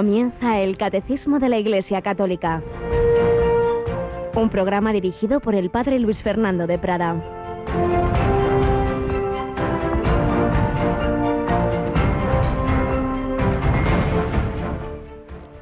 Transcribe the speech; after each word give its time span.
Comienza 0.00 0.58
el 0.60 0.78
Catecismo 0.78 1.40
de 1.40 1.50
la 1.50 1.58
Iglesia 1.58 2.00
Católica, 2.00 2.62
un 4.34 4.48
programa 4.48 4.94
dirigido 4.94 5.40
por 5.40 5.54
el 5.54 5.68
Padre 5.68 5.98
Luis 5.98 6.22
Fernando 6.22 6.66
de 6.66 6.78
Prada. 6.78 7.22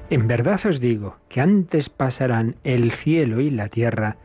En 0.08 0.28
verdad 0.28 0.60
os 0.66 0.78
digo 0.78 1.16
que 1.28 1.40
antes 1.40 1.88
pasarán 1.88 2.54
el 2.62 2.92
cielo 2.92 3.40
y 3.40 3.50
la 3.50 3.68
tierra 3.68 4.18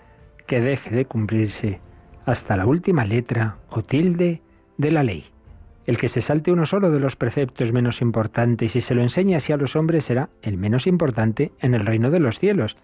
que 0.46 0.62
deje 0.62 0.96
de 0.96 1.06
cumplirse 1.06 1.82
hasta 2.28 2.56
la 2.56 2.68
última 2.68 3.04
letra 3.04 3.58
o 3.68 3.82
tilde 3.82 4.44
de 4.78 4.92
la 4.92 5.02
ley. 5.02 5.33
El 5.86 5.98
que 5.98 6.08
se 6.08 6.22
salte 6.22 6.52
uno 6.52 6.66
solo 6.66 6.92
de 6.92 7.00
los 7.00 7.16
preceptos 7.16 7.74
menos 7.74 8.02
importantes 8.02 8.76
y 8.76 8.82
se 8.82 8.96
lo 8.96 9.02
enseñe 9.02 9.36
así 9.36 9.52
a 9.52 9.58
los 9.58 9.76
hombres 9.76 10.06
será 10.06 10.30
el 10.42 10.58
menos 10.58 10.88
importante 10.88 11.52
en 11.60 11.74
el 11.74 11.86
reino 11.86 12.10
de 12.10 12.20
los 12.20 12.40
cielos, 12.40 12.78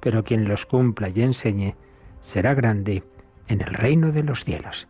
pero 0.00 0.24
quien 0.24 0.46
los 0.46 0.66
cumpla 0.66 1.08
y 1.08 1.22
enseñe 1.22 1.74
será 2.20 2.54
grande 2.54 3.02
en 3.48 3.62
el 3.62 3.72
reino 3.72 4.12
de 4.12 4.22
los 4.22 4.44
cielos. 4.44 4.88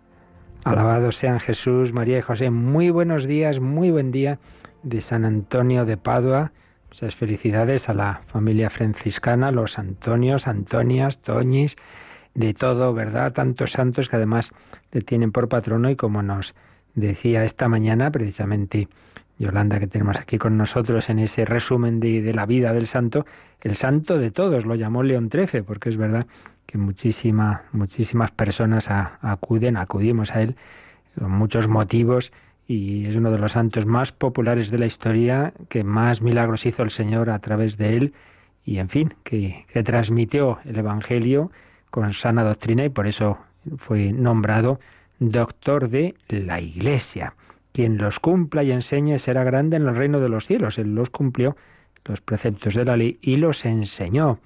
Alabados 0.64 1.16
sean 1.16 1.40
Jesús, 1.40 1.92
María 1.92 2.18
y 2.18 2.22
José. 2.22 2.50
Muy 2.50 2.90
buenos 2.90 3.26
días, 3.26 3.60
muy 3.60 3.90
buen 3.90 4.10
día 4.10 4.38
de 4.82 5.00
San 5.00 5.24
Antonio 5.24 5.84
de 5.84 5.96
Padua. 5.96 6.52
Muchas 6.88 7.14
felicidades 7.14 7.88
a 7.88 7.94
la 7.94 8.22
familia 8.26 8.70
franciscana, 8.70 9.50
los 9.50 9.78
Antonios, 9.78 10.46
Antonias, 10.46 11.18
Toñis, 11.18 11.76
de 12.34 12.54
todo, 12.54 12.94
¿verdad? 12.94 13.32
Tantos 13.32 13.72
santos 13.72 14.08
que 14.08 14.16
además 14.16 14.52
le 14.90 15.02
tienen 15.02 15.32
por 15.32 15.48
patrono 15.48 15.90
y 15.90 15.96
como 15.96 16.22
nos 16.22 16.54
Decía 16.94 17.44
esta 17.44 17.68
mañana 17.68 18.10
precisamente 18.10 18.88
Yolanda 19.38 19.80
que 19.80 19.86
tenemos 19.86 20.16
aquí 20.16 20.38
con 20.38 20.56
nosotros 20.56 21.10
en 21.10 21.18
ese 21.18 21.44
resumen 21.44 21.98
de, 22.00 22.32
la 22.32 22.46
vida 22.46 22.72
del 22.72 22.86
santo, 22.86 23.26
el 23.62 23.76
santo 23.76 24.18
de 24.18 24.30
todos, 24.30 24.64
lo 24.64 24.74
llamó 24.74 25.02
León 25.02 25.28
XIII, 25.32 25.62
porque 25.62 25.88
es 25.88 25.96
verdad 25.96 26.26
que 26.66 26.78
muchísima, 26.78 27.62
muchísimas 27.72 28.30
personas 28.30 28.86
acuden, 28.88 29.76
acudimos 29.76 30.30
a 30.32 30.42
él 30.42 30.56
con 31.18 31.32
muchos 31.32 31.68
motivos 31.68 32.32
y 32.66 33.06
es 33.06 33.16
uno 33.16 33.30
de 33.30 33.38
los 33.38 33.52
santos 33.52 33.86
más 33.86 34.12
populares 34.12 34.70
de 34.70 34.78
la 34.78 34.86
historia, 34.86 35.52
que 35.68 35.84
más 35.84 36.22
milagros 36.22 36.64
hizo 36.64 36.82
el 36.82 36.90
Señor 36.90 37.30
a 37.30 37.38
través 37.40 37.76
de 37.76 37.96
él 37.96 38.14
y 38.64 38.78
en 38.78 38.88
fin, 38.88 39.14
que, 39.24 39.66
que 39.72 39.82
transmitió 39.82 40.58
el 40.64 40.78
Evangelio 40.78 41.50
con 41.90 42.12
sana 42.12 42.44
doctrina 42.44 42.84
y 42.84 42.88
por 42.88 43.06
eso 43.06 43.38
fue 43.78 44.12
nombrado 44.12 44.80
doctor 45.30 45.88
de 45.88 46.14
la 46.28 46.60
Iglesia. 46.60 47.34
Quien 47.72 47.98
los 47.98 48.20
cumpla 48.20 48.62
y 48.62 48.72
enseñe 48.72 49.18
será 49.18 49.44
grande 49.44 49.76
en 49.76 49.88
el 49.88 49.96
reino 49.96 50.20
de 50.20 50.28
los 50.28 50.46
cielos. 50.46 50.78
Él 50.78 50.94
los 50.94 51.10
cumplió, 51.10 51.56
los 52.04 52.20
preceptos 52.20 52.74
de 52.74 52.84
la 52.84 52.96
ley, 52.96 53.18
y 53.20 53.36
los 53.36 53.64
enseñó. 53.64 54.38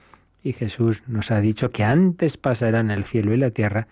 Y 0.43 0.53
Jesús 0.53 1.03
nos 1.07 1.31
ha 1.31 1.41
dicho 1.41 1.71
que 1.71 1.85
antes 1.85 2.37
pasarán 2.37 2.91
el 2.91 3.05
cielo 3.05 3.35
y 3.35 3.37
la 3.37 3.51
tierra 3.51 3.89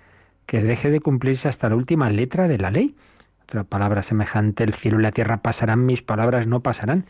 que 0.47 0.63
deje 0.63 0.91
de 0.91 1.01
cumplirse 1.01 1.49
hasta 1.49 1.69
la 1.69 1.77
última 1.77 2.09
letra 2.09 2.49
de 2.49 2.59
la 2.59 2.71
ley. 2.71 2.95
Otra 3.43 3.65
palabra 3.65 4.03
semejante, 4.03 4.65
el 4.65 4.75
cielo 4.75 5.01
y 5.01 5.03
la 5.03 5.11
tierra 5.11 5.39
pasarán, 5.39 5.85
mis 5.85 6.03
palabras 6.03 6.47
no 6.47 6.61
pasarán. 6.61 7.07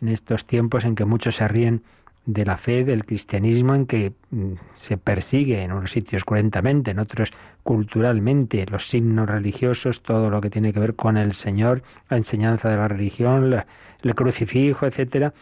En 0.00 0.08
estos 0.08 0.46
tiempos 0.46 0.84
en 0.84 0.94
que 0.94 1.04
muchos 1.04 1.36
se 1.36 1.48
ríen 1.48 1.82
de 2.28 2.44
la 2.44 2.58
fe, 2.58 2.84
del 2.84 3.06
cristianismo, 3.06 3.74
en 3.74 3.86
que 3.86 4.12
mm, 4.30 4.52
se 4.74 4.98
persigue 4.98 5.62
en 5.62 5.72
unos 5.72 5.90
sitios 5.90 6.24
cruentamente, 6.24 6.90
en 6.90 6.98
otros 6.98 7.32
culturalmente, 7.62 8.66
los 8.66 8.86
signos 8.88 9.26
religiosos, 9.26 10.02
todo 10.02 10.28
lo 10.28 10.42
que 10.42 10.50
tiene 10.50 10.74
que 10.74 10.78
ver 10.78 10.94
con 10.94 11.16
el 11.16 11.32
Señor, 11.32 11.82
la 12.10 12.18
enseñanza 12.18 12.68
de 12.68 12.76
la 12.76 12.86
religión, 12.86 13.64
el 14.02 14.14
crucifijo, 14.14 14.84
etcétera. 14.84 15.32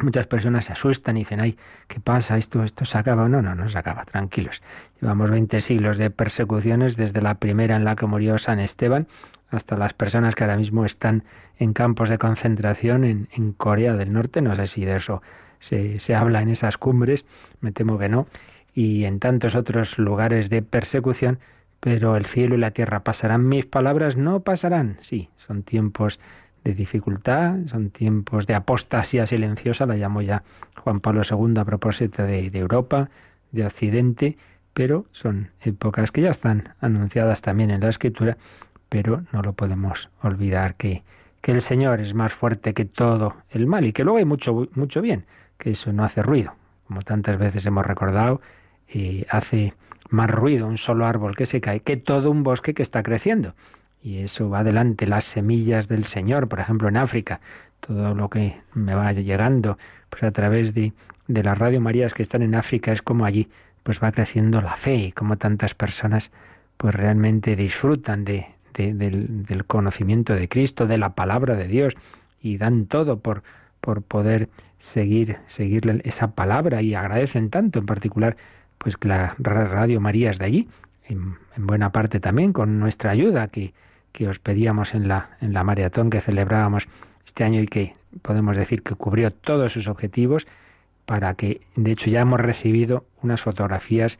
Muchas 0.00 0.26
personas 0.26 0.64
se 0.64 0.72
asustan 0.72 1.16
y 1.16 1.20
dicen, 1.20 1.38
ay, 1.38 1.56
¿qué 1.86 2.00
pasa? 2.00 2.36
¿Esto, 2.36 2.64
esto 2.64 2.84
se 2.84 2.98
acaba? 2.98 3.28
No, 3.28 3.40
no, 3.40 3.54
no 3.54 3.68
se 3.68 3.78
acaba, 3.78 4.04
tranquilos. 4.04 4.62
Llevamos 5.00 5.30
20 5.30 5.60
siglos 5.60 5.96
de 5.96 6.10
persecuciones, 6.10 6.96
desde 6.96 7.22
la 7.22 7.36
primera 7.36 7.76
en 7.76 7.84
la 7.84 7.94
que 7.94 8.06
murió 8.06 8.36
San 8.38 8.58
Esteban 8.58 9.06
hasta 9.48 9.76
las 9.76 9.94
personas 9.94 10.34
que 10.34 10.42
ahora 10.42 10.56
mismo 10.56 10.84
están 10.84 11.22
en 11.56 11.72
campos 11.72 12.08
de 12.08 12.18
concentración 12.18 13.04
en, 13.04 13.28
en 13.30 13.52
Corea 13.52 13.94
del 13.94 14.12
Norte. 14.12 14.42
No 14.42 14.56
sé 14.56 14.66
si 14.66 14.84
de 14.84 14.96
eso 14.96 15.22
se, 15.58 15.98
se 15.98 16.14
habla 16.14 16.42
en 16.42 16.48
esas 16.48 16.78
cumbres, 16.78 17.24
me 17.60 17.72
temo 17.72 17.98
que 17.98 18.08
no, 18.08 18.26
y 18.74 19.04
en 19.04 19.20
tantos 19.20 19.54
otros 19.54 19.98
lugares 19.98 20.50
de 20.50 20.62
persecución, 20.62 21.38
pero 21.80 22.16
el 22.16 22.26
cielo 22.26 22.56
y 22.56 22.58
la 22.58 22.72
tierra 22.72 23.04
pasarán, 23.04 23.48
mis 23.48 23.64
palabras 23.64 24.16
no 24.16 24.40
pasarán. 24.40 24.96
Sí, 25.00 25.30
son 25.46 25.62
tiempos 25.62 26.20
de 26.62 26.74
dificultad, 26.74 27.54
son 27.66 27.90
tiempos 27.90 28.46
de 28.46 28.54
apostasía 28.54 29.26
silenciosa, 29.26 29.86
la 29.86 29.96
llamó 29.96 30.20
ya 30.20 30.42
Juan 30.82 31.00
Pablo 31.00 31.22
II 31.28 31.58
a 31.58 31.64
propósito 31.64 32.24
de, 32.24 32.50
de 32.50 32.58
Europa, 32.58 33.08
de 33.52 33.64
Occidente, 33.64 34.36
pero 34.74 35.06
son 35.12 35.50
épocas 35.62 36.12
que 36.12 36.22
ya 36.22 36.30
están 36.30 36.74
anunciadas 36.80 37.40
también 37.40 37.70
en 37.70 37.80
la 37.80 37.88
Escritura, 37.88 38.36
pero 38.88 39.22
no 39.32 39.42
lo 39.42 39.54
podemos 39.54 40.10
olvidar 40.22 40.74
que, 40.74 41.02
que 41.40 41.52
el 41.52 41.62
Señor 41.62 42.00
es 42.00 42.12
más 42.12 42.32
fuerte 42.32 42.74
que 42.74 42.84
todo 42.84 43.36
el 43.48 43.66
mal 43.66 43.86
y 43.86 43.92
que 43.92 44.04
luego 44.04 44.18
hay 44.18 44.26
mucho, 44.26 44.68
mucho 44.74 45.00
bien 45.00 45.24
que 45.58 45.70
eso 45.70 45.92
no 45.92 46.04
hace 46.04 46.22
ruido. 46.22 46.54
Como 46.86 47.02
tantas 47.02 47.38
veces 47.38 47.66
hemos 47.66 47.84
recordado, 47.84 48.40
y 48.88 49.26
hace 49.30 49.74
más 50.10 50.30
ruido 50.30 50.66
un 50.66 50.78
solo 50.78 51.06
árbol 51.06 51.36
que 51.36 51.46
se 51.46 51.60
cae 51.60 51.80
que 51.80 51.96
todo 51.96 52.30
un 52.30 52.42
bosque 52.42 52.74
que 52.74 52.82
está 52.82 53.02
creciendo. 53.02 53.54
Y 54.02 54.18
eso 54.18 54.48
va 54.48 54.60
adelante, 54.60 55.06
las 55.06 55.24
semillas 55.24 55.88
del 55.88 56.04
Señor, 56.04 56.48
por 56.48 56.60
ejemplo, 56.60 56.88
en 56.88 56.96
África, 56.96 57.40
todo 57.80 58.14
lo 58.14 58.30
que 58.30 58.60
me 58.72 58.94
va 58.94 59.12
llegando 59.12 59.78
pues 60.10 60.22
a 60.22 60.30
través 60.30 60.74
de, 60.74 60.92
de 61.26 61.42
las 61.42 61.58
Radio 61.58 61.80
Marías 61.80 62.14
que 62.14 62.22
están 62.22 62.42
en 62.42 62.54
África, 62.54 62.92
es 62.92 63.02
como 63.02 63.24
allí 63.24 63.48
pues 63.82 64.02
va 64.02 64.12
creciendo 64.12 64.60
la 64.60 64.76
fe 64.76 64.96
y 64.96 65.12
como 65.12 65.36
tantas 65.36 65.74
personas 65.74 66.30
pues 66.76 66.94
realmente 66.94 67.56
disfrutan 67.56 68.24
de, 68.24 68.46
del, 68.74 69.44
del, 69.44 69.64
conocimiento 69.64 70.34
de 70.34 70.48
Cristo, 70.48 70.86
de 70.86 70.98
la 70.98 71.10
palabra 71.14 71.54
de 71.54 71.68
Dios 71.68 71.94
y 72.40 72.58
dan 72.58 72.86
todo 72.86 73.18
por, 73.18 73.42
por 73.80 74.02
poder 74.02 74.48
seguir, 74.78 75.38
seguir 75.46 76.02
esa 76.04 76.32
palabra 76.32 76.82
y 76.82 76.94
agradecen 76.94 77.50
tanto 77.50 77.78
en 77.78 77.86
particular 77.86 78.36
pues 78.78 78.96
que 78.96 79.08
la 79.08 79.34
Radio 79.38 80.00
María 80.00 80.30
es 80.30 80.38
de 80.38 80.44
allí, 80.44 80.68
en, 81.08 81.36
buena 81.56 81.90
parte 81.92 82.20
también 82.20 82.52
con 82.52 82.78
nuestra 82.78 83.10
ayuda 83.10 83.48
que, 83.48 83.72
que 84.12 84.28
os 84.28 84.38
pedíamos 84.38 84.94
en 84.94 85.08
la, 85.08 85.30
en 85.40 85.52
la 85.52 85.64
maratón 85.64 86.10
que 86.10 86.20
celebrábamos 86.20 86.86
este 87.26 87.44
año 87.44 87.60
y 87.60 87.66
que 87.66 87.94
podemos 88.22 88.56
decir 88.56 88.82
que 88.82 88.94
cubrió 88.94 89.30
todos 89.30 89.72
sus 89.72 89.88
objetivos 89.88 90.46
para 91.06 91.34
que, 91.34 91.60
de 91.76 91.92
hecho, 91.92 92.10
ya 92.10 92.20
hemos 92.20 92.40
recibido 92.40 93.04
unas 93.22 93.40
fotografías 93.40 94.18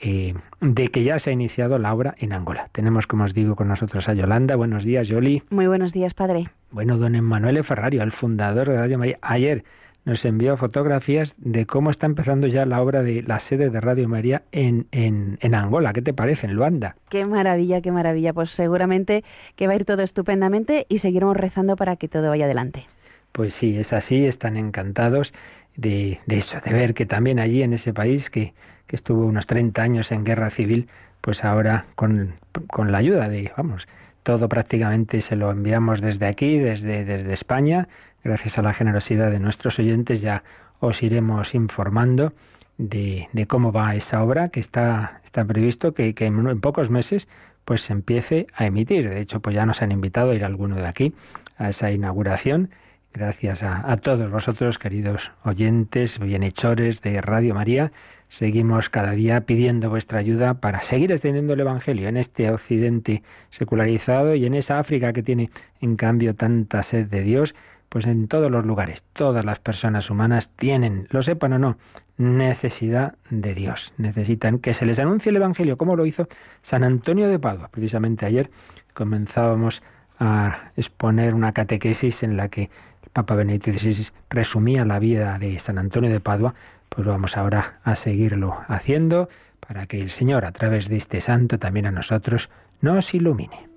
eh, 0.00 0.34
de 0.60 0.88
que 0.88 1.04
ya 1.04 1.18
se 1.18 1.30
ha 1.30 1.32
iniciado 1.32 1.78
la 1.78 1.94
obra 1.94 2.14
en 2.18 2.32
Angola. 2.32 2.68
Tenemos, 2.72 3.06
como 3.06 3.24
os 3.24 3.32
digo, 3.32 3.56
con 3.56 3.68
nosotros 3.68 4.08
a 4.08 4.14
Yolanda. 4.14 4.56
Buenos 4.56 4.84
días, 4.84 5.08
Yoli. 5.08 5.42
Muy 5.50 5.66
buenos 5.66 5.92
días, 5.92 6.12
padre. 6.12 6.48
Bueno, 6.70 6.98
don 6.98 7.14
Emanuele 7.14 7.62
Ferrario, 7.62 8.02
el 8.02 8.12
fundador 8.12 8.68
de 8.68 8.76
Radio 8.76 8.98
María, 8.98 9.18
ayer 9.22 9.64
nos 10.06 10.24
envió 10.24 10.56
fotografías 10.56 11.34
de 11.36 11.66
cómo 11.66 11.90
está 11.90 12.06
empezando 12.06 12.46
ya 12.46 12.64
la 12.64 12.80
obra 12.80 13.02
de 13.02 13.22
la 13.22 13.40
sede 13.40 13.70
de 13.70 13.80
Radio 13.80 14.08
María 14.08 14.44
en, 14.52 14.86
en, 14.92 15.36
en, 15.40 15.54
Angola. 15.54 15.92
¿Qué 15.92 16.00
te 16.00 16.14
parece, 16.14 16.46
en 16.46 16.54
Luanda? 16.54 16.94
Qué 17.10 17.26
maravilla, 17.26 17.82
qué 17.82 17.90
maravilla. 17.90 18.32
Pues 18.32 18.50
seguramente 18.50 19.24
que 19.56 19.66
va 19.66 19.72
a 19.72 19.76
ir 19.76 19.84
todo 19.84 20.02
estupendamente 20.02 20.86
y 20.88 20.98
seguiremos 20.98 21.36
rezando 21.36 21.74
para 21.74 21.96
que 21.96 22.06
todo 22.06 22.28
vaya 22.28 22.44
adelante. 22.44 22.86
Pues 23.32 23.52
sí, 23.52 23.76
es 23.76 23.92
así, 23.92 24.24
están 24.26 24.56
encantados 24.56 25.34
de, 25.76 26.20
de 26.26 26.38
eso, 26.38 26.58
de 26.64 26.72
ver 26.72 26.94
que 26.94 27.04
también 27.04 27.40
allí 27.40 27.62
en 27.62 27.72
ese 27.72 27.92
país 27.92 28.30
que, 28.30 28.54
que 28.86 28.94
estuvo 28.94 29.26
unos 29.26 29.48
30 29.48 29.82
años 29.82 30.12
en 30.12 30.24
guerra 30.24 30.50
civil, 30.50 30.88
pues 31.20 31.44
ahora 31.44 31.86
con, 31.96 32.36
con 32.68 32.92
la 32.92 32.98
ayuda 32.98 33.28
de, 33.28 33.50
vamos, 33.56 33.88
todo 34.22 34.48
prácticamente 34.48 35.20
se 35.20 35.34
lo 35.34 35.50
enviamos 35.50 36.00
desde 36.00 36.26
aquí, 36.26 36.58
desde, 36.58 37.04
desde 37.04 37.32
España, 37.32 37.88
gracias 38.26 38.58
a 38.58 38.62
la 38.62 38.74
generosidad 38.74 39.30
de 39.30 39.38
nuestros 39.38 39.78
oyentes, 39.78 40.20
ya 40.20 40.42
os 40.80 41.02
iremos 41.02 41.54
informando 41.54 42.32
de, 42.76 43.28
cómo 43.48 43.72
va 43.72 43.94
esa 43.94 44.22
obra, 44.22 44.48
que 44.48 44.60
está, 44.60 45.20
está 45.24 45.44
previsto 45.44 45.94
que, 45.94 46.14
que 46.14 46.26
en, 46.26 46.60
pocos 46.60 46.90
meses 46.90 47.28
pues 47.64 47.82
se 47.82 47.92
empiece 47.92 48.46
a 48.54 48.66
emitir. 48.66 49.08
De 49.08 49.20
hecho, 49.20 49.40
pues 49.40 49.54
ya 49.54 49.64
nos 49.64 49.80
han 49.80 49.92
invitado 49.92 50.32
a 50.32 50.34
ir 50.34 50.44
alguno 50.44 50.76
de 50.76 50.86
aquí 50.86 51.14
a 51.56 51.68
esa 51.68 51.90
inauguración. 51.90 52.70
Gracias 53.12 53.62
a, 53.62 53.90
a 53.90 53.96
todos 53.96 54.30
vosotros, 54.30 54.78
queridos 54.78 55.30
oyentes, 55.44 56.18
bienhechores 56.18 57.00
de 57.02 57.20
Radio 57.20 57.54
María. 57.54 57.92
Seguimos 58.28 58.90
cada 58.90 59.12
día 59.12 59.42
pidiendo 59.42 59.88
vuestra 59.88 60.18
ayuda 60.18 60.54
para 60.54 60.82
seguir 60.82 61.12
extendiendo 61.12 61.54
el 61.54 61.60
Evangelio 61.60 62.08
en 62.08 62.16
este 62.16 62.50
occidente 62.50 63.22
secularizado 63.50 64.34
y 64.34 64.46
en 64.46 64.54
esa 64.54 64.80
África 64.80 65.12
que 65.12 65.22
tiene, 65.22 65.50
en 65.80 65.96
cambio, 65.96 66.34
tanta 66.34 66.82
sed 66.82 67.06
de 67.06 67.22
Dios 67.22 67.54
pues 67.88 68.06
en 68.06 68.28
todos 68.28 68.50
los 68.50 68.64
lugares, 68.64 69.04
todas 69.12 69.44
las 69.44 69.58
personas 69.58 70.10
humanas 70.10 70.50
tienen, 70.56 71.06
lo 71.10 71.22
sepan 71.22 71.54
o 71.54 71.58
no, 71.58 71.78
necesidad 72.18 73.14
de 73.30 73.54
Dios. 73.54 73.92
Necesitan 73.98 74.58
que 74.58 74.74
se 74.74 74.86
les 74.86 74.98
anuncie 74.98 75.30
el 75.30 75.36
Evangelio, 75.36 75.76
como 75.76 75.96
lo 75.96 76.06
hizo 76.06 76.28
San 76.62 76.84
Antonio 76.84 77.28
de 77.28 77.38
Padua. 77.38 77.68
Precisamente 77.68 78.26
ayer 78.26 78.50
comenzábamos 78.94 79.82
a 80.18 80.70
exponer 80.76 81.34
una 81.34 81.52
catequesis 81.52 82.22
en 82.22 82.36
la 82.36 82.48
que 82.48 82.70
el 83.02 83.10
Papa 83.12 83.34
Benedicto 83.34 83.72
XVI 83.72 84.08
resumía 84.30 84.84
la 84.84 84.98
vida 84.98 85.38
de 85.38 85.58
San 85.58 85.78
Antonio 85.78 86.10
de 86.10 86.20
Padua, 86.20 86.54
pues 86.88 87.06
vamos 87.06 87.36
ahora 87.36 87.80
a 87.84 87.96
seguirlo 87.96 88.58
haciendo 88.68 89.28
para 89.66 89.86
que 89.86 90.00
el 90.00 90.10
Señor, 90.10 90.44
a 90.44 90.52
través 90.52 90.88
de 90.88 90.96
este 90.96 91.20
santo, 91.20 91.58
también 91.58 91.86
a 91.86 91.90
nosotros, 91.90 92.48
nos 92.80 93.14
ilumine. 93.14 93.68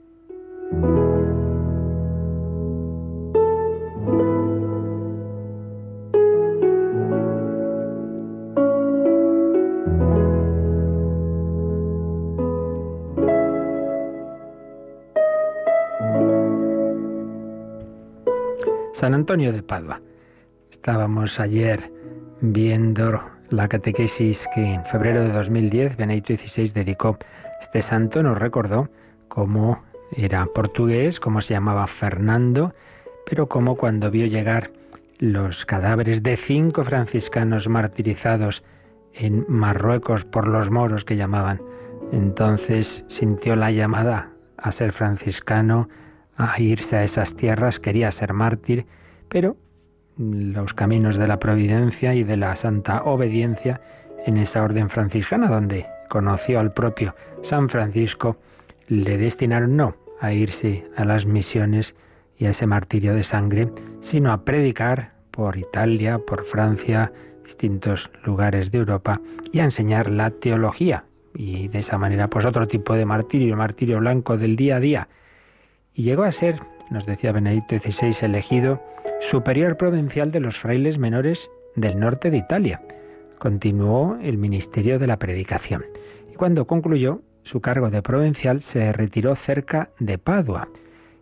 Antonio 19.30 19.54
de 19.54 19.62
Padua. 19.62 20.02
Estábamos 20.72 21.40
ayer 21.40 21.92
viendo 22.42 23.22
la 23.52 23.68
catequesis 23.68 24.48
que 24.56 24.74
en 24.74 24.84
febrero 24.86 25.22
de 25.22 25.32
2010 25.32 25.98
Benedicto 25.98 26.36
XVI 26.36 26.70
dedicó. 26.70 27.20
Este 27.62 27.84
santo 27.84 28.24
nos 28.24 28.40
recordó 28.40 28.90
cómo 29.28 29.84
era 30.18 30.48
portugués, 30.48 31.20
cómo 31.20 31.42
se 31.42 31.54
llamaba 31.54 31.86
Fernando, 31.86 32.74
pero 33.30 33.48
cómo 33.48 33.76
cuando 33.76 34.10
vio 34.10 34.26
llegar 34.26 34.72
los 35.20 35.64
cadáveres 35.64 36.24
de 36.24 36.36
cinco 36.36 36.84
franciscanos 36.84 37.68
martirizados 37.68 38.64
en 39.14 39.46
Marruecos 39.48 40.26
por 40.26 40.48
los 40.48 40.72
moros 40.72 41.06
que 41.06 41.18
llamaban, 41.18 41.62
entonces 42.12 43.06
sintió 43.06 43.56
la 43.56 43.70
llamada 43.70 44.32
a 44.58 44.72
ser 44.72 44.92
franciscano, 44.92 45.88
a 46.36 46.60
irse 46.60 46.96
a 46.96 47.04
esas 47.04 47.36
tierras, 47.36 47.80
quería 47.80 48.10
ser 48.10 48.34
mártir, 48.34 48.88
pero 49.30 49.56
los 50.18 50.74
caminos 50.74 51.18
de 51.18 51.28
la 51.28 51.40
providencia 51.40 52.14
y 52.14 52.24
de 52.24 52.36
la 52.36 52.56
santa 52.56 53.04
obediencia 53.04 53.80
en 54.26 54.38
esa 54.38 54.64
orden 54.64 54.90
franciscana, 54.90 55.48
donde 55.48 55.86
conoció 56.10 56.60
al 56.60 56.74
propio 56.74 57.16
San 57.42 57.70
Francisco, 57.70 58.38
le 58.88 59.18
destinaron 59.18 59.78
no 59.78 59.96
a 60.20 60.34
irse 60.34 60.86
a 60.98 61.06
las 61.06 61.26
misiones 61.26 61.96
y 62.38 62.46
a 62.46 62.50
ese 62.50 62.66
martirio 62.66 63.14
de 63.14 63.24
sangre, 63.24 63.70
sino 64.02 64.32
a 64.32 64.44
predicar 64.44 65.14
por 65.32 65.58
Italia, 65.58 66.20
por 66.20 66.44
Francia, 66.46 67.14
distintos 67.44 68.12
lugares 68.26 68.72
de 68.72 68.80
Europa 68.80 69.22
y 69.52 69.60
a 69.60 69.64
enseñar 69.64 70.10
la 70.10 70.32
teología. 70.32 71.06
Y 71.34 71.68
de 71.70 71.80
esa 71.80 71.98
manera, 71.98 72.28
pues 72.28 72.46
otro 72.46 72.68
tipo 72.68 72.96
de 72.96 73.06
martirio, 73.06 73.50
el 73.50 73.56
martirio 73.56 74.00
blanco 74.00 74.38
del 74.38 74.56
día 74.56 74.78
a 74.78 74.80
día, 74.80 75.08
y 75.94 76.04
llegó 76.04 76.24
a 76.24 76.32
ser, 76.32 76.60
nos 76.90 77.06
decía 77.06 77.32
Benedicto 77.32 77.78
XVI, 77.78 78.26
elegido 78.26 78.82
superior 79.20 79.78
provincial 79.78 80.32
de 80.32 80.40
los 80.40 80.58
frailes 80.58 80.98
menores 80.98 81.52
del 81.76 82.00
norte 82.00 82.32
de 82.32 82.38
Italia. 82.38 82.82
Continuó 83.38 84.18
el 84.22 84.38
ministerio 84.38 85.00
de 85.00 85.08
la 85.08 85.18
predicación 85.18 85.86
y 86.32 86.36
cuando 86.36 86.68
concluyó 86.68 87.22
su 87.44 87.60
cargo 87.62 87.90
de 87.90 88.02
provincial 88.02 88.60
se 88.62 88.92
retiró 88.92 89.36
cerca 89.36 89.92
de 90.00 90.18
Padua 90.18 90.68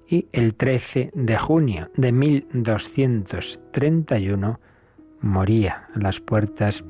y 0.08 0.28
el 0.32 0.56
13 0.56 1.12
de 1.14 1.38
junio 1.38 1.92
de 1.96 2.12
1231 2.12 4.60
moría 5.22 5.88
a 5.94 6.00
las 6.00 6.20
puertas 6.20 6.84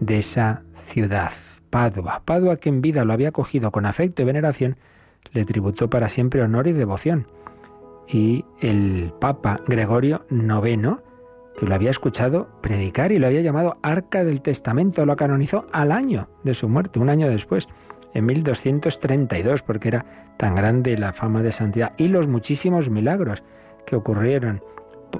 de 0.00 0.18
esa 0.18 0.62
ciudad, 0.86 1.32
Padua. 1.70 2.22
Padua 2.24 2.56
que 2.56 2.68
en 2.68 2.80
vida 2.80 3.04
lo 3.04 3.12
había 3.12 3.28
acogido 3.28 3.70
con 3.70 3.86
afecto 3.86 4.22
y 4.22 4.24
veneración, 4.24 4.76
le 5.32 5.44
tributó 5.44 5.88
para 5.88 6.08
siempre 6.08 6.42
honor 6.42 6.66
y 6.66 6.72
devoción. 6.72 7.28
Y 8.08 8.44
el 8.60 9.12
Papa 9.20 9.60
Gregorio 9.66 10.24
IX, 10.30 10.96
que 11.58 11.66
lo 11.66 11.74
había 11.74 11.90
escuchado 11.90 12.48
predicar 12.60 13.12
y 13.12 13.18
lo 13.18 13.26
había 13.26 13.40
llamado 13.40 13.78
Arca 13.82 14.24
del 14.24 14.42
Testamento, 14.42 15.06
lo 15.06 15.16
canonizó 15.16 15.66
al 15.72 15.92
año 15.92 16.28
de 16.42 16.54
su 16.54 16.68
muerte, 16.68 16.98
un 16.98 17.08
año 17.08 17.28
después, 17.28 17.68
en 18.12 18.26
1232, 18.26 19.62
porque 19.62 19.88
era 19.88 20.34
tan 20.36 20.54
grande 20.54 20.96
la 20.98 21.12
fama 21.12 21.42
de 21.42 21.52
santidad 21.52 21.92
y 21.96 22.08
los 22.08 22.28
muchísimos 22.28 22.90
milagros 22.90 23.42
que 23.86 23.96
ocurrieron, 23.96 24.62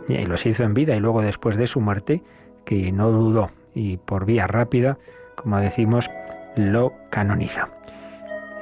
y 0.09 0.25
los 0.25 0.45
hizo 0.47 0.65
en 0.65 0.75
vida 0.75 0.97
y 0.97 1.01
luego 1.01 1.23
después 1.23 1.57
de 1.57 1.67
su 1.67 1.81
muerte, 1.81 2.23
que 2.65 2.93
no 2.93 3.11
dudó 3.11 3.51
y 3.75 3.97
por 3.99 4.25
vía 4.25 4.47
rápida, 4.47 4.99
como 5.37 5.59
decimos, 5.59 6.09
lo 6.57 6.93
canoniza. 7.11 7.69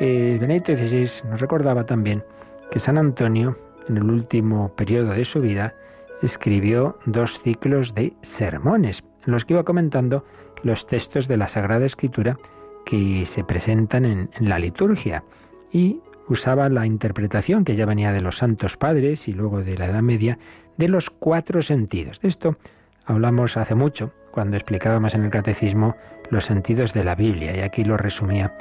Eh, 0.00 0.38
XVI 0.40 1.28
nos 1.28 1.40
recordaba 1.40 1.84
también 1.86 2.24
que 2.70 2.80
San 2.80 2.98
Antonio, 2.98 3.56
en 3.88 3.96
el 3.96 4.10
último 4.10 4.74
periodo 4.74 5.12
de 5.12 5.24
su 5.24 5.40
vida, 5.40 5.74
escribió 6.22 6.98
dos 7.06 7.40
ciclos 7.42 7.94
de 7.94 8.14
sermones, 8.22 9.02
en 9.26 9.32
los 9.32 9.44
que 9.44 9.54
iba 9.54 9.64
comentando 9.64 10.24
los 10.62 10.86
textos 10.86 11.28
de 11.28 11.36
la 11.36 11.48
Sagrada 11.48 11.84
Escritura 11.84 12.38
que 12.84 13.26
se 13.26 13.44
presentan 13.44 14.04
en, 14.04 14.30
en 14.34 14.48
la 14.48 14.58
liturgia 14.58 15.24
y 15.72 16.00
usaba 16.28 16.68
la 16.68 16.86
interpretación 16.86 17.64
que 17.64 17.76
ya 17.76 17.86
venía 17.86 18.12
de 18.12 18.20
los 18.20 18.38
santos 18.38 18.76
padres 18.76 19.28
y 19.28 19.32
luego 19.32 19.62
de 19.62 19.76
la 19.76 19.86
Edad 19.86 20.02
Media 20.02 20.38
de 20.76 20.88
los 20.88 21.10
cuatro 21.10 21.62
sentidos. 21.62 22.20
De 22.20 22.28
esto 22.28 22.56
hablamos 23.04 23.56
hace 23.56 23.74
mucho 23.74 24.12
cuando 24.30 24.56
explicábamos 24.56 25.14
en 25.14 25.24
el 25.24 25.30
catecismo 25.30 25.96
los 26.30 26.44
sentidos 26.44 26.94
de 26.94 27.04
la 27.04 27.14
Biblia 27.14 27.56
y 27.56 27.60
aquí 27.60 27.84
lo 27.84 27.96
resumía 27.96 28.56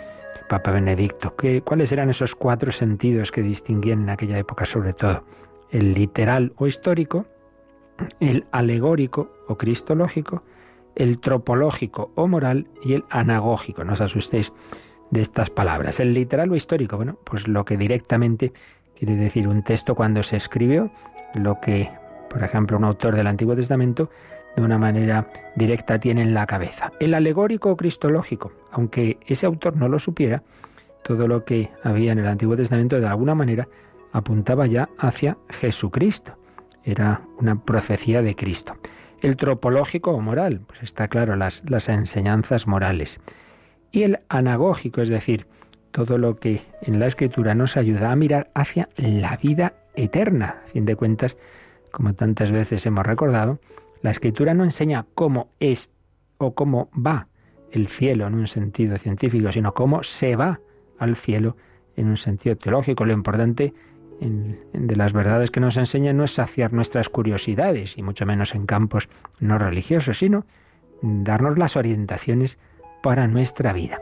Papa 0.51 0.71
Benedicto. 0.71 1.33
¿Cuáles 1.63 1.94
eran 1.94 2.09
esos 2.09 2.36
cuatro 2.36 2.74
sentidos 2.74 3.31
que 3.31 3.42
distinguían 3.42 4.01
en 4.01 4.09
aquella 4.09 4.38
época 4.38 4.65
sobre 4.65 4.92
todo? 4.92 5.24
El 5.69 5.94
literal 5.94 6.51
o 6.57 6.68
histórico, 6.68 7.25
el 8.19 8.44
alegórico 8.51 9.31
o 9.48 9.57
cristológico, 9.57 10.44
el 10.94 11.21
tropológico 11.21 12.12
o 12.15 12.27
moral 12.27 12.68
y 12.83 12.95
el 12.95 13.06
anagógico. 13.09 13.86
No 13.86 13.94
os 13.94 14.01
asustéis 14.01 14.51
de 15.09 15.21
estas 15.21 15.50
palabras. 15.50 16.01
El 16.01 16.13
literal 16.13 16.51
o 16.51 16.57
histórico, 16.57 16.98
bueno, 16.98 17.18
pues 17.24 17.48
lo 17.48 17.63
que 17.63 17.77
directamente 17.77 18.51
quiere 19.00 19.15
decir 19.15 19.48
un 19.48 19.63
texto 19.63 19.95
cuando 19.95 20.21
se 20.21 20.36
escribió, 20.36 20.92
lo 21.33 21.62
que, 21.62 21.89
por 22.30 22.44
ejemplo, 22.44 22.75
un 22.75 22.83
autor 22.83 23.15
del 23.15 23.27
Antiguo 23.27 23.56
Testamento 23.56 24.09
de 24.56 24.62
una 24.62 24.77
manera 24.77 25.27
directa 25.56 26.00
tiene 26.00 26.21
en 26.21 26.33
la 26.33 26.45
cabeza. 26.45 26.92
El 27.00 27.13
alegórico 27.13 27.71
o 27.71 27.77
cristológico, 27.77 28.51
aunque 28.71 29.18
ese 29.27 29.45
autor 29.45 29.77
no 29.77 29.88
lo 29.88 30.00
supiera, 30.00 30.43
todo 31.03 31.27
lo 31.27 31.46
que 31.46 31.70
había 31.84 32.12
en 32.12 32.20
el 32.20 32.27
Antiguo 32.27 32.55
Testamento 32.55 33.00
de 33.00 33.08
alguna 33.08 33.36
manera 33.36 33.67
apuntaba 34.12 34.67
ya 34.67 34.89
hacia 34.98 35.38
Jesucristo. 35.50 36.34
Era 36.84 37.22
una 37.39 37.63
profecía 37.63 38.22
de 38.22 38.36
Cristo. 38.36 38.75
El 39.22 39.38
tropológico 39.38 40.12
o 40.12 40.22
moral, 40.22 40.62
pues 40.67 40.84
está 40.84 41.08
claro, 41.08 41.36
las, 41.36 41.63
las 41.70 41.89
enseñanzas 41.89 42.67
morales. 42.67 43.20
Y 43.91 44.03
el 44.03 44.20
anagógico, 44.29 45.01
es 45.01 45.10
decir, 45.10 45.48
todo 45.91 46.17
lo 46.17 46.38
que 46.38 46.62
en 46.81 47.00
la 47.00 47.08
escritura 47.08 47.53
nos 47.53 47.77
ayuda 47.77 48.12
a 48.12 48.15
mirar 48.15 48.50
hacia 48.53 48.89
la 48.96 49.38
vida 49.38 49.74
eterna. 49.96 50.62
A 50.65 50.70
fin 50.70 50.86
de 50.86 50.96
cuentas, 50.96 51.38
como 51.91 52.13
tantas 52.13 52.51
veces 52.51 52.86
hemos 52.86 53.05
recordado, 53.05 53.60
la 54.01 54.12
escritura 54.12 54.53
no 54.53 54.63
enseña 54.63 55.05
cómo 55.15 55.51
es 55.60 55.89
o 56.38 56.53
cómo 56.53 56.89
va 56.93 57.27
el 57.72 57.88
cielo 57.88 58.27
en 58.27 58.36
un 58.36 58.48
sentido 58.48 58.98
científico, 58.98 59.51
sino 59.51 59.74
cómo 59.74 60.03
se 60.03 60.36
va 60.36 60.60
al 60.98 61.15
cielo 61.15 61.55
en 61.96 62.08
un 62.08 62.17
sentido 62.17 62.55
teológico. 62.58 63.05
Lo 63.05 63.13
importante 63.13 63.74
de 64.20 64.96
las 64.96 65.13
verdades 65.13 65.50
que 65.50 65.60
nos 65.60 65.77
enseña 65.77 66.13
no 66.13 66.24
es 66.24 66.36
saciar 66.36 66.74
nuestras 66.74 67.10
curiosidades, 67.10 67.98
y 67.98 68.03
mucho 68.03 68.25
menos 68.25 68.53
en 68.53 68.65
campos 68.65 69.10
no 69.39 69.58
religiosos, 69.58 70.20
sino 70.20 70.46
darnos 71.01 71.58
las 71.58 71.75
orientaciones 71.75 72.60
para 73.01 73.27
nuestra 73.27 73.74
vida. 73.74 74.01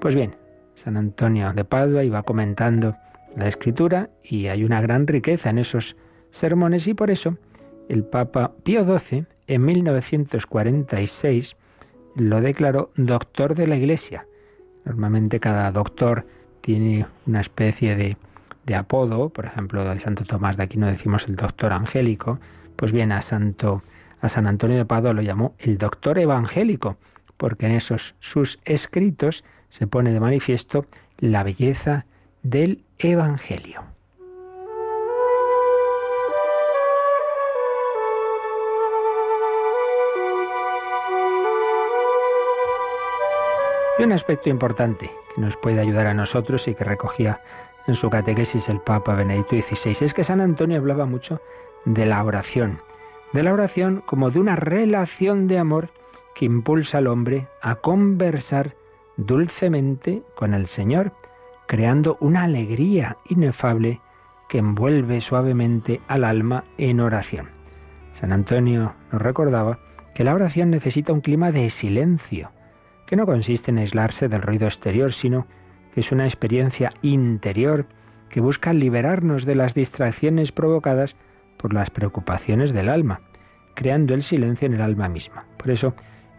Pues 0.00 0.14
bien, 0.14 0.34
San 0.74 0.96
Antonio 0.96 1.52
de 1.52 1.64
Padua 1.64 2.02
iba 2.02 2.22
comentando 2.22 2.96
la 3.36 3.46
escritura 3.46 4.10
y 4.24 4.46
hay 4.46 4.64
una 4.64 4.80
gran 4.80 5.06
riqueza 5.06 5.50
en 5.50 5.58
esos 5.58 5.96
sermones 6.30 6.88
y 6.88 6.94
por 6.94 7.10
eso 7.10 7.36
el 7.88 8.04
Papa 8.04 8.52
Pío 8.64 8.84
XII 8.84 9.26
en 9.50 9.64
1946 9.64 11.56
lo 12.14 12.40
declaró 12.40 12.92
doctor 12.94 13.56
de 13.56 13.66
la 13.66 13.76
Iglesia. 13.76 14.26
Normalmente 14.84 15.40
cada 15.40 15.72
doctor 15.72 16.24
tiene 16.60 17.06
una 17.26 17.40
especie 17.40 17.96
de, 17.96 18.16
de 18.64 18.74
apodo, 18.76 19.30
por 19.30 19.46
ejemplo, 19.46 19.84
de 19.84 19.98
Santo 19.98 20.24
Tomás 20.24 20.56
de 20.56 20.62
Aquino 20.62 20.86
decimos 20.86 21.26
el 21.26 21.34
doctor 21.34 21.72
angélico, 21.72 22.38
pues 22.76 22.92
bien 22.92 23.10
a 23.10 23.22
Santo 23.22 23.82
a 24.20 24.28
San 24.28 24.46
Antonio 24.46 24.76
de 24.76 24.84
Padua 24.84 25.14
lo 25.14 25.22
llamó 25.22 25.54
el 25.58 25.78
doctor 25.78 26.18
evangélico, 26.18 26.98
porque 27.36 27.66
en 27.66 27.72
esos 27.72 28.14
sus 28.20 28.60
escritos 28.64 29.44
se 29.68 29.88
pone 29.88 30.12
de 30.12 30.20
manifiesto 30.20 30.86
la 31.18 31.42
belleza 31.42 32.06
del 32.42 32.84
evangelio. 32.98 33.89
Y 44.00 44.02
un 44.02 44.12
aspecto 44.12 44.48
importante 44.48 45.10
que 45.34 45.42
nos 45.42 45.58
puede 45.58 45.78
ayudar 45.78 46.06
a 46.06 46.14
nosotros 46.14 46.66
y 46.68 46.74
que 46.74 46.84
recogía 46.84 47.42
en 47.86 47.96
su 47.96 48.08
catequesis 48.08 48.70
el 48.70 48.80
Papa 48.80 49.14
Benedicto 49.14 49.56
XVI 49.56 50.06
es 50.06 50.14
que 50.14 50.24
San 50.24 50.40
Antonio 50.40 50.78
hablaba 50.78 51.04
mucho 51.04 51.42
de 51.84 52.06
la 52.06 52.24
oración, 52.24 52.80
de 53.34 53.42
la 53.42 53.52
oración 53.52 54.02
como 54.06 54.30
de 54.30 54.40
una 54.40 54.56
relación 54.56 55.48
de 55.48 55.58
amor 55.58 55.90
que 56.34 56.46
impulsa 56.46 56.96
al 56.96 57.08
hombre 57.08 57.48
a 57.60 57.74
conversar 57.74 58.74
dulcemente 59.18 60.22
con 60.34 60.54
el 60.54 60.66
Señor, 60.66 61.12
creando 61.66 62.16
una 62.20 62.44
alegría 62.44 63.18
inefable 63.28 64.00
que 64.48 64.56
envuelve 64.56 65.20
suavemente 65.20 66.00
al 66.08 66.24
alma 66.24 66.64
en 66.78 67.00
oración. 67.00 67.50
San 68.14 68.32
Antonio 68.32 68.94
nos 69.12 69.20
recordaba 69.20 69.78
que 70.14 70.24
la 70.24 70.32
oración 70.32 70.70
necesita 70.70 71.12
un 71.12 71.20
clima 71.20 71.52
de 71.52 71.68
silencio, 71.68 72.50
que 73.10 73.16
no 73.16 73.26
consiste 73.26 73.72
en 73.72 73.78
aislarse 73.78 74.28
del 74.28 74.40
ruido 74.40 74.66
exterior, 74.66 75.12
sino 75.12 75.48
que 75.92 76.00
es 76.00 76.12
una 76.12 76.26
experiencia 76.26 76.92
interior 77.02 77.86
que 78.28 78.40
busca 78.40 78.72
liberarnos 78.72 79.44
de 79.44 79.56
las 79.56 79.74
distracciones 79.74 80.52
provocadas 80.52 81.16
por 81.56 81.74
las 81.74 81.90
preocupaciones 81.90 82.72
del 82.72 82.88
alma, 82.88 83.22
creando 83.74 84.14
el 84.14 84.22
silencio 84.22 84.66
en 84.66 84.74
el 84.74 84.80
alma 84.80 85.08
misma. 85.08 85.44
Por 85.56 85.72
eso, 85.72 85.92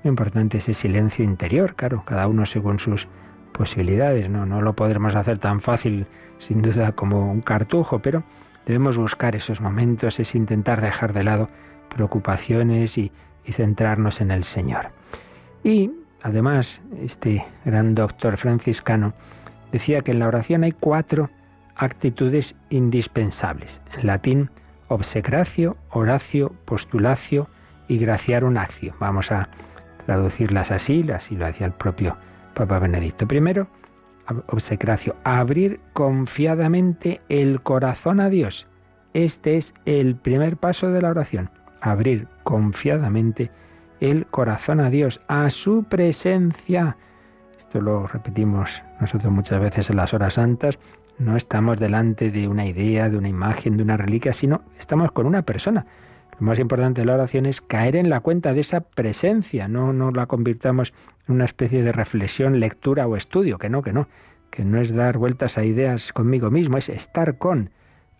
lo 0.05 0.11
importante 0.11 0.59
es 0.59 0.69
ese 0.69 0.83
silencio 0.83 1.25
interior, 1.25 1.75
claro, 1.75 2.03
cada 2.05 2.25
uno 2.27 2.45
según 2.45 2.79
sus 2.79 3.09
posibilidades, 3.51 4.29
no, 4.29 4.45
no 4.45 4.61
lo 4.61 4.73
podremos 4.73 5.13
hacer 5.13 5.39
tan 5.39 5.59
fácil, 5.59 6.07
sin 6.37 6.61
duda, 6.61 6.93
como 6.93 7.33
un 7.33 7.41
cartujo, 7.41 7.99
pero 7.99 8.23
debemos 8.65 8.97
buscar 8.97 9.35
esos 9.35 9.59
momentos, 9.59 10.21
es 10.21 10.35
intentar 10.35 10.79
dejar 10.79 11.11
de 11.11 11.25
lado 11.25 11.49
preocupaciones 11.93 12.97
y, 12.97 13.11
y 13.43 13.51
centrarnos 13.51 14.21
en 14.21 14.31
el 14.31 14.45
Señor. 14.45 14.91
Y 15.65 15.91
además, 16.23 16.81
este 17.01 17.45
gran 17.65 17.95
doctor 17.95 18.37
franciscano 18.37 19.13
decía 19.71 20.01
que 20.01 20.11
en 20.11 20.19
la 20.19 20.27
oración 20.27 20.63
hay 20.63 20.71
cuatro 20.71 21.29
actitudes 21.75 22.55
indispensables. 22.69 23.81
En 23.97 24.07
latín, 24.07 24.49
obsecratio, 24.87 25.77
oratio, 25.89 26.53
postulacio 26.65 27.47
y 27.87 27.97
graciarum 27.97 28.57
actio. 28.57 28.93
Vamos 28.99 29.31
a 29.31 29.49
traducirlas 30.05 30.71
así, 30.71 31.05
así 31.11 31.35
lo 31.35 31.45
hacía 31.45 31.67
el 31.67 31.73
propio 31.73 32.17
Papa 32.53 32.79
Benedicto. 32.79 33.27
Primero, 33.27 33.67
obsecratio, 34.47 35.15
abrir 35.23 35.79
confiadamente 35.93 37.21
el 37.29 37.61
corazón 37.61 38.19
a 38.19 38.29
Dios. 38.29 38.67
Este 39.13 39.57
es 39.57 39.73
el 39.85 40.15
primer 40.15 40.57
paso 40.57 40.89
de 40.89 41.01
la 41.01 41.09
oración, 41.09 41.49
abrir 41.81 42.27
confiadamente 42.43 43.51
el 44.01 44.25
corazón 44.25 44.81
a 44.81 44.89
Dios, 44.89 45.21
a 45.27 45.49
su 45.49 45.83
presencia. 45.83 46.97
Esto 47.57 47.79
lo 47.79 48.07
repetimos 48.07 48.81
nosotros 48.99 49.31
muchas 49.31 49.61
veces 49.61 49.89
en 49.89 49.95
las 49.95 50.13
horas 50.13 50.33
santas. 50.33 50.77
No 51.19 51.37
estamos 51.37 51.79
delante 51.79 52.31
de 52.31 52.47
una 52.47 52.65
idea, 52.65 53.09
de 53.09 53.17
una 53.17 53.29
imagen, 53.29 53.77
de 53.77 53.83
una 53.83 53.95
reliquia, 53.95 54.33
sino 54.33 54.63
estamos 54.79 55.11
con 55.11 55.27
una 55.27 55.43
persona. 55.43 55.85
Lo 56.39 56.47
más 56.47 56.57
importante 56.57 57.01
de 57.01 57.05
la 57.05 57.13
oración 57.13 57.45
es 57.45 57.61
caer 57.61 57.95
en 57.95 58.09
la 58.09 58.21
cuenta 58.21 58.53
de 58.53 58.61
esa 58.61 58.81
presencia, 58.81 59.67
no, 59.67 59.93
no 59.93 60.09
la 60.09 60.25
convirtamos 60.25 60.93
en 61.27 61.35
una 61.35 61.45
especie 61.45 61.83
de 61.83 61.91
reflexión, 61.91 62.59
lectura 62.59 63.05
o 63.05 63.15
estudio, 63.15 63.59
que 63.59 63.69
no, 63.69 63.83
que 63.83 63.93
no, 63.93 64.07
que 64.49 64.65
no 64.65 64.81
es 64.81 64.93
dar 64.93 65.19
vueltas 65.19 65.59
a 65.59 65.63
ideas 65.63 66.11
conmigo 66.11 66.49
mismo, 66.49 66.77
es 66.77 66.89
estar 66.89 67.37
con, 67.37 67.69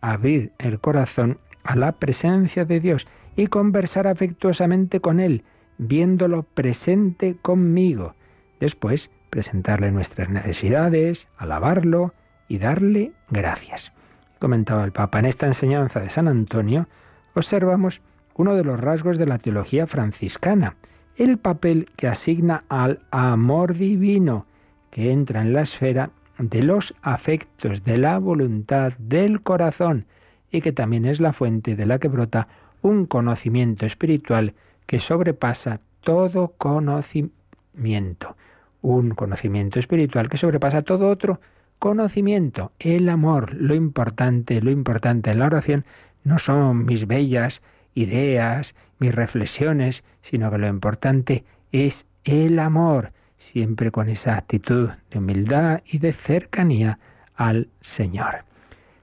abrir 0.01 0.51
el 0.59 0.79
corazón 0.79 1.39
a 1.63 1.75
la 1.75 1.93
presencia 1.93 2.65
de 2.65 2.79
Dios 2.79 3.07
y 3.35 3.47
conversar 3.47 4.05
afectuosamente 4.05 4.99
con 4.99 5.19
Él, 5.19 5.43
viéndolo 5.81 6.43
presente 6.43 7.35
conmigo. 7.41 8.13
Después, 8.59 9.09
presentarle 9.31 9.91
nuestras 9.91 10.29
necesidades, 10.29 11.27
alabarlo 11.37 12.13
y 12.47 12.59
darle 12.59 13.13
gracias. 13.29 13.91
Comentaba 14.39 14.85
el 14.85 14.91
Papa, 14.91 15.19
en 15.19 15.25
esta 15.25 15.47
enseñanza 15.47 15.99
de 15.99 16.11
San 16.11 16.27
Antonio 16.27 16.87
observamos 17.33 18.01
uno 18.35 18.55
de 18.55 18.63
los 18.63 18.79
rasgos 18.79 19.17
de 19.17 19.25
la 19.25 19.39
teología 19.39 19.87
franciscana, 19.87 20.75
el 21.15 21.39
papel 21.39 21.89
que 21.95 22.07
asigna 22.07 22.63
al 22.69 22.99
amor 23.09 23.73
divino, 23.73 24.45
que 24.91 25.11
entra 25.11 25.41
en 25.41 25.53
la 25.53 25.61
esfera 25.61 26.11
de 26.37 26.61
los 26.61 26.93
afectos, 27.01 27.83
de 27.83 27.97
la 27.97 28.19
voluntad, 28.19 28.93
del 28.99 29.41
corazón, 29.41 30.05
y 30.51 30.61
que 30.61 30.71
también 30.71 31.05
es 31.05 31.19
la 31.19 31.33
fuente 31.33 31.75
de 31.75 31.85
la 31.85 31.97
que 31.97 32.07
brota 32.07 32.47
un 32.81 33.05
conocimiento 33.05 33.85
espiritual 33.85 34.53
que 34.91 34.99
sobrepasa 34.99 35.79
todo 36.01 36.49
conocimiento. 36.57 38.35
Un 38.81 39.11
conocimiento 39.11 39.79
espiritual 39.79 40.27
que 40.27 40.35
sobrepasa 40.35 40.81
todo 40.81 41.07
otro 41.07 41.39
conocimiento. 41.79 42.73
El 42.77 43.07
amor, 43.07 43.53
lo 43.53 43.73
importante, 43.73 44.59
lo 44.59 44.69
importante 44.69 45.31
en 45.31 45.39
la 45.39 45.45
oración 45.45 45.85
no 46.25 46.39
son 46.39 46.83
mis 46.83 47.07
bellas 47.07 47.61
ideas, 47.93 48.75
mis 48.99 49.15
reflexiones, 49.15 50.03
sino 50.23 50.51
que 50.51 50.57
lo 50.57 50.67
importante 50.67 51.45
es 51.71 52.05
el 52.25 52.59
amor, 52.59 53.13
siempre 53.37 53.91
con 53.91 54.09
esa 54.09 54.35
actitud 54.35 54.89
de 55.09 55.19
humildad 55.19 55.83
y 55.85 55.99
de 55.99 56.11
cercanía 56.11 56.99
al 57.33 57.69
Señor. 57.79 58.43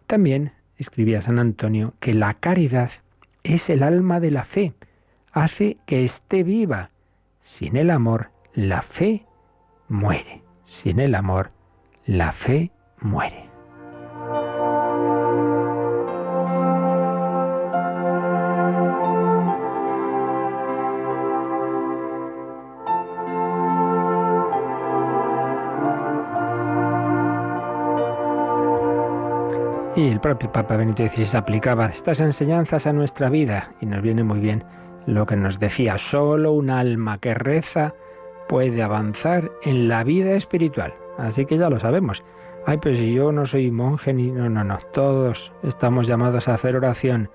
También 0.07 0.53
escribía 0.77 1.23
San 1.23 1.39
Antonio 1.39 1.95
que 1.99 2.13
la 2.13 2.35
caridad 2.35 2.91
es 3.43 3.71
el 3.71 3.83
alma 3.83 4.21
de 4.21 4.33
la 4.33 4.45
fe, 4.45 4.75
hace 5.33 5.79
que 5.87 6.05
esté 6.05 6.43
viva. 6.43 6.91
Sin 7.41 7.77
el 7.77 7.91
amor, 7.91 8.31
la 8.55 8.83
fe 8.83 9.27
muere. 9.89 10.43
Sin 10.65 11.01
el 11.01 11.15
amor, 11.15 11.51
la 12.05 12.33
fe 12.33 12.71
muere. 13.01 13.49
Y 29.99 30.07
el 30.11 30.21
propio 30.21 30.53
Papa 30.53 30.77
Benito 30.77 31.05
XVI 31.05 31.37
aplicaba 31.37 31.87
estas 31.87 32.21
enseñanzas 32.21 32.87
a 32.87 32.93
nuestra 32.93 33.31
vida 33.31 33.73
y 33.81 33.87
nos 33.87 34.01
viene 34.01 34.23
muy 34.23 34.39
bien 34.39 34.63
lo 35.09 35.25
que 35.25 35.37
nos 35.37 35.59
decía, 35.59 35.97
solo 35.97 36.53
un 36.53 36.69
alma 36.69 37.17
que 37.19 37.33
reza 37.33 37.95
puede 38.47 38.83
avanzar 38.83 39.51
en 39.63 39.89
la 39.89 40.05
vida 40.05 40.33
espiritual. 40.33 40.93
Así 41.17 41.47
que 41.47 41.57
ya 41.57 41.71
lo 41.71 41.81
sabemos. 41.81 42.23
Ay, 42.67 42.77
pero 42.77 42.95
si 42.97 43.15
yo 43.15 43.33
no 43.33 43.47
soy 43.47 43.71
monje 43.71 44.13
ni... 44.13 44.31
No, 44.31 44.51
no, 44.51 44.65
no. 44.65 44.79
Todos 44.93 45.51
estamos 45.63 46.07
llamados 46.07 46.47
a 46.47 46.55
hacer 46.55 46.77
oración. 46.77 47.31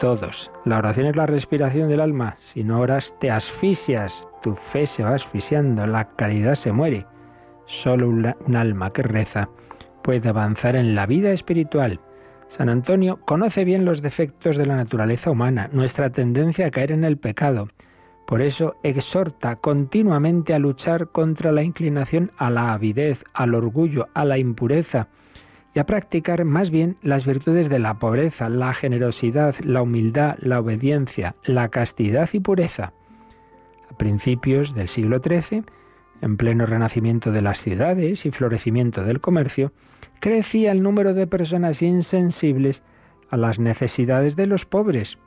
Todos. 0.00 0.50
La 0.64 0.78
oración 0.78 1.08
es 1.08 1.16
la 1.16 1.26
respiración 1.26 1.90
del 1.90 2.00
alma. 2.00 2.36
Si 2.40 2.64
no 2.64 2.80
oras, 2.80 3.14
te 3.20 3.30
asfixias. 3.30 4.26
Tu 4.40 4.54
fe 4.54 4.86
se 4.86 5.02
va 5.02 5.14
asfixiando. 5.14 5.86
La 5.86 6.16
caridad 6.16 6.54
se 6.54 6.72
muere. 6.72 7.04
Solo 7.66 8.08
un 8.08 8.56
alma 8.56 8.94
que 8.94 9.02
reza 9.02 9.50
puede 10.02 10.26
avanzar 10.30 10.74
en 10.74 10.94
la 10.94 11.04
vida 11.04 11.32
espiritual. 11.32 12.00
San 12.48 12.68
Antonio 12.68 13.18
conoce 13.24 13.64
bien 13.64 13.84
los 13.84 14.02
defectos 14.02 14.56
de 14.56 14.66
la 14.66 14.76
naturaleza 14.76 15.30
humana, 15.30 15.68
nuestra 15.72 16.10
tendencia 16.10 16.66
a 16.66 16.70
caer 16.70 16.92
en 16.92 17.04
el 17.04 17.18
pecado. 17.18 17.68
Por 18.26 18.42
eso 18.42 18.76
exhorta 18.82 19.56
continuamente 19.56 20.54
a 20.54 20.58
luchar 20.58 21.08
contra 21.08 21.52
la 21.52 21.62
inclinación 21.62 22.32
a 22.36 22.50
la 22.50 22.72
avidez, 22.72 23.24
al 23.32 23.54
orgullo, 23.54 24.08
a 24.14 24.24
la 24.24 24.38
impureza 24.38 25.08
y 25.74 25.78
a 25.78 25.86
practicar 25.86 26.44
más 26.44 26.70
bien 26.70 26.96
las 27.02 27.24
virtudes 27.24 27.68
de 27.68 27.78
la 27.78 27.98
pobreza, 27.98 28.48
la 28.48 28.74
generosidad, 28.74 29.54
la 29.60 29.82
humildad, 29.82 30.36
la 30.40 30.60
obediencia, 30.60 31.36
la 31.44 31.68
castidad 31.68 32.28
y 32.32 32.40
pureza. 32.40 32.92
A 33.90 33.96
principios 33.96 34.74
del 34.74 34.88
siglo 34.88 35.20
XIII, 35.20 35.64
en 36.20 36.36
pleno 36.36 36.66
renacimiento 36.66 37.32
de 37.32 37.42
las 37.42 37.62
ciudades 37.62 38.26
y 38.26 38.30
florecimiento 38.30 39.04
del 39.04 39.20
comercio, 39.20 39.72
crecía 40.20 40.72
el 40.72 40.82
número 40.82 41.14
de 41.14 41.26
personas 41.26 41.82
insensibles 41.82 42.82
a 43.30 43.36
las 43.36 43.58
necesidades 43.58 44.36
de 44.36 44.46
los 44.46 44.64
pobres. 44.64 45.18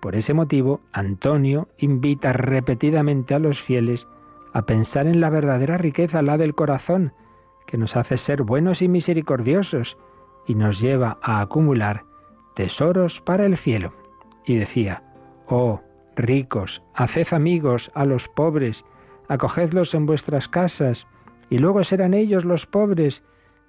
Por 0.00 0.16
ese 0.16 0.34
motivo, 0.34 0.80
Antonio 0.92 1.68
invita 1.78 2.32
repetidamente 2.32 3.34
a 3.34 3.38
los 3.38 3.60
fieles 3.60 4.08
a 4.52 4.62
pensar 4.62 5.06
en 5.06 5.20
la 5.20 5.30
verdadera 5.30 5.78
riqueza, 5.78 6.22
la 6.22 6.36
del 6.38 6.54
corazón, 6.54 7.12
que 7.66 7.78
nos 7.78 7.96
hace 7.96 8.16
ser 8.16 8.42
buenos 8.42 8.82
y 8.82 8.88
misericordiosos 8.88 9.96
y 10.46 10.54
nos 10.54 10.80
lleva 10.80 11.18
a 11.22 11.40
acumular 11.40 12.04
tesoros 12.54 13.20
para 13.20 13.46
el 13.46 13.56
cielo. 13.56 13.94
Y 14.44 14.56
decía, 14.56 15.04
Oh, 15.48 15.80
ricos, 16.16 16.82
haced 16.94 17.32
amigos 17.32 17.90
a 17.94 18.04
los 18.04 18.28
pobres, 18.28 18.84
acogedlos 19.28 19.94
en 19.94 20.06
vuestras 20.06 20.48
casas, 20.48 21.06
y 21.50 21.58
luego 21.58 21.84
serán 21.84 22.14
ellos 22.14 22.44
los 22.44 22.66
pobres 22.66 23.22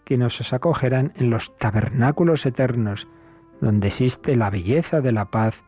quienes 0.03 0.39
os 0.39 0.53
acogerán 0.53 1.13
en 1.15 1.29
los 1.29 1.55
tabernáculos 1.57 2.45
eternos, 2.45 3.07
donde 3.61 3.87
existe 3.87 4.35
la 4.35 4.49
belleza 4.49 5.01
de 5.01 5.11
la 5.11 5.25
paz, 5.25 5.61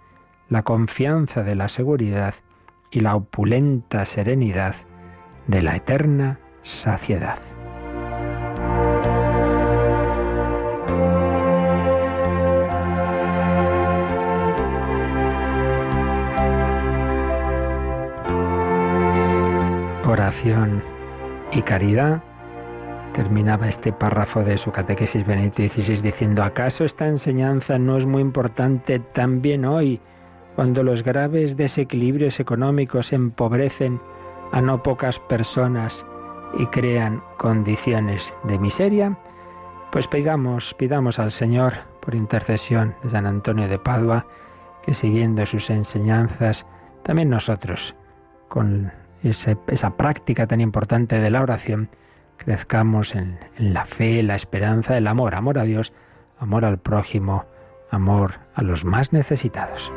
la 0.49 0.63
confianza 0.63 1.43
de 1.43 1.55
la 1.55 1.69
seguridad 1.69 2.35
y 2.91 2.99
la 2.99 3.15
opulenta 3.15 4.05
serenidad 4.05 4.75
de 5.47 5.61
la 5.61 5.75
eterna 5.75 6.39
saciedad. 6.63 7.54
Y 21.51 21.61
caridad. 21.61 22.23
Terminaba 23.13 23.67
este 23.67 23.93
párrafo 23.93 24.43
de 24.43 24.57
su 24.57 24.71
catequesis 24.71 25.25
Benedicto 25.25 25.63
XVI 25.63 26.01
diciendo, 26.01 26.43
¿acaso 26.43 26.83
esta 26.83 27.07
enseñanza 27.07 27.77
no 27.77 27.97
es 27.97 28.05
muy 28.05 28.21
importante 28.21 28.99
también 28.99 29.65
hoy, 29.65 30.01
cuando 30.55 30.83
los 30.83 31.03
graves 31.03 31.55
desequilibrios 31.55 32.39
económicos 32.39 33.13
empobrecen 33.13 34.01
a 34.51 34.61
no 34.61 34.83
pocas 34.83 35.19
personas 35.19 36.05
y 36.57 36.65
crean 36.67 37.21
condiciones 37.37 38.35
de 38.43 38.57
miseria? 38.57 39.17
Pues 39.91 40.07
pidamos, 40.07 40.73
pidamos 40.73 41.19
al 41.19 41.31
Señor, 41.31 41.73
por 42.01 42.15
intercesión 42.15 42.95
de 43.03 43.11
San 43.11 43.25
Antonio 43.25 43.67
de 43.67 43.79
Padua, 43.79 44.25
que 44.83 44.93
siguiendo 44.93 45.45
sus 45.45 45.69
enseñanzas, 45.69 46.65
también 47.03 47.29
nosotros, 47.29 47.95
con 48.49 48.91
esa 49.29 49.97
práctica 49.97 50.47
tan 50.47 50.61
importante 50.61 51.19
de 51.19 51.29
la 51.29 51.41
oración, 51.41 51.89
crezcamos 52.37 53.15
en, 53.15 53.39
en 53.57 53.73
la 53.73 53.85
fe, 53.85 54.21
la 54.23 54.35
esperanza, 54.35 54.97
el 54.97 55.07
amor, 55.07 55.35
amor 55.35 55.57
a 55.59 55.63
Dios, 55.63 55.93
amor 56.39 56.65
al 56.65 56.79
prójimo, 56.79 57.45
amor 57.91 58.35
a 58.53 58.61
los 58.61 58.85
más 58.85 59.13
necesitados. 59.13 59.91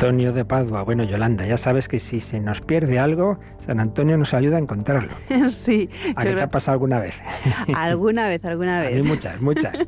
Antonio 0.00 0.32
de 0.32 0.46
Padua. 0.46 0.82
Bueno, 0.82 1.04
Yolanda, 1.04 1.44
ya 1.44 1.58
sabes 1.58 1.86
que 1.86 1.98
si 1.98 2.22
se 2.22 2.40
nos 2.40 2.62
pierde 2.62 2.98
algo, 2.98 3.38
San 3.58 3.80
Antonio 3.80 4.16
nos 4.16 4.32
ayuda 4.32 4.56
a 4.56 4.58
encontrarlo. 4.58 5.12
Sí. 5.50 5.90
¿A 6.16 6.24
qué 6.24 6.34
te 6.34 6.40
ha 6.40 6.50
pasado 6.50 6.72
alguna 6.76 6.98
vez? 7.00 7.16
Alguna 7.74 8.26
vez, 8.26 8.42
alguna 8.46 8.80
vez. 8.80 8.98
A 8.98 9.06
muchas, 9.06 9.40
muchas. 9.42 9.86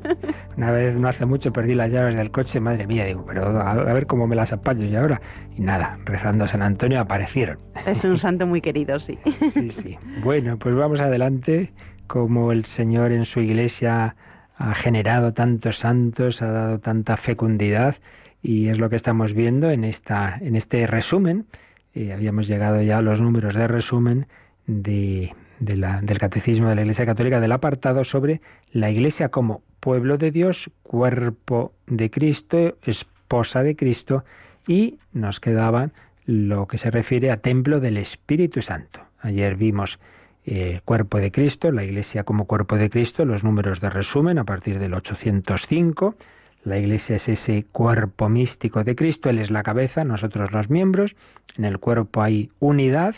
Una 0.55 0.71
vez 0.71 0.97
no 0.97 1.09
hace 1.09 1.25
mucho 1.25 1.51
perdí 1.51 1.75
las 1.75 1.91
llaves 1.91 2.15
del 2.15 2.31
coche, 2.31 2.61
madre 2.61 2.87
mía, 2.87 3.07
digo, 3.07 3.25
pero 3.27 3.59
a, 3.59 3.73
ver 3.75 4.07
cómo 4.07 4.27
me 4.27 4.37
las 4.37 4.53
apaño 4.53 4.85
y 4.85 4.95
ahora. 4.95 5.23
Y 5.57 5.63
nada, 5.63 5.99
rezando 6.05 6.45
a 6.45 6.49
San 6.49 6.61
Antonio 6.61 7.01
aparecieron. 7.01 7.57
Es 7.87 8.05
un 8.05 8.19
santo 8.27 8.47
muy 8.47 8.61
querido, 8.61 8.99
sí. 8.99 9.19
Sí, 9.51 9.71
sí. 9.71 9.99
Bueno, 10.23 10.59
pues 10.59 10.75
vamos 10.75 11.01
adelante, 11.01 11.73
como 12.07 12.53
el 12.53 12.67
Señor 12.67 13.13
en 13.13 13.25
su 13.25 13.41
iglesia 13.41 14.15
ha 14.59 14.75
generado 14.75 15.33
tantos 15.33 15.79
santos, 15.79 16.43
ha 16.43 16.53
dado 16.53 16.81
tanta 16.81 17.17
fecundidad 17.17 17.97
y 18.43 18.69
es 18.69 18.79
lo 18.79 18.91
que 18.91 18.97
estamos 18.97 19.35
viendo 19.35 19.71
en, 19.71 19.85
esta, 19.85 20.39
en 20.41 20.57
este 20.57 20.87
resumen. 20.87 21.47
Eh, 21.95 22.13
habíamos 22.13 22.49
llegado 22.49 22.83
ya 22.83 22.99
a 22.99 23.03
los 23.03 23.21
números 23.21 23.55
de 23.55 23.69
resumen 23.69 24.27
de, 24.67 25.35
del 25.61 26.19
Catecismo 26.19 26.69
de 26.69 26.75
la 26.75 26.81
Iglesia 26.81 27.07
Católica 27.07 27.41
del 27.41 27.53
apartado 27.53 28.05
sobre 28.05 28.41
la 28.73 28.91
Iglesia 28.91 29.29
como 29.29 29.63
pueblo 29.81 30.19
de 30.19 30.31
Dios, 30.31 30.71
cuerpo 30.83 31.73
de 31.87 32.11
Cristo, 32.11 32.77
esposa 32.83 33.63
de 33.63 33.77
Cristo 33.77 34.25
y 34.67 34.99
nos 35.13 35.41
quedaba 35.41 35.91
lo 36.25 36.67
que 36.67 36.79
se 36.79 36.91
refiere 36.91 37.31
a 37.31 37.39
templo 37.39 37.81
del 37.81 37.97
Espíritu 37.97 38.63
Santo. 38.63 39.01
Ayer 39.21 39.57
vimos 39.57 39.99
eh, 40.45 40.81
cuerpo 40.85 41.19
de 41.19 41.31
Cristo, 41.31 41.71
la 41.71 41.85
Iglesia 41.85 42.25
como 42.25 42.47
cuerpo 42.47 42.77
de 42.77 42.91
Cristo, 42.91 43.25
los 43.25 43.45
números 43.45 43.81
de 43.81 43.91
resumen 43.91 44.39
a 44.39 44.45
partir 44.45 44.79
del 44.79 44.95
805 44.95 46.17
la 46.65 46.79
Iglesia 46.79 47.17
es 47.17 47.29
ese 47.29 47.65
cuerpo 47.71 48.29
místico 48.29 48.85
de 48.85 48.95
Cristo, 48.95 49.31
Él 49.31 49.39
es 49.39 49.51
la 49.51 49.63
cabeza, 49.63 50.05
nosotros 50.05 50.53
los 50.53 50.71
miembros, 50.71 51.17
en 51.57 51.65
el 51.65 51.79
cuerpo 51.79 52.23
hay 52.23 52.51
unidad, 52.61 53.17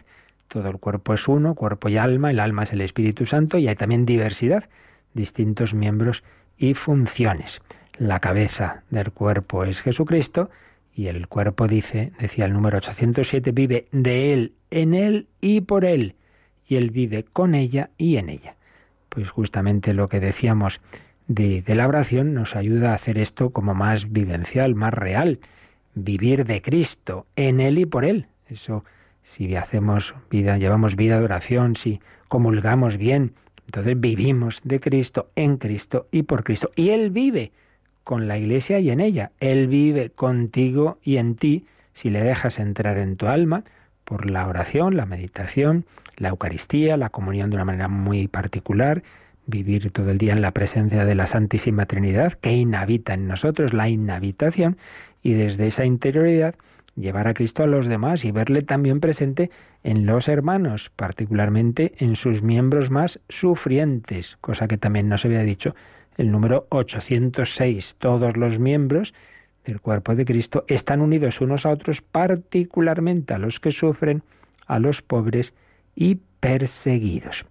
todo 0.49 0.69
el 0.69 0.79
cuerpo 0.79 1.15
es 1.15 1.29
uno, 1.29 1.55
cuerpo 1.55 1.89
y 1.89 1.97
alma, 1.97 2.31
el 2.31 2.41
alma 2.41 2.63
es 2.63 2.73
el 2.73 2.81
Espíritu 2.81 3.27
Santo 3.27 3.59
y 3.59 3.69
hay 3.69 3.75
también 3.75 4.07
diversidad, 4.07 4.69
distintos 5.13 5.75
miembros 5.75 6.23
y 6.57 6.75
funciones. 6.75 7.61
La 7.99 8.21
cabeza 8.21 8.83
del 8.91 9.13
cuerpo 9.13 9.65
es 9.65 9.81
Jesucristo 9.81 10.51
y 10.95 11.09
el 11.09 11.29
cuerpo 11.29 11.67
dice, 11.67 12.13
decía 12.19 12.47
el 12.47 12.53
número 12.53 12.79
807, 12.79 13.53
vive 13.53 13.89
de 13.93 14.33
Él, 14.33 14.53
en 14.71 14.95
Él 14.95 15.29
y 15.41 15.61
por 15.61 15.85
Él, 15.85 16.15
y 16.67 16.77
Él 16.77 16.91
vive 16.91 17.25
con 17.25 17.55
ella 17.55 17.91
y 17.99 18.17
en 18.17 18.31
ella. 18.31 18.57
Pues 19.09 19.29
justamente 19.29 19.93
lo 19.93 20.09
que 20.09 20.21
decíamos 20.21 20.81
de, 21.27 21.63
la 21.67 21.89
oración 21.89 22.35
nos 22.35 22.57
ayuda 22.57 22.93
a 22.93 22.95
hacer 22.95 23.19
esto 23.19 23.51
como 23.51 23.75
más 23.75 24.13
vivencial, 24.13 24.75
más 24.75 24.93
real. 24.93 25.41
Vivir 25.95 26.45
de 26.45 26.61
Cristo, 26.61 27.27
en 27.37 27.61
Él 27.61 27.79
y 27.79 27.87
por 27.87 28.05
Él. 28.05 28.27
Eso, 28.49 28.85
si 29.23 29.57
hacemos 29.57 30.15
vida, 30.31 30.59
llevamos 30.59 30.97
vida 30.97 31.19
de 31.19 31.25
oración, 31.25 31.77
si 31.77 32.01
comulgamos 32.29 32.97
bien, 32.97 33.33
entonces 33.67 33.99
vivimos 33.99 34.61
de 34.65 34.81
Cristo, 34.81 35.31
en 35.37 35.57
Cristo 35.57 36.09
y 36.11 36.25
por 36.25 36.45
Cristo. 36.45 36.71
Y 36.77 36.91
Él 36.91 37.11
vive 37.11 37.53
con 38.03 38.29
la 38.29 38.39
Iglesia 38.39 38.79
y 38.81 38.91
en 38.91 39.01
ella. 39.01 39.33
Él 39.41 39.67
vive 39.69 40.11
contigo 40.11 40.99
y 41.03 41.17
en 41.17 41.37
ti 41.37 41.67
si 41.95 42.11
le 42.11 42.23
dejas 42.23 42.59
entrar 42.59 42.99
en 42.99 43.17
tu 43.17 43.27
alma 43.27 43.65
por 44.05 44.31
la 44.31 44.47
oración, 44.47 44.97
la 44.97 45.07
meditación, 45.07 45.87
la 46.17 46.29
Eucaristía, 46.29 46.97
la 46.97 47.09
comunión 47.09 47.51
de 47.51 47.57
una 47.57 47.65
manera 47.65 47.89
muy 47.89 48.29
particular, 48.29 49.03
vivir 49.47 49.91
todo 49.91 50.11
el 50.11 50.19
día 50.19 50.33
en 50.33 50.43
la 50.43 50.53
presencia 50.53 51.05
de 51.05 51.15
la 51.15 51.27
Santísima 51.27 51.87
Trinidad, 51.87 52.35
que 52.35 52.53
inhabita 52.53 53.15
en 53.15 53.27
nosotros, 53.27 53.73
la 53.73 53.89
inhabitación, 53.89 54.77
y 55.23 55.35
desde 55.35 55.67
esa 55.67 55.85
interioridad 55.85 56.55
llevar 56.97 57.29
a 57.29 57.35
Cristo 57.35 57.63
a 57.63 57.67
los 57.67 57.87
demás 57.87 58.25
y 58.25 58.31
verle 58.31 58.63
también 58.63 59.01
presente 59.01 59.51
en 59.83 60.07
los 60.07 60.29
hermanos, 60.29 60.91
particularmente 60.95 61.95
en 61.99 62.17
sus 62.17 62.43
miembros 62.43 62.91
más 62.91 63.21
sufrientes, 63.29 64.37
cosa 64.41 64.69
que 64.69 64.79
también 64.79 65.09
nos 65.09 65.25
había 65.25 65.43
dicho 65.43 65.75
el 66.17 66.31
número 66.31 66.67
806. 66.71 67.97
Todos 67.99 68.37
los 68.37 68.59
miembros 68.59 69.15
del 69.65 69.81
cuerpo 69.81 70.15
de 70.15 70.25
Cristo 70.25 70.65
están 70.69 71.01
unidos 71.01 71.41
unos 71.41 71.67
a 71.67 71.71
otros, 71.71 72.03
particularmente 72.03 73.35
a 73.35 73.39
los 73.39 73.61
que 73.61 73.73
sufren, 73.73 74.23
a 74.67 74.79
los 74.79 75.03
pobres 75.03 75.55
y 75.95 76.21
perseguidos. 76.41 77.45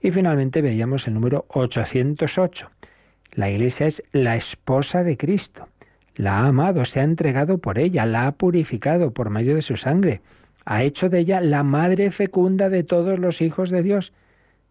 Y 0.00 0.10
finalmente 0.10 0.62
veíamos 0.62 1.06
el 1.06 1.14
número 1.14 1.44
808. 1.48 2.70
La 3.32 3.50
Iglesia 3.50 3.86
es 3.86 4.02
la 4.12 4.36
esposa 4.36 5.04
de 5.04 5.16
Cristo. 5.16 5.68
La 6.16 6.38
ha 6.38 6.48
amado, 6.48 6.84
se 6.84 7.00
ha 7.00 7.04
entregado 7.04 7.58
por 7.58 7.78
ella, 7.78 8.06
la 8.06 8.26
ha 8.26 8.32
purificado 8.32 9.12
por 9.12 9.30
medio 9.30 9.54
de 9.54 9.62
su 9.62 9.76
sangre. 9.76 10.20
Ha 10.64 10.82
hecho 10.82 11.08
de 11.08 11.20
ella 11.20 11.40
la 11.40 11.62
madre 11.62 12.10
fecunda 12.10 12.68
de 12.68 12.82
todos 12.82 13.18
los 13.18 13.40
hijos 13.40 13.70
de 13.70 13.82
Dios. 13.82 14.12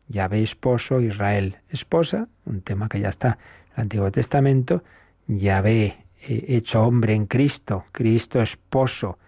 Yahvé 0.07 0.41
esposo, 0.41 1.01
Israel 1.01 1.57
esposa, 1.69 2.27
un 2.45 2.61
tema 2.61 2.89
que 2.89 2.99
ya 2.99 3.09
está 3.09 3.37
en 3.67 3.73
el 3.75 3.81
Antiguo 3.83 4.11
Testamento. 4.11 4.83
Yahvé 5.27 5.97
eh, 6.21 6.45
hecho 6.47 6.83
hombre 6.83 7.13
en 7.13 7.27
Cristo, 7.27 7.85
Cristo 7.91 8.41
esposo, 8.41 9.19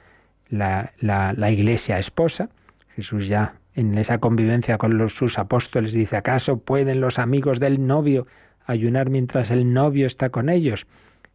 la, 0.50 0.94
la 1.00 1.52
iglesia 1.52 2.00
esposa. 2.00 2.50
Jesús 2.96 3.28
ya 3.28 3.61
en 3.74 3.98
esa 3.98 4.18
convivencia 4.20 4.78
con 4.78 4.98
los, 4.98 5.14
sus 5.14 5.40
apóstoles, 5.40 5.94
dice, 5.94 6.18
¿acaso 6.18 6.60
pueden 6.60 7.02
los 7.02 7.20
amigos 7.20 7.60
del 7.60 7.86
novio 7.88 8.28
ayunar 8.66 9.10
mientras 9.10 9.52
el 9.52 9.74
novio 9.74 10.08
está 10.08 10.30
con 10.30 10.50
ellos? 10.50 10.88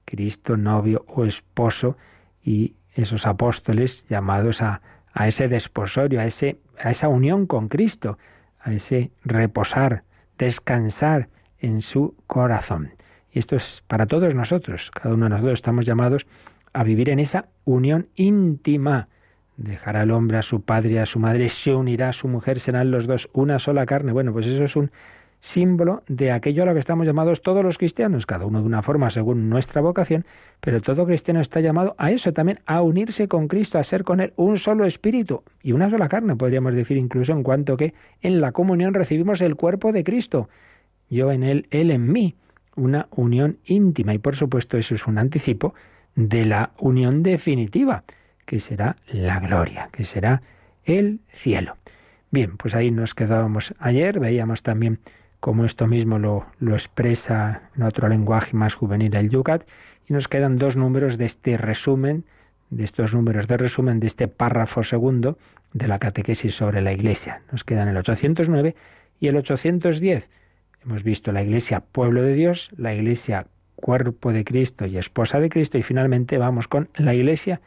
Cristo, 0.04 0.56
novio 0.56 1.04
o 1.08 1.24
esposo, 1.24 1.96
y 2.42 2.74
esos 2.94 3.26
apóstoles 3.26 4.06
llamados 4.08 4.62
a, 4.62 4.80
a 5.12 5.28
ese 5.28 5.48
desposorio, 5.48 6.20
a 6.20 6.26
ese 6.26 6.58
a 6.78 6.90
esa 6.90 7.08
unión 7.08 7.46
con 7.46 7.68
Cristo, 7.68 8.18
a 8.60 8.72
ese 8.72 9.10
reposar, 9.24 10.04
descansar 10.38 11.28
en 11.58 11.82
su 11.82 12.14
corazón. 12.26 12.92
Y 13.30 13.38
esto 13.38 13.56
es 13.56 13.82
para 13.86 14.06
todos 14.06 14.34
nosotros. 14.34 14.90
Cada 14.90 15.14
uno 15.14 15.26
de 15.26 15.30
nosotros 15.30 15.54
estamos 15.54 15.84
llamados 15.84 16.26
a 16.72 16.82
vivir 16.84 17.10
en 17.10 17.18
esa 17.18 17.48
unión 17.64 18.08
íntima. 18.14 19.08
Dejará 19.56 20.02
el 20.02 20.10
hombre 20.10 20.38
a 20.38 20.42
su 20.42 20.60
padre 20.60 20.92
y 20.92 20.98
a 20.98 21.06
su 21.06 21.18
madre, 21.18 21.48
se 21.48 21.74
unirá 21.74 22.10
a 22.10 22.12
su 22.12 22.28
mujer, 22.28 22.60
serán 22.60 22.90
los 22.90 23.06
dos 23.06 23.28
una 23.32 23.58
sola 23.58 23.86
carne. 23.86 24.12
Bueno, 24.12 24.32
pues 24.32 24.46
eso 24.46 24.64
es 24.64 24.76
un 24.76 24.90
símbolo 25.40 26.02
de 26.08 26.32
aquello 26.32 26.62
a 26.62 26.66
lo 26.66 26.74
que 26.74 26.80
estamos 26.80 27.06
llamados 27.06 27.42
todos 27.42 27.62
los 27.64 27.78
cristianos, 27.78 28.26
cada 28.26 28.46
uno 28.46 28.60
de 28.60 28.66
una 28.66 28.82
forma 28.82 29.10
según 29.10 29.48
nuestra 29.48 29.80
vocación, 29.80 30.26
pero 30.60 30.80
todo 30.80 31.06
cristiano 31.06 31.40
está 31.40 31.60
llamado 31.60 31.94
a 31.98 32.10
eso 32.10 32.32
también, 32.32 32.60
a 32.66 32.82
unirse 32.82 33.28
con 33.28 33.46
Cristo, 33.46 33.78
a 33.78 33.84
ser 33.84 34.02
con 34.02 34.20
Él 34.20 34.32
un 34.36 34.56
solo 34.58 34.86
espíritu 34.86 35.42
y 35.62 35.72
una 35.72 35.90
sola 35.90 36.08
carne, 36.08 36.36
podríamos 36.36 36.74
decir 36.74 36.96
incluso 36.96 37.32
en 37.32 37.42
cuanto 37.42 37.76
que 37.76 37.94
en 38.22 38.40
la 38.40 38.52
comunión 38.52 38.94
recibimos 38.94 39.40
el 39.40 39.56
cuerpo 39.56 39.92
de 39.92 40.04
Cristo, 40.04 40.48
yo 41.08 41.30
en 41.30 41.42
Él, 41.42 41.66
Él 41.70 41.90
en 41.90 42.10
mí, 42.10 42.34
una 42.76 43.08
unión 43.10 43.58
íntima. 43.64 44.14
Y 44.14 44.18
por 44.18 44.36
supuesto 44.36 44.76
eso 44.78 44.94
es 44.94 45.06
un 45.06 45.18
anticipo 45.18 45.74
de 46.14 46.44
la 46.44 46.72
unión 46.78 47.22
definitiva, 47.22 48.04
que 48.46 48.60
será 48.60 48.96
la 49.08 49.40
gloria, 49.40 49.90
que 49.92 50.04
será 50.04 50.42
el 50.84 51.20
cielo. 51.32 51.76
Bien, 52.30 52.56
pues 52.56 52.74
ahí 52.74 52.90
nos 52.90 53.14
quedábamos 53.14 53.74
ayer, 53.78 54.18
veíamos 54.20 54.62
también 54.62 55.00
como 55.40 55.64
esto 55.64 55.86
mismo 55.86 56.18
lo, 56.18 56.46
lo 56.58 56.74
expresa 56.74 57.62
en 57.76 57.82
otro 57.82 58.08
lenguaje 58.08 58.56
más 58.56 58.74
juvenil 58.74 59.14
el 59.14 59.28
Yucat, 59.28 59.64
y 60.08 60.12
nos 60.12 60.28
quedan 60.28 60.58
dos 60.58 60.76
números 60.76 61.18
de 61.18 61.26
este 61.26 61.56
resumen, 61.56 62.24
de 62.70 62.84
estos 62.84 63.12
números 63.12 63.46
de 63.46 63.56
resumen 63.56 64.00
de 64.00 64.06
este 64.06 64.28
párrafo 64.28 64.82
segundo 64.82 65.38
de 65.72 65.88
la 65.88 65.98
catequesis 65.98 66.54
sobre 66.54 66.80
la 66.80 66.92
Iglesia. 66.92 67.42
Nos 67.52 67.64
quedan 67.64 67.88
el 67.88 67.96
809 67.96 68.74
y 69.20 69.28
el 69.28 69.36
810. 69.36 70.28
Hemos 70.84 71.02
visto 71.02 71.32
la 71.32 71.42
Iglesia 71.42 71.80
pueblo 71.80 72.22
de 72.22 72.34
Dios, 72.34 72.70
la 72.76 72.94
Iglesia 72.94 73.46
cuerpo 73.74 74.32
de 74.32 74.44
Cristo 74.44 74.86
y 74.86 74.96
esposa 74.96 75.38
de 75.38 75.48
Cristo, 75.48 75.78
y 75.78 75.82
finalmente 75.82 76.38
vamos 76.38 76.66
con 76.66 76.88
la 76.94 77.14
Iglesia 77.14 77.60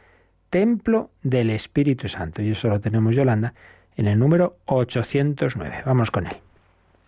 templo 0.50 1.10
del 1.22 1.50
Espíritu 1.50 2.08
Santo. 2.08 2.42
Y 2.42 2.50
eso 2.50 2.68
lo 2.68 2.80
tenemos, 2.80 3.14
Yolanda, 3.14 3.54
en 3.96 4.08
el 4.08 4.18
número 4.18 4.56
809. 4.66 5.82
Vamos 5.86 6.10
con 6.10 6.26
él. 6.26 6.36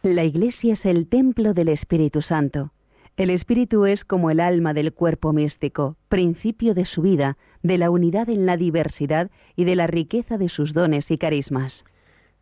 La 0.03 0.25
Iglesia 0.25 0.73
es 0.73 0.87
el 0.87 1.07
templo 1.07 1.55
del 1.55 1.69
Espíritu 1.69 2.23
Santo. 2.23 2.73
El 3.17 3.31
Espíritu 3.31 3.85
es 3.85 4.05
como 4.05 4.31
el 4.31 4.41
alma 4.41 4.73
del 4.73 4.93
cuerpo 4.93 5.33
místico, 5.33 5.97
principio 6.09 6.73
de 6.73 6.87
su 6.87 7.03
vida, 7.03 7.37
de 7.63 7.79
la 7.79 7.91
unidad 7.91 8.31
en 8.31 8.47
la 8.47 8.57
diversidad 8.57 9.31
y 9.55 9.65
de 9.65 9.77
la 9.77 9.87
riqueza 9.87 10.39
de 10.39 10.49
sus 10.49 10.73
dones 10.73 11.11
y 11.11 11.19
carismas. 11.19 11.85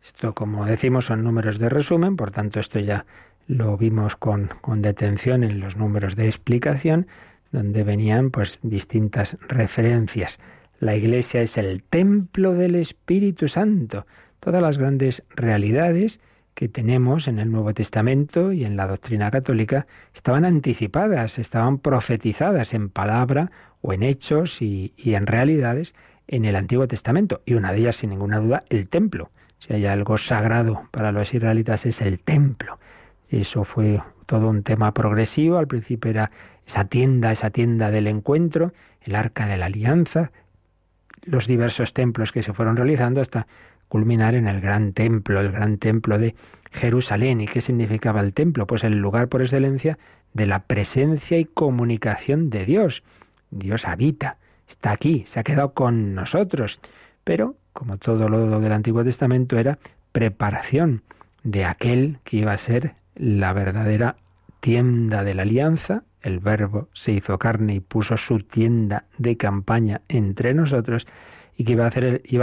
Esto, 0.03 0.33
como 0.33 0.65
decimos, 0.65 1.05
son 1.05 1.23
números 1.23 1.59
de 1.59 1.69
resumen, 1.69 2.15
por 2.15 2.31
tanto 2.31 2.59
esto 2.59 2.79
ya 2.79 3.05
lo 3.47 3.77
vimos 3.77 4.15
con, 4.15 4.49
con 4.61 4.81
detención 4.81 5.43
en 5.43 5.59
los 5.59 5.75
números 5.75 6.15
de 6.15 6.25
explicación, 6.25 7.07
donde 7.51 7.83
venían 7.83 8.31
pues 8.31 8.59
distintas 8.63 9.37
referencias. 9.47 10.39
La 10.81 10.95
Iglesia 10.95 11.43
es 11.43 11.59
el 11.59 11.83
templo 11.83 12.55
del 12.55 12.73
Espíritu 12.73 13.47
Santo. 13.47 14.07
Todas 14.39 14.63
las 14.63 14.79
grandes 14.79 15.21
realidades 15.29 16.19
que 16.55 16.69
tenemos 16.69 17.27
en 17.27 17.37
el 17.37 17.51
Nuevo 17.51 17.71
Testamento 17.75 18.51
y 18.51 18.65
en 18.65 18.77
la 18.77 18.87
doctrina 18.87 19.29
católica 19.29 19.85
estaban 20.15 20.43
anticipadas, 20.43 21.37
estaban 21.37 21.77
profetizadas 21.77 22.73
en 22.73 22.89
palabra 22.89 23.51
o 23.81 23.93
en 23.93 24.01
hechos 24.01 24.59
y, 24.63 24.91
en 24.97 25.27
realidades 25.27 25.93
en 26.27 26.45
el 26.45 26.55
Antiguo 26.55 26.87
Testamento. 26.87 27.43
Y 27.45 27.53
una 27.53 27.71
de 27.73 27.81
ellas, 27.81 27.97
sin 27.97 28.09
ninguna 28.09 28.39
duda, 28.39 28.63
el 28.69 28.89
templo. 28.89 29.29
Si 29.59 29.75
hay 29.75 29.85
algo 29.85 30.17
sagrado 30.17 30.89
para 30.89 31.11
los 31.11 31.31
israelitas 31.31 31.85
es 31.85 32.01
el 32.01 32.19
templo. 32.19 32.79
Eso 33.29 33.65
fue 33.65 34.01
todo 34.25 34.49
un 34.49 34.63
tema 34.63 34.95
progresivo. 34.95 35.59
Al 35.59 35.67
principio 35.67 36.09
era 36.09 36.31
esa 36.65 36.85
tienda, 36.85 37.31
esa 37.31 37.51
tienda 37.51 37.91
del 37.91 38.07
encuentro, 38.07 38.73
el 39.01 39.13
arca 39.13 39.45
de 39.45 39.57
la 39.57 39.67
alianza, 39.67 40.31
los 41.23 41.47
diversos 41.47 41.93
templos 41.93 42.31
que 42.31 42.43
se 42.43 42.53
fueron 42.53 42.77
realizando 42.77 43.21
hasta 43.21 43.47
culminar 43.87 44.35
en 44.35 44.47
el 44.47 44.61
gran 44.61 44.93
templo, 44.93 45.41
el 45.41 45.51
gran 45.51 45.77
templo 45.77 46.17
de 46.17 46.35
Jerusalén. 46.71 47.41
¿Y 47.41 47.47
qué 47.47 47.61
significaba 47.61 48.21
el 48.21 48.33
templo? 48.33 48.65
Pues 48.65 48.83
el 48.83 48.97
lugar 48.97 49.27
por 49.27 49.41
excelencia 49.41 49.97
de 50.33 50.47
la 50.47 50.59
presencia 50.59 51.37
y 51.37 51.45
comunicación 51.45 52.49
de 52.49 52.65
Dios. 52.65 53.03
Dios 53.49 53.85
habita, 53.85 54.37
está 54.67 54.91
aquí, 54.91 55.23
se 55.25 55.39
ha 55.39 55.43
quedado 55.43 55.73
con 55.73 56.15
nosotros. 56.15 56.79
Pero, 57.23 57.55
como 57.73 57.97
todo 57.97 58.29
lo 58.29 58.59
del 58.59 58.71
Antiguo 58.71 59.03
Testamento, 59.03 59.57
era 59.57 59.77
preparación 60.11 61.03
de 61.43 61.65
aquel 61.65 62.19
que 62.23 62.37
iba 62.37 62.53
a 62.53 62.57
ser 62.57 62.95
la 63.15 63.53
verdadera 63.53 64.15
tienda 64.61 65.23
de 65.23 65.33
la 65.33 65.41
alianza. 65.41 66.03
El 66.21 66.39
Verbo 66.39 66.87
se 66.93 67.11
hizo 67.11 67.37
carne 67.37 67.75
y 67.75 67.79
puso 67.79 68.17
su 68.17 68.39
tienda 68.39 69.05
de 69.17 69.37
campaña 69.37 70.01
entre 70.07 70.53
nosotros 70.53 71.07
y 71.57 71.63
que 71.63 71.73
iba 71.73 71.87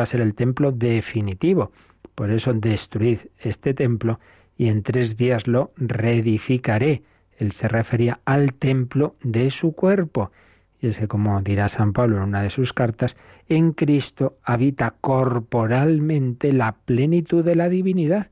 a, 0.03 0.07
ser 0.07 0.21
el 0.21 0.35
templo 0.35 0.73
definitivo. 0.73 1.73
Por 2.15 2.31
eso 2.31 2.53
destruid 2.53 3.21
este 3.39 3.75
templo 3.75 4.19
y 4.57 4.69
en 4.69 4.83
tres 4.83 5.17
días 5.17 5.47
lo 5.47 5.73
reedificaré. 5.77 7.03
Él 7.37 7.53
se 7.53 7.69
refería 7.69 8.21
al 8.25 8.55
templo 8.55 9.15
de 9.23 9.51
su 9.51 9.73
cuerpo. 9.73 10.33
Y 10.81 10.89
es 10.89 10.99
que, 10.99 11.09
como 11.09 11.41
dirá 11.43 11.69
San 11.69 11.93
Pablo 11.93 12.17
en 12.17 12.23
una 12.25 12.43
de 12.43 12.51
sus 12.51 12.73
cartas, 12.73 13.17
en 13.49 13.73
Cristo 13.73 14.37
habita 14.45 14.95
corporalmente 15.01 16.53
la 16.53 16.73
plenitud 16.73 17.45
de 17.45 17.57
la 17.57 17.69
divinidad. 17.69 18.29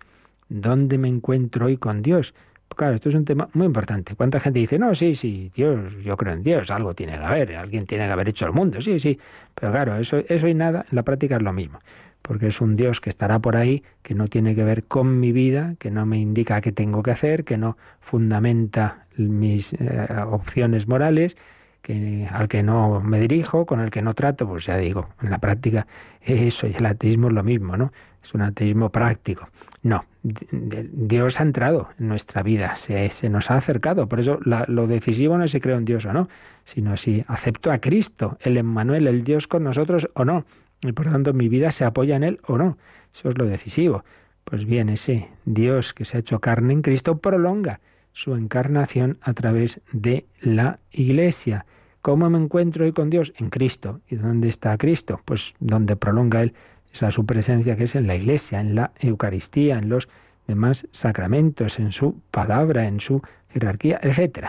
¿Dónde 0.48 0.98
me 0.98 1.08
encuentro 1.08 1.66
hoy 1.66 1.76
con 1.76 2.02
Dios? 2.02 2.34
Claro, 2.74 2.94
esto 2.94 3.08
es 3.08 3.14
un 3.14 3.24
tema 3.24 3.48
muy 3.54 3.66
importante. 3.66 4.14
¿Cuánta 4.14 4.38
gente 4.38 4.58
dice, 4.58 4.78
no, 4.78 4.94
sí, 4.94 5.14
sí, 5.14 5.50
Dios, 5.54 5.94
yo 6.02 6.16
creo 6.16 6.34
en 6.34 6.42
Dios, 6.42 6.70
algo 6.70 6.94
tiene 6.94 7.12
que 7.12 7.24
haber, 7.24 7.56
alguien 7.56 7.86
tiene 7.86 8.06
que 8.06 8.12
haber 8.12 8.28
hecho 8.28 8.44
el 8.44 8.52
mundo, 8.52 8.82
sí, 8.82 8.98
sí, 8.98 9.18
pero 9.54 9.72
claro, 9.72 9.96
eso, 9.96 10.18
eso 10.28 10.46
y 10.46 10.54
nada, 10.54 10.84
en 10.90 10.96
la 10.96 11.02
práctica 11.02 11.36
es 11.36 11.42
lo 11.42 11.54
mismo, 11.54 11.78
porque 12.20 12.48
es 12.48 12.60
un 12.60 12.76
Dios 12.76 13.00
que 13.00 13.08
estará 13.08 13.38
por 13.38 13.56
ahí, 13.56 13.82
que 14.02 14.14
no 14.14 14.28
tiene 14.28 14.54
que 14.54 14.62
ver 14.62 14.84
con 14.84 15.20
mi 15.20 15.32
vida, 15.32 15.76
que 15.78 15.90
no 15.90 16.04
me 16.04 16.18
indica 16.18 16.60
qué 16.60 16.70
tengo 16.70 17.02
que 17.02 17.12
hacer, 17.12 17.44
que 17.44 17.56
no 17.56 17.78
fundamenta 18.00 19.06
mis 19.16 19.72
eh, 19.72 20.08
opciones 20.26 20.86
morales, 20.86 21.38
que, 21.80 22.28
al 22.30 22.48
que 22.48 22.62
no 22.62 23.00
me 23.00 23.20
dirijo, 23.20 23.64
con 23.64 23.80
el 23.80 23.90
que 23.90 24.02
no 24.02 24.12
trato, 24.12 24.46
pues 24.46 24.66
ya 24.66 24.76
digo, 24.76 25.08
en 25.22 25.30
la 25.30 25.38
práctica 25.38 25.86
eso 26.20 26.66
y 26.66 26.74
el 26.74 26.84
ateísmo 26.84 27.28
es 27.28 27.34
lo 27.34 27.42
mismo, 27.42 27.76
¿no? 27.76 27.92
Es 28.22 28.34
un 28.34 28.42
ateísmo 28.42 28.90
práctico. 28.90 29.48
No, 29.82 30.04
Dios 30.50 31.40
ha 31.40 31.42
entrado 31.42 31.88
en 31.98 32.08
nuestra 32.08 32.42
vida, 32.42 32.76
se, 32.76 33.08
se 33.10 33.28
nos 33.28 33.50
ha 33.50 33.56
acercado. 33.56 34.08
Por 34.08 34.20
eso 34.20 34.38
lo 34.42 34.86
decisivo 34.86 35.38
no 35.38 35.44
es 35.44 35.50
si 35.52 35.60
creo 35.60 35.76
en 35.76 35.84
Dios 35.84 36.04
o 36.06 36.12
no, 36.12 36.28
sino 36.64 36.96
si 36.96 37.24
acepto 37.28 37.70
a 37.70 37.78
Cristo, 37.78 38.36
el 38.40 38.56
Emmanuel, 38.56 39.06
el 39.06 39.24
Dios 39.24 39.46
con 39.46 39.64
nosotros 39.64 40.08
o 40.14 40.24
no. 40.24 40.44
Y 40.82 40.92
por 40.92 41.06
tanto 41.06 41.32
mi 41.32 41.48
vida 41.48 41.70
se 41.70 41.84
apoya 41.84 42.16
en 42.16 42.24
Él 42.24 42.40
o 42.46 42.58
no. 42.58 42.78
Eso 43.14 43.28
es 43.28 43.38
lo 43.38 43.46
decisivo. 43.46 44.04
Pues 44.44 44.64
bien, 44.64 44.88
ese 44.88 45.28
Dios 45.44 45.92
que 45.92 46.04
se 46.04 46.16
ha 46.16 46.20
hecho 46.20 46.40
carne 46.40 46.72
en 46.72 46.82
Cristo 46.82 47.18
prolonga 47.18 47.80
su 48.12 48.34
encarnación 48.34 49.18
a 49.20 49.32
través 49.34 49.80
de 49.92 50.26
la 50.40 50.78
Iglesia. 50.90 51.66
¿Cómo 52.02 52.30
me 52.30 52.38
encuentro 52.38 52.84
hoy 52.84 52.92
con 52.92 53.10
Dios? 53.10 53.32
En 53.36 53.50
Cristo. 53.50 54.00
¿Y 54.08 54.16
dónde 54.16 54.48
está 54.48 54.78
Cristo? 54.78 55.20
Pues 55.24 55.54
donde 55.58 55.96
prolonga 55.96 56.42
Él 56.42 56.54
esa 56.96 57.10
su 57.10 57.26
presencia 57.26 57.76
que 57.76 57.84
es 57.84 57.94
en 57.94 58.06
la 58.06 58.14
Iglesia, 58.14 58.60
en 58.60 58.74
la 58.74 58.92
Eucaristía, 58.98 59.78
en 59.78 59.88
los 59.88 60.08
demás 60.46 60.86
sacramentos, 60.90 61.78
en 61.78 61.92
su 61.92 62.20
palabra, 62.30 62.86
en 62.86 63.00
su 63.00 63.22
jerarquía, 63.50 63.98
etc. 64.02 64.48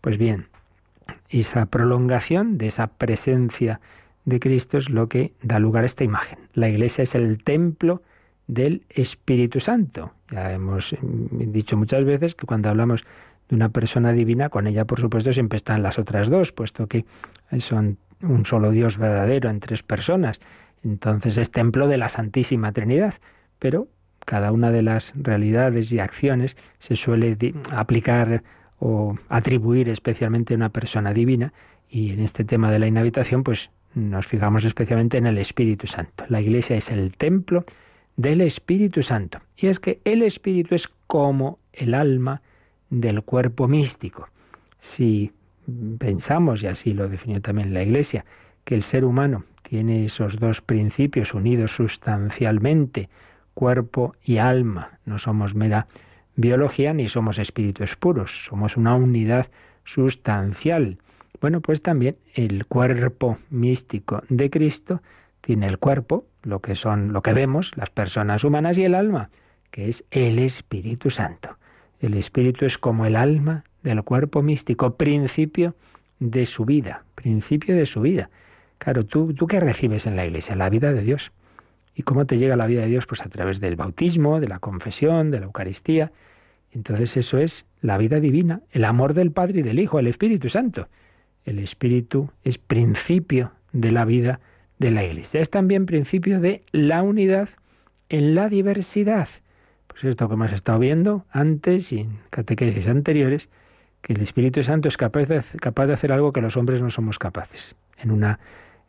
Pues 0.00 0.18
bien, 0.18 0.46
esa 1.28 1.66
prolongación 1.66 2.58
de 2.58 2.68
esa 2.68 2.86
presencia 2.86 3.80
de 4.24 4.40
Cristo 4.40 4.78
es 4.78 4.88
lo 4.88 5.08
que 5.08 5.32
da 5.42 5.58
lugar 5.58 5.84
a 5.84 5.86
esta 5.86 6.04
imagen. 6.04 6.38
La 6.54 6.68
Iglesia 6.68 7.02
es 7.02 7.14
el 7.14 7.42
templo 7.42 8.02
del 8.46 8.82
Espíritu 8.88 9.60
Santo. 9.60 10.12
Ya 10.30 10.52
hemos 10.52 10.96
dicho 11.00 11.76
muchas 11.76 12.04
veces 12.04 12.34
que 12.34 12.46
cuando 12.46 12.70
hablamos 12.70 13.04
de 13.48 13.56
una 13.56 13.68
persona 13.68 14.12
divina, 14.12 14.48
con 14.48 14.66
ella 14.66 14.86
por 14.86 15.00
supuesto 15.00 15.32
siempre 15.32 15.56
están 15.56 15.82
las 15.82 15.98
otras 15.98 16.30
dos, 16.30 16.52
puesto 16.52 16.86
que 16.86 17.04
son 17.58 17.98
un 18.22 18.46
solo 18.46 18.70
Dios 18.70 18.96
verdadero 18.96 19.50
en 19.50 19.60
tres 19.60 19.82
personas. 19.82 20.40
Entonces 20.84 21.36
es 21.38 21.50
templo 21.50 21.88
de 21.88 21.96
la 21.96 22.08
Santísima 22.08 22.72
Trinidad, 22.72 23.14
pero 23.58 23.88
cada 24.24 24.52
una 24.52 24.70
de 24.70 24.82
las 24.82 25.12
realidades 25.16 25.90
y 25.92 25.98
acciones 25.98 26.56
se 26.78 26.96
suele 26.96 27.36
aplicar 27.72 28.42
o 28.78 29.16
atribuir 29.28 29.88
especialmente 29.88 30.54
a 30.54 30.56
una 30.56 30.70
persona 30.70 31.12
divina 31.12 31.52
y 31.88 32.10
en 32.10 32.20
este 32.20 32.44
tema 32.44 32.70
de 32.70 32.78
la 32.78 32.86
inhabitación 32.86 33.44
pues 33.44 33.70
nos 33.94 34.26
fijamos 34.26 34.64
especialmente 34.64 35.18
en 35.18 35.26
el 35.26 35.38
Espíritu 35.38 35.86
Santo. 35.86 36.24
La 36.28 36.40
Iglesia 36.40 36.76
es 36.76 36.90
el 36.90 37.16
templo 37.16 37.64
del 38.16 38.40
Espíritu 38.40 39.02
Santo 39.02 39.40
y 39.56 39.68
es 39.68 39.80
que 39.80 40.00
el 40.04 40.22
Espíritu 40.22 40.74
es 40.74 40.88
como 41.06 41.58
el 41.72 41.94
alma 41.94 42.42
del 42.90 43.22
cuerpo 43.22 43.68
místico. 43.68 44.28
Si 44.80 45.32
pensamos, 45.98 46.62
y 46.62 46.66
así 46.66 46.92
lo 46.92 47.08
definió 47.08 47.40
también 47.40 47.72
la 47.72 47.82
Iglesia, 47.82 48.24
que 48.64 48.74
el 48.74 48.82
ser 48.82 49.04
humano 49.04 49.44
tiene 49.68 50.04
esos 50.04 50.38
dos 50.38 50.60
principios 50.60 51.34
unidos 51.34 51.72
sustancialmente 51.72 53.08
cuerpo 53.54 54.14
y 54.22 54.38
alma. 54.38 54.98
No 55.04 55.18
somos 55.18 55.54
mera 55.54 55.86
biología 56.36 56.92
ni 56.92 57.08
somos 57.08 57.38
espíritus 57.38 57.96
puros, 57.96 58.44
somos 58.44 58.76
una 58.76 58.94
unidad 58.94 59.48
sustancial. 59.84 60.98
Bueno, 61.40 61.60
pues 61.60 61.82
también 61.82 62.16
el 62.34 62.66
cuerpo 62.66 63.38
místico 63.50 64.22
de 64.28 64.50
Cristo 64.50 65.02
tiene 65.40 65.66
el 65.66 65.78
cuerpo, 65.78 66.26
lo 66.42 66.60
que 66.60 66.74
son 66.74 67.12
lo 67.12 67.22
que 67.22 67.32
vemos 67.32 67.72
las 67.76 67.90
personas 67.90 68.44
humanas 68.44 68.78
y 68.78 68.84
el 68.84 68.94
alma, 68.94 69.30
que 69.70 69.88
es 69.88 70.04
el 70.10 70.38
Espíritu 70.38 71.10
Santo. 71.10 71.56
El 72.00 72.14
Espíritu 72.14 72.64
es 72.66 72.78
como 72.78 73.06
el 73.06 73.16
alma 73.16 73.64
del 73.82 74.02
cuerpo 74.02 74.42
místico, 74.42 74.96
principio 74.96 75.74
de 76.18 76.46
su 76.46 76.64
vida, 76.64 77.04
principio 77.14 77.76
de 77.76 77.86
su 77.86 78.00
vida. 78.00 78.30
Claro, 78.84 79.06
¿tú, 79.06 79.32
¿tú 79.32 79.46
qué 79.46 79.60
recibes 79.60 80.06
en 80.06 80.14
la 80.14 80.26
iglesia? 80.26 80.54
La 80.56 80.68
vida 80.68 80.92
de 80.92 81.00
Dios. 81.00 81.32
¿Y 81.94 82.02
cómo 82.02 82.26
te 82.26 82.36
llega 82.36 82.54
la 82.54 82.66
vida 82.66 82.82
de 82.82 82.88
Dios? 82.88 83.06
Pues 83.06 83.22
a 83.22 83.30
través 83.30 83.58
del 83.58 83.76
bautismo, 83.76 84.40
de 84.40 84.48
la 84.48 84.58
confesión, 84.58 85.30
de 85.30 85.40
la 85.40 85.46
Eucaristía. 85.46 86.12
Entonces 86.70 87.16
eso 87.16 87.38
es 87.38 87.64
la 87.80 87.96
vida 87.96 88.20
divina, 88.20 88.60
el 88.72 88.84
amor 88.84 89.14
del 89.14 89.30
Padre 89.30 89.60
y 89.60 89.62
del 89.62 89.78
Hijo, 89.78 89.98
el 89.98 90.06
Espíritu 90.06 90.50
Santo. 90.50 90.88
El 91.46 91.60
Espíritu 91.60 92.30
es 92.42 92.58
principio 92.58 93.52
de 93.72 93.90
la 93.90 94.04
vida 94.04 94.40
de 94.78 94.90
la 94.90 95.02
Iglesia. 95.02 95.40
Es 95.40 95.48
también 95.48 95.86
principio 95.86 96.38
de 96.40 96.62
la 96.70 97.02
unidad 97.02 97.48
en 98.10 98.34
la 98.34 98.50
diversidad. 98.50 99.28
Pues 99.86 100.04
esto 100.04 100.28
que 100.28 100.34
hemos 100.34 100.52
estado 100.52 100.78
viendo 100.78 101.24
antes 101.30 101.90
y 101.90 102.00
en 102.00 102.18
catequesis 102.28 102.86
anteriores, 102.88 103.48
que 104.02 104.12
el 104.12 104.20
Espíritu 104.20 104.62
Santo 104.62 104.88
es 104.88 104.98
capaz 104.98 105.24
de, 105.24 105.42
capaz 105.58 105.86
de 105.86 105.94
hacer 105.94 106.12
algo 106.12 106.34
que 106.34 106.42
los 106.42 106.58
hombres 106.58 106.82
no 106.82 106.90
somos 106.90 107.18
capaces. 107.18 107.76
En 107.96 108.10
una 108.10 108.38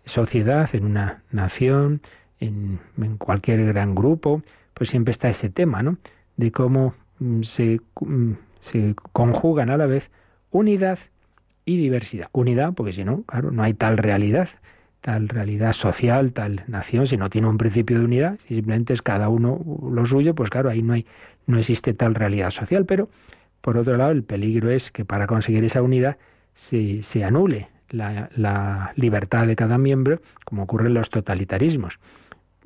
sociedad, 0.05 0.69
en 0.73 0.85
una 0.85 1.23
nación, 1.31 2.01
en, 2.39 2.79
cualquier 3.17 3.65
gran 3.65 3.95
grupo, 3.95 4.43
pues 4.73 4.89
siempre 4.89 5.11
está 5.11 5.29
ese 5.29 5.49
tema, 5.49 5.83
¿no? 5.83 5.97
De 6.37 6.51
cómo 6.51 6.93
mm, 7.19 7.41
se, 7.43 7.81
mm, 8.01 8.33
se 8.59 8.95
conjugan 9.11 9.69
a 9.69 9.77
la 9.77 9.85
vez 9.85 10.11
unidad 10.51 10.99
y 11.65 11.77
diversidad. 11.77 12.29
Unidad, 12.31 12.73
porque 12.73 12.93
si 12.93 13.03
no, 13.03 13.23
claro, 13.23 13.51
no 13.51 13.63
hay 13.63 13.73
tal 13.73 13.97
realidad, 13.97 14.49
tal 15.01 15.29
realidad 15.29 15.73
social, 15.73 16.33
tal 16.33 16.63
nación, 16.67 17.07
si 17.07 17.17
no 17.17 17.29
tiene 17.29 17.47
un 17.47 17.57
principio 17.57 17.99
de 17.99 18.05
unidad, 18.05 18.39
si 18.47 18.55
simplemente 18.55 18.93
es 18.93 19.01
cada 19.01 19.29
uno 19.29 19.61
lo 19.91 20.05
suyo, 20.05 20.35
pues 20.35 20.49
claro, 20.49 20.69
ahí 20.69 20.81
no 20.81 20.93
hay, 20.93 21.05
no 21.47 21.57
existe 21.57 21.93
tal 21.93 22.15
realidad 22.15 22.51
social. 22.51 22.85
Pero, 22.85 23.09
por 23.61 23.77
otro 23.77 23.97
lado, 23.97 24.11
el 24.11 24.23
peligro 24.23 24.69
es 24.69 24.91
que 24.91 25.05
para 25.05 25.27
conseguir 25.27 25.63
esa 25.63 25.81
unidad 25.81 26.17
se, 26.53 27.01
se 27.03 27.23
anule 27.23 27.69
la, 27.95 28.93
libertad 28.95 29.47
de 29.47 29.55
cada 29.55 29.77
miembro, 29.77 30.21
como 30.45 30.63
ocurre 30.63 30.87
en 30.87 30.93
los 30.93 31.09
totalitarismos. 31.09 31.99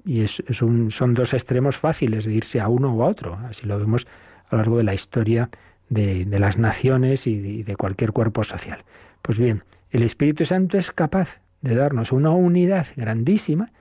Y 0.06 0.22
es, 0.22 0.42
son 0.50 1.14
dos 1.14 1.34
extremos 1.34 1.78
fáciles 1.78 2.26
de 2.26 2.34
irse 2.34 2.60
a 2.60 2.68
uno 2.68 2.94
o 2.94 3.04
a 3.04 3.08
otro. 3.08 3.38
Así 3.48 3.66
lo 3.66 3.78
vemos 3.78 4.08
a 4.50 4.56
lo 4.56 4.58
largo 4.60 4.78
de 4.78 4.84
la 4.84 4.94
historia 4.94 5.50
de, 5.90 6.26
las 6.40 6.58
naciones 6.58 7.28
y 7.28 7.64
de, 7.64 7.76
cualquier 7.76 8.12
cuerpo 8.12 8.44
social. 8.44 8.84
Pues 9.22 9.38
bien, 9.38 9.64
el 9.92 10.04
Espíritu 10.04 10.46
Santo 10.46 10.78
es 10.78 10.92
capaz 10.92 11.42
de 11.62 11.76
darnos 11.76 12.12
una 12.12 12.32
unidad 12.32 12.88
grandísima, 12.96 13.72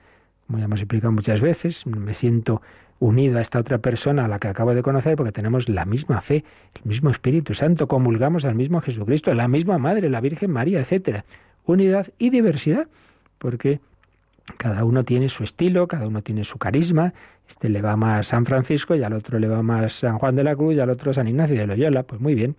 como 0.47 0.59
ya 0.59 0.65
hemos 0.65 0.79
explicado 0.79 1.11
muchas 1.11 1.41
veces, 1.41 1.85
me 1.85 2.13
siento 2.13 2.61
unido 2.99 3.37
a 3.37 3.41
esta 3.41 3.59
otra 3.59 3.77
persona 3.77 4.25
a 4.25 4.27
la 4.27 4.39
que 4.39 4.47
acabo 4.47 4.73
de 4.73 4.83
conocer 4.83 5.15
porque 5.15 5.31
tenemos 5.31 5.69
la 5.69 5.85
misma 5.85 6.21
fe, 6.21 6.43
el 6.75 6.89
mismo 6.89 7.09
Espíritu 7.09 7.53
Santo, 7.53 7.87
comulgamos 7.87 8.45
al 8.45 8.55
mismo 8.55 8.81
Jesucristo, 8.81 9.33
la 9.33 9.47
misma 9.47 9.77
Madre, 9.77 10.09
la 10.09 10.21
Virgen 10.21 10.51
María, 10.51 10.79
etcétera. 10.79 11.25
Unidad 11.65 12.07
y 12.17 12.29
diversidad, 12.29 12.87
porque 13.37 13.79
cada 14.57 14.83
uno 14.83 15.03
tiene 15.03 15.29
su 15.29 15.43
estilo, 15.43 15.87
cada 15.87 16.07
uno 16.07 16.21
tiene 16.21 16.43
su 16.43 16.57
carisma. 16.57 17.13
Este 17.47 17.69
le 17.69 17.81
va 17.81 17.95
más 17.95 18.27
San 18.27 18.45
Francisco 18.45 18.95
y 18.95 19.03
al 19.03 19.13
otro 19.13 19.39
le 19.39 19.47
va 19.47 19.63
más 19.63 19.93
San 19.93 20.17
Juan 20.17 20.35
de 20.35 20.43
la 20.43 20.55
Cruz 20.55 20.75
y 20.75 20.79
al 20.79 20.89
otro 20.89 21.13
San 21.13 21.27
Ignacio 21.27 21.55
de 21.55 21.67
Loyola. 21.67 22.03
Pues 22.03 22.19
muy 22.19 22.35
bien, 22.35 22.55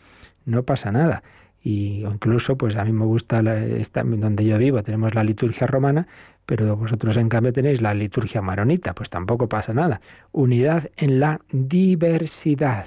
no 0.46 0.62
pasa 0.62 0.90
nada. 0.92 1.22
Y 1.62 2.04
incluso, 2.04 2.56
pues 2.56 2.76
a 2.76 2.84
mí 2.84 2.92
me 2.92 3.04
gusta 3.04 3.40
esta, 3.56 4.02
donde 4.02 4.44
yo 4.44 4.56
vivo, 4.56 4.82
tenemos 4.82 5.14
la 5.14 5.22
liturgia 5.22 5.66
romana, 5.66 6.06
pero 6.50 6.74
vosotros 6.76 7.16
en 7.16 7.28
cambio 7.28 7.52
tenéis 7.52 7.80
la 7.80 7.94
liturgia 7.94 8.42
maronita, 8.42 8.92
pues 8.92 9.08
tampoco 9.08 9.48
pasa 9.48 9.72
nada. 9.72 10.00
Unidad 10.32 10.90
en 10.96 11.20
la 11.20 11.42
diversidad 11.52 12.86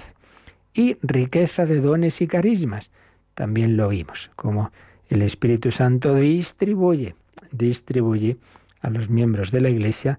y 0.74 0.98
riqueza 1.00 1.64
de 1.64 1.80
dones 1.80 2.20
y 2.20 2.26
carismas. 2.26 2.90
También 3.34 3.78
lo 3.78 3.88
vimos, 3.88 4.30
como 4.36 4.70
el 5.08 5.22
Espíritu 5.22 5.70
Santo 5.70 6.14
distribuye, 6.14 7.14
distribuye 7.52 8.36
a 8.82 8.90
los 8.90 9.08
miembros 9.08 9.50
de 9.50 9.62
la 9.62 9.70
Iglesia, 9.70 10.18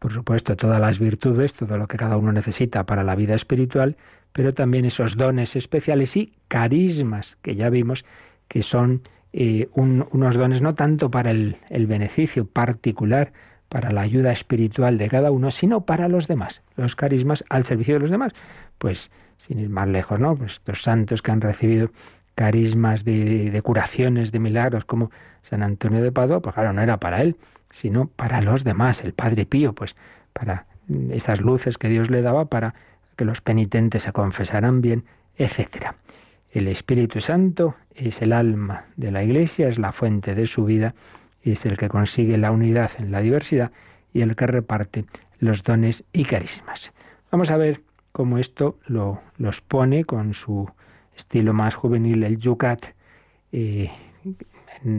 por 0.00 0.12
supuesto, 0.12 0.56
todas 0.56 0.80
las 0.80 0.98
virtudes, 0.98 1.54
todo 1.54 1.78
lo 1.78 1.86
que 1.86 1.96
cada 1.96 2.16
uno 2.16 2.32
necesita 2.32 2.86
para 2.86 3.04
la 3.04 3.14
vida 3.14 3.36
espiritual, 3.36 3.98
pero 4.32 4.52
también 4.52 4.84
esos 4.84 5.16
dones 5.16 5.54
especiales 5.54 6.16
y 6.16 6.32
carismas 6.48 7.36
que 7.40 7.54
ya 7.54 7.70
vimos 7.70 8.04
que 8.48 8.64
son 8.64 9.02
eh, 9.32 9.68
unos 9.74 10.36
dones 10.36 10.60
no 10.62 10.74
tanto 10.74 11.10
para 11.10 11.30
el, 11.30 11.56
beneficio 11.70 12.46
particular, 12.46 13.32
para 13.68 13.92
la 13.92 14.00
ayuda 14.00 14.32
espiritual 14.32 14.98
de 14.98 15.08
cada 15.08 15.30
uno, 15.30 15.50
sino 15.50 15.82
para 15.82 16.08
los 16.08 16.26
demás, 16.26 16.62
los 16.76 16.96
carismas 16.96 17.44
al 17.48 17.64
servicio 17.64 17.94
de 17.94 18.00
los 18.00 18.10
demás. 18.10 18.32
Pues, 18.78 19.10
sin 19.36 19.58
ir 19.58 19.70
más 19.70 19.88
lejos, 19.88 20.18
¿no? 20.18 20.36
Pues 20.36 20.52
estos 20.54 20.82
santos 20.82 21.22
que 21.22 21.30
han 21.30 21.40
recibido 21.40 21.90
carismas 22.34 23.04
de, 23.04 23.50
de, 23.50 23.62
curaciones, 23.62 24.32
de 24.32 24.38
milagros, 24.38 24.84
como 24.84 25.10
San 25.42 25.62
Antonio 25.62 26.02
de 26.02 26.12
Padua, 26.12 26.40
pues 26.40 26.54
claro, 26.54 26.72
no 26.72 26.82
era 26.82 26.98
para 26.98 27.22
él, 27.22 27.36
sino 27.70 28.06
para 28.08 28.40
los 28.40 28.64
demás, 28.64 29.02
el 29.04 29.12
Padre 29.12 29.46
Pío, 29.46 29.74
pues 29.74 29.94
para 30.32 30.66
esas 31.10 31.40
luces 31.40 31.78
que 31.78 31.88
Dios 31.88 32.10
le 32.10 32.22
daba 32.22 32.46
para 32.46 32.74
que 33.16 33.24
los 33.24 33.40
penitentes 33.40 34.02
se 34.02 34.12
confesaran 34.12 34.80
bien, 34.80 35.04
etcétera. 35.36 35.94
El 36.50 36.66
Espíritu 36.66 37.20
Santo 37.20 37.76
es 37.94 38.22
el 38.22 38.32
alma 38.32 38.86
de 38.96 39.12
la 39.12 39.22
Iglesia, 39.22 39.68
es 39.68 39.78
la 39.78 39.92
fuente 39.92 40.34
de 40.34 40.46
su 40.46 40.64
vida, 40.64 40.94
es 41.42 41.64
el 41.64 41.76
que 41.76 41.88
consigue 41.88 42.38
la 42.38 42.50
unidad 42.50 42.90
en 42.98 43.12
la 43.12 43.20
diversidad 43.20 43.70
y 44.12 44.22
el 44.22 44.34
que 44.34 44.46
reparte 44.46 45.04
los 45.38 45.62
dones 45.62 46.04
y 46.12 46.24
carismas. 46.24 46.92
Vamos 47.30 47.50
a 47.50 47.56
ver 47.56 47.82
cómo 48.12 48.38
esto 48.38 48.78
lo, 48.86 49.20
los 49.38 49.60
pone 49.60 50.04
con 50.04 50.34
su 50.34 50.68
estilo 51.16 51.52
más 51.52 51.76
juvenil, 51.76 52.24
el 52.24 52.38
Yucat. 52.38 52.84
Eh, 53.52 53.90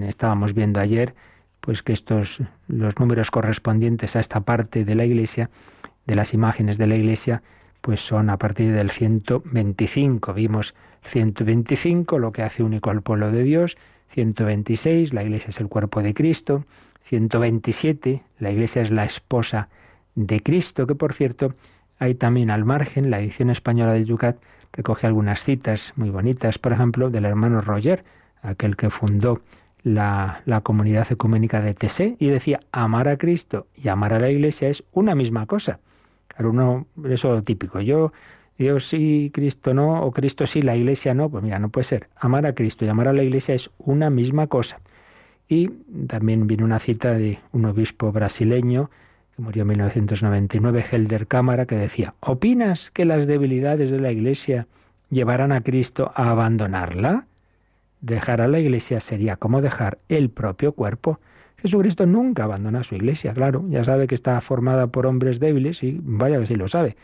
estábamos 0.08 0.54
viendo 0.54 0.80
ayer 0.80 1.14
pues 1.60 1.84
que 1.84 1.94
estos 1.94 2.42
los 2.68 2.98
números 2.98 3.30
correspondientes 3.30 4.16
a 4.16 4.20
esta 4.20 4.40
parte 4.40 4.84
de 4.84 4.96
la 4.96 5.06
Iglesia, 5.06 5.50
de 6.08 6.16
las 6.16 6.34
imágenes 6.34 6.78
de 6.78 6.88
la 6.88 6.96
Iglesia, 6.96 7.44
pues 7.82 8.00
son 8.00 8.30
a 8.30 8.38
partir 8.38 8.74
del 8.74 8.90
125. 8.90 10.34
Vimos 10.34 10.74
125, 11.04 12.20
lo 12.20 12.32
que 12.32 12.44
hace 12.44 12.64
único 12.64 12.90
al 12.90 13.02
pueblo 13.02 13.32
de 13.32 13.44
Dios. 13.44 13.78
126, 14.14 15.14
la 15.14 15.24
iglesia 15.24 15.50
es 15.50 15.60
el 15.60 15.68
cuerpo 15.68 16.02
de 16.02 16.14
Cristo. 16.14 16.66
127, 17.06 18.22
la 18.40 18.52
iglesia 18.52 18.82
es 18.82 18.92
la 18.92 19.06
esposa 19.06 19.70
de 20.16 20.42
Cristo, 20.42 20.88
que 20.88 20.96
por 20.96 21.14
cierto 21.14 21.54
hay 22.00 22.16
también 22.16 22.50
al 22.50 22.66
margen, 22.66 23.10
la 23.10 23.20
edición 23.20 23.50
española 23.50 23.94
de 23.94 24.06
Yucat 24.06 24.38
recoge 24.74 25.08
algunas 25.08 25.44
citas 25.44 25.94
muy 25.96 26.10
bonitas, 26.10 26.58
por 26.58 26.74
ejemplo, 26.74 27.10
del 27.10 27.26
hermano 27.26 27.62
Roger, 27.62 28.04
aquel 28.42 28.76
que 28.76 28.90
fundó 28.90 29.42
la, 29.84 30.42
la 30.46 30.62
comunidad 30.62 31.12
ecuménica 31.12 31.62
de 31.62 31.74
Tessé, 31.74 32.16
y 32.20 32.28
decía, 32.28 32.62
amar 32.72 33.08
a 33.08 33.18
Cristo 33.18 33.68
y 33.76 33.90
amar 33.90 34.14
a 34.14 34.20
la 34.20 34.30
iglesia 34.30 34.70
es 34.70 34.84
una 34.94 35.16
misma 35.16 35.46
cosa. 35.46 35.80
Claro, 36.28 36.52
uno, 36.52 36.88
eso 37.10 37.44
típico, 37.44 37.82
yo 37.82 38.14
Dios 38.62 38.88
sí, 38.88 39.32
Cristo 39.34 39.74
no, 39.74 40.04
o 40.04 40.12
Cristo 40.12 40.46
sí, 40.46 40.62
la 40.62 40.76
Iglesia 40.76 41.16
no, 41.16 41.30
pues 41.30 41.44
mira, 41.44 41.58
no 41.58 41.70
puede 41.70 41.86
ser. 41.86 42.10
Amar 42.16 42.46
a 42.46 42.54
Cristo 42.54 42.86
y 42.86 42.90
amar 42.90 43.08
a 43.08 43.14
la 43.14 43.24
Iglesia 43.24 43.56
es 43.56 43.72
una 43.80 44.12
misma 44.12 44.46
cosa. 44.46 44.80
Y 45.50 45.70
también 46.08 46.46
viene 46.46 46.64
una 46.64 46.78
cita 46.78 47.16
de 47.16 47.40
un 47.54 47.66
obispo 47.66 48.12
brasileño 48.12 48.92
que 49.36 49.42
murió 49.42 49.64
en 49.64 49.70
1999, 49.70 50.86
Helder 50.92 51.26
Cámara, 51.26 51.66
que 51.66 51.76
decía, 51.76 52.14
¿opinas 52.20 52.92
que 52.92 53.04
las 53.04 53.26
debilidades 53.26 53.90
de 53.90 54.00
la 54.00 54.12
Iglesia 54.12 54.68
llevarán 55.10 55.52
a 55.52 55.62
Cristo 55.62 56.12
a 56.14 56.30
abandonarla? 56.30 57.26
Dejar 58.00 58.42
a 58.42 58.48
la 58.48 58.60
Iglesia 58.60 59.00
sería 59.00 59.38
como 59.38 59.62
dejar 59.62 59.98
el 60.08 60.30
propio 60.30 60.74
cuerpo. 60.74 61.20
Jesucristo 61.58 62.06
nunca 62.06 62.44
abandona 62.44 62.84
su 62.84 62.94
Iglesia, 62.94 63.34
claro, 63.34 63.66
ya 63.70 63.84
sabe 63.84 64.06
que 64.06 64.16
está 64.16 64.40
formada 64.42 64.88
por 64.88 65.08
hombres 65.08 65.40
débiles 65.40 65.82
y 65.82 66.00
vaya 66.00 66.40
que 66.40 66.46
sí 66.46 66.56
lo 66.56 66.68
sabe 66.68 66.96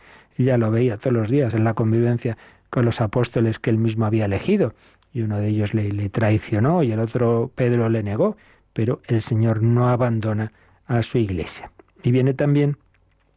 ya 0.44 0.58
lo 0.58 0.72
veía 0.72 0.98
todos 0.98 1.14
los 1.14 1.30
días 1.30 1.54
en 1.54 1.64
la 1.64 1.74
convivencia 1.74 2.38
con 2.70 2.86
los 2.86 3.02
apóstoles 3.02 3.60
que 3.60 3.70
él 3.70 3.78
mismo 3.78 4.06
había 4.06 4.26
elegido. 4.26 4.74
Y 5.14 5.22
uno 5.22 5.40
de 5.40 5.48
ellos 5.48 5.74
le, 5.74 6.10
traicionó 6.10 6.84
y 6.84 6.92
el 6.92 7.00
otro 7.00 7.52
Pedro 7.56 7.90
le 7.90 8.04
negó. 8.04 8.38
Pero 8.74 9.02
el 9.08 9.22
Señor 9.22 9.64
no 9.64 9.90
abandona 9.90 10.52
a 10.86 11.02
su 11.02 11.18
iglesia. 11.18 11.72
Y 12.04 12.12
viene 12.12 12.34
también 12.34 12.78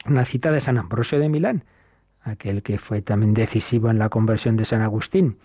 una 0.04 0.24
cita 0.24 0.50
de 0.50 0.60
San 0.60 0.76
Ambrosio 0.76 1.18
de 1.18 1.28
Milán, 1.28 1.64
aquel 2.22 2.62
que 2.62 2.78
fue 2.78 3.00
también 3.00 3.32
decisivo 3.32 3.90
en 3.90 3.98
la 3.98 4.10
conversión 4.10 4.56
de 4.56 4.66
San 4.66 4.82
Agustín. 4.82 5.38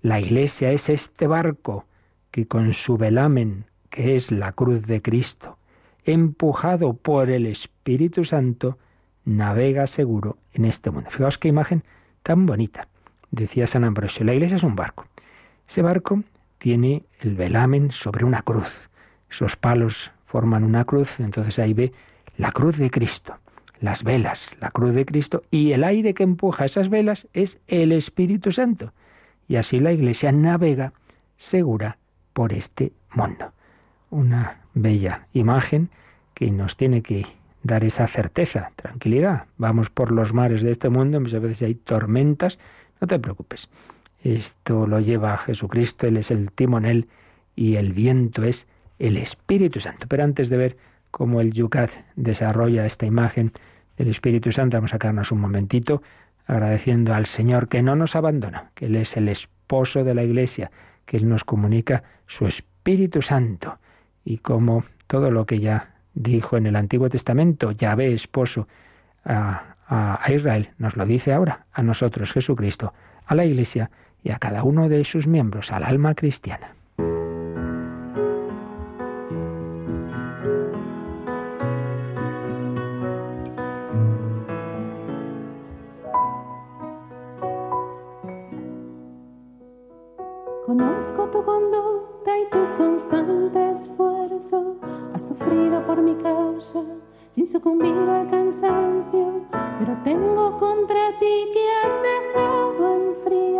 La 0.00 0.20
iglesia 0.20 0.70
es 0.70 0.88
este 0.88 1.26
barco 1.26 1.86
que 2.30 2.46
con 2.46 2.72
su 2.74 2.96
velamen, 2.96 3.66
que 3.90 4.16
es 4.16 4.30
la 4.30 4.52
cruz 4.52 4.86
de 4.86 5.02
Cristo, 5.02 5.58
empujado 6.04 6.94
por 6.94 7.30
el 7.30 7.46
Espíritu 7.46 8.24
Santo, 8.24 8.78
navega 9.24 9.86
seguro 9.86 10.38
en 10.52 10.64
este 10.64 10.90
mundo. 10.90 11.10
Fijaos 11.10 11.38
qué 11.38 11.48
imagen 11.48 11.84
tan 12.22 12.46
bonita. 12.46 12.88
Decía 13.30 13.66
San 13.66 13.84
Ambrosio, 13.84 14.24
la 14.24 14.34
iglesia 14.34 14.56
es 14.56 14.62
un 14.62 14.76
barco. 14.76 15.06
Ese 15.68 15.82
barco 15.82 16.22
tiene 16.58 17.04
el 17.20 17.34
velamen 17.34 17.90
sobre 17.90 18.24
una 18.24 18.42
cruz. 18.42 18.70
Esos 19.30 19.56
palos 19.56 20.10
forman 20.24 20.64
una 20.64 20.84
cruz, 20.84 21.18
entonces 21.18 21.58
ahí 21.58 21.72
ve 21.72 21.92
la 22.36 22.52
cruz 22.52 22.78
de 22.78 22.90
Cristo, 22.90 23.38
las 23.80 24.04
velas, 24.04 24.50
la 24.60 24.70
cruz 24.70 24.94
de 24.94 25.04
Cristo, 25.04 25.42
y 25.50 25.72
el 25.72 25.84
aire 25.84 26.14
que 26.14 26.22
empuja 26.22 26.64
esas 26.64 26.88
velas 26.88 27.26
es 27.32 27.58
el 27.66 27.92
Espíritu 27.92 28.52
Santo. 28.52 28.92
Y 29.48 29.56
así 29.56 29.80
la 29.80 29.92
iglesia 29.92 30.32
navega 30.32 30.92
segura 31.36 31.98
por 32.32 32.52
este 32.52 32.92
mundo. 33.12 33.52
Una 34.10 34.60
bella 34.74 35.26
imagen 35.32 35.90
que 36.34 36.50
nos 36.50 36.76
tiene 36.76 37.02
que 37.02 37.26
dar 37.62 37.84
esa 37.84 38.06
certeza, 38.06 38.72
tranquilidad. 38.76 39.44
Vamos 39.56 39.90
por 39.90 40.10
los 40.10 40.32
mares 40.32 40.62
de 40.62 40.70
este 40.70 40.88
mundo, 40.88 41.20
muchas 41.20 41.42
veces 41.42 41.62
hay 41.62 41.74
tormentas, 41.74 42.58
no 43.00 43.06
te 43.06 43.18
preocupes. 43.18 43.68
Esto 44.22 44.86
lo 44.86 45.00
lleva 45.00 45.34
a 45.34 45.38
Jesucristo, 45.38 46.06
Él 46.06 46.16
es 46.16 46.30
el 46.30 46.52
timonel 46.52 47.08
y 47.56 47.76
el 47.76 47.92
viento 47.92 48.44
es 48.44 48.66
el 48.98 49.16
Espíritu 49.16 49.80
Santo. 49.80 50.06
Pero 50.08 50.24
antes 50.24 50.48
de 50.48 50.56
ver 50.56 50.76
cómo 51.10 51.40
el 51.40 51.52
Yucat 51.52 51.90
desarrolla 52.16 52.86
esta 52.86 53.06
imagen 53.06 53.52
del 53.96 54.08
Espíritu 54.08 54.52
Santo, 54.52 54.76
vamos 54.76 54.94
a 54.94 54.98
quedarnos 54.98 55.32
un 55.32 55.40
momentito 55.40 56.02
agradeciendo 56.46 57.14
al 57.14 57.26
Señor 57.26 57.68
que 57.68 57.82
no 57.82 57.96
nos 57.96 58.16
abandona, 58.16 58.70
que 58.74 58.86
Él 58.86 58.96
es 58.96 59.16
el 59.16 59.28
esposo 59.28 60.04
de 60.04 60.14
la 60.14 60.22
Iglesia, 60.22 60.70
que 61.04 61.16
Él 61.16 61.28
nos 61.28 61.44
comunica 61.44 62.02
su 62.26 62.46
Espíritu 62.46 63.22
Santo 63.22 63.78
y 64.24 64.38
como 64.38 64.84
todo 65.06 65.30
lo 65.30 65.46
que 65.46 65.60
ya 65.60 65.91
dijo 66.14 66.56
en 66.56 66.66
el 66.66 66.76
Antiguo 66.76 67.08
Testamento, 67.08 67.72
Yahvé 67.72 68.12
esposo 68.12 68.68
a, 69.24 69.76
a 69.88 70.32
Israel, 70.32 70.70
nos 70.78 70.96
lo 70.96 71.04
dice 71.04 71.32
ahora 71.32 71.66
a 71.72 71.82
nosotros 71.82 72.32
Jesucristo, 72.32 72.92
a 73.26 73.34
la 73.34 73.44
Iglesia 73.44 73.90
y 74.22 74.30
a 74.30 74.38
cada 74.38 74.62
uno 74.62 74.88
de 74.88 75.04
sus 75.04 75.26
miembros, 75.26 75.72
al 75.72 75.84
alma 75.84 76.14
cristiana. 76.14 76.74
Conozco 90.66 91.28
tu 91.30 91.44
conducta 91.44 92.38
y 92.38 92.50
tu 92.50 92.76
constante 92.78 93.72
esfuerzo. 93.72 94.11
Sufrido 95.28 95.86
por 95.86 96.02
mi 96.02 96.16
causa 96.16 96.82
sin 97.30 97.46
sucumbir 97.46 97.92
al 97.92 98.28
cansancio, 98.28 99.42
pero 99.78 99.96
tengo 100.02 100.58
contra 100.58 101.16
ti 101.20 101.48
que 101.54 101.64
has 101.78 101.94
dejado 102.02 102.82
enfriar. 103.04 103.52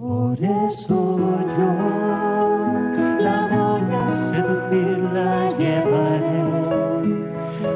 Por 0.00 0.38
eso 0.42 1.18
yo 1.58 1.72
la 3.20 3.38
voy 3.52 3.84
a 3.94 4.06
seducir, 4.30 4.98
la 5.12 5.50
llevaré 5.58 6.40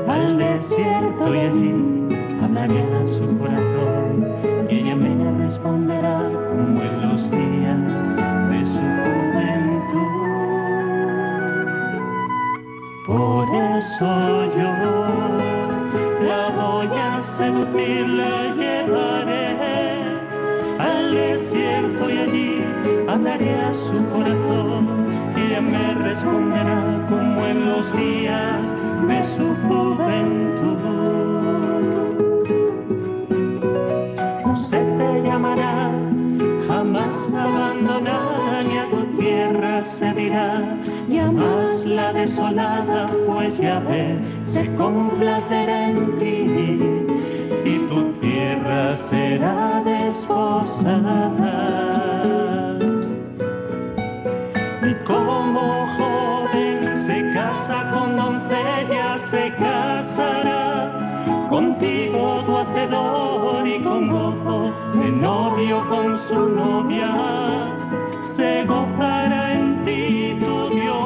al 0.09 0.39
desierto 0.39 1.35
y 1.35 1.39
allí 1.41 1.75
hablaré 2.43 3.07
su 3.07 3.39
corazón 3.39 3.96
responderá 5.47 6.19
como 6.51 6.83
en 6.83 6.95
los 7.03 7.31
días 7.31 7.81
de 8.51 8.61
su 8.73 8.83
juventud. 8.99 10.13
Por 13.07 13.45
eso 13.79 14.11
yo 14.59 14.73
la 16.31 16.45
voy 16.61 16.91
a 17.11 17.23
seducir, 17.23 18.09
la 18.09 18.37
llevaré 18.61 19.47
al 20.81 21.15
desierto 21.15 22.11
y 22.11 22.19
allí 22.25 22.65
hablaré 23.09 23.55
a 23.61 23.73
su 23.73 23.99
corazón 24.15 24.83
y 25.37 25.41
ella 25.43 25.61
me 25.61 25.95
responderá 25.95 27.07
como 27.09 27.47
en 27.47 27.67
los 27.67 27.87
días 27.97 28.63
de 29.11 29.19
su 29.37 29.47
juventud. 29.69 31.26
Abandonada, 37.47 38.63
ni 38.63 38.79
a 38.79 38.89
tu 38.91 39.05
tierra 39.19 39.85
se 39.85 40.13
dirá, 40.13 40.63
jamás 41.09 41.85
la 41.85 42.13
desolada, 42.13 43.09
pues 43.27 43.59
ya 43.59 43.79
ves, 43.81 44.19
se 44.47 44.75
complacerá 44.75 45.91
en 45.91 46.19
ti, 46.19 46.47
y 47.65 47.79
tu 47.89 48.13
tierra 48.21 48.97
será 48.97 49.83
desposada. 49.85 51.66
Contigo 61.49 62.43
tu 62.45 62.57
hacedor 62.57 63.67
y 63.67 63.83
con 63.83 64.09
gozo 64.09 64.73
de 64.95 65.11
novio 65.11 65.85
con 65.89 66.17
su 66.19 66.49
novia 66.49 67.73
se 68.23 68.65
gozará 68.65 69.55
en 69.55 69.85
ti 69.85 70.37
tu 70.41 70.69
Dios. 70.71 70.97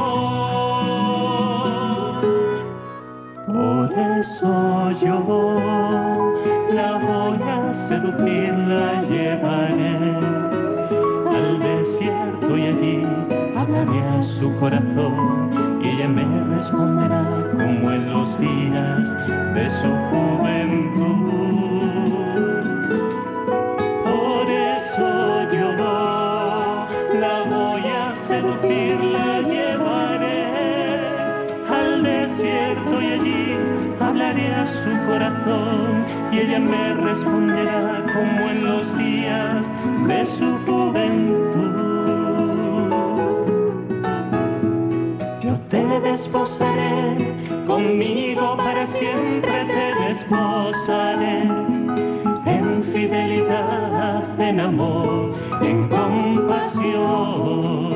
Por 3.46 3.92
eso 3.92 4.90
yo 5.02 5.56
la 6.72 6.98
voy 6.98 7.42
a 7.42 7.70
seducir, 7.70 8.54
la 8.54 9.02
llevaré 9.02 10.16
al 11.36 11.58
desierto 11.58 12.56
y 12.56 12.66
allí 12.66 13.06
hablaré 13.56 14.00
a 14.08 14.22
su 14.22 14.54
corazón 14.56 15.50
y 15.82 15.88
ella 15.88 16.08
me 16.08 16.24
responderá 16.54 17.24
como 17.52 17.92
en 17.92 18.10
los 18.10 18.38
días 18.38 19.08
de 19.54 19.70
su 19.70 20.09
seducir, 28.30 28.94
la 29.16 29.40
llevaré 29.40 30.44
al 31.68 32.04
desierto 32.04 33.02
y 33.02 33.06
allí 33.16 33.56
hablaré 33.98 34.54
a 34.54 34.66
su 34.66 34.92
corazón 35.08 36.06
y 36.30 36.38
ella 36.38 36.60
me 36.60 36.94
responderá 36.94 38.06
como 38.14 38.40
en 38.52 38.64
los 38.64 38.96
días 38.96 39.68
de 40.06 40.24
su 40.36 40.48
juventud. 40.66 41.74
Yo 45.40 45.54
te 45.72 45.84
desposaré, 46.10 46.94
conmigo 47.66 48.56
para 48.56 48.86
siempre 48.86 49.56
te 49.74 49.86
desposaré. 50.06 51.36
En 52.46 52.82
fidelidad, 52.92 54.40
en 54.40 54.60
amor, 54.60 55.34
en 55.62 55.88
compasión. 55.88 57.89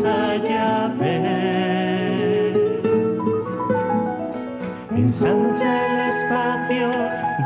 Conocerás 0.00 0.04
a 0.04 0.36
Yahvé. 0.36 1.20
Ensancha 4.96 5.70
el 5.86 6.00
espacio 6.14 6.88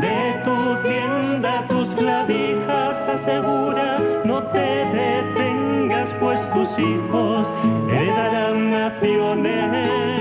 de 0.01 0.19
tu 0.45 0.59
tienda, 0.89 1.53
tus 1.69 1.89
clavijas 1.95 3.09
asegura, 3.09 3.99
no 4.25 4.43
te 4.45 4.69
detengas, 4.93 6.15
pues 6.21 6.41
tus 6.53 6.79
hijos 6.79 7.53
heredarán 7.91 8.71
naciones 8.71 10.21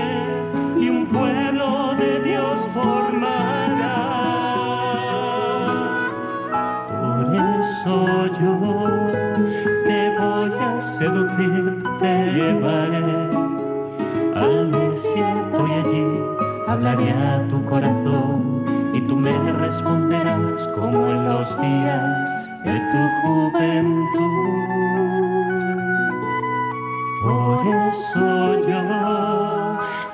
y 0.78 0.88
un 0.88 1.06
pueblo 1.06 1.94
de 1.94 2.20
Dios 2.20 2.60
formará. 2.72 4.14
Por 7.00 7.26
eso 7.34 7.96
yo 8.40 8.54
te 9.84 10.00
voy 10.18 10.52
a 10.60 10.80
seducir, 10.98 11.53
te 12.04 12.32
llevaré 12.32 13.30
al 14.34 14.70
desierto 14.70 15.66
y 15.66 15.72
allí 15.72 16.06
hablaré 16.68 17.10
a 17.12 17.48
tu 17.48 17.64
corazón 17.64 18.62
y 18.92 19.00
tú 19.08 19.16
me 19.16 19.34
responderás 19.52 20.60
como 20.76 20.98
en 21.14 21.24
los 21.24 21.48
días 21.62 22.30
de 22.66 22.74
tu 22.90 23.00
juventud. 23.22 24.44
Por 27.22 27.66
eso 27.88 28.28
yo 28.68 28.82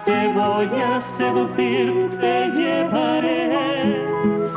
te 0.05 0.32
voy 0.32 0.70
a 0.80 1.01
seducir, 1.01 2.11
te 2.20 2.51
llevaré 2.51 3.41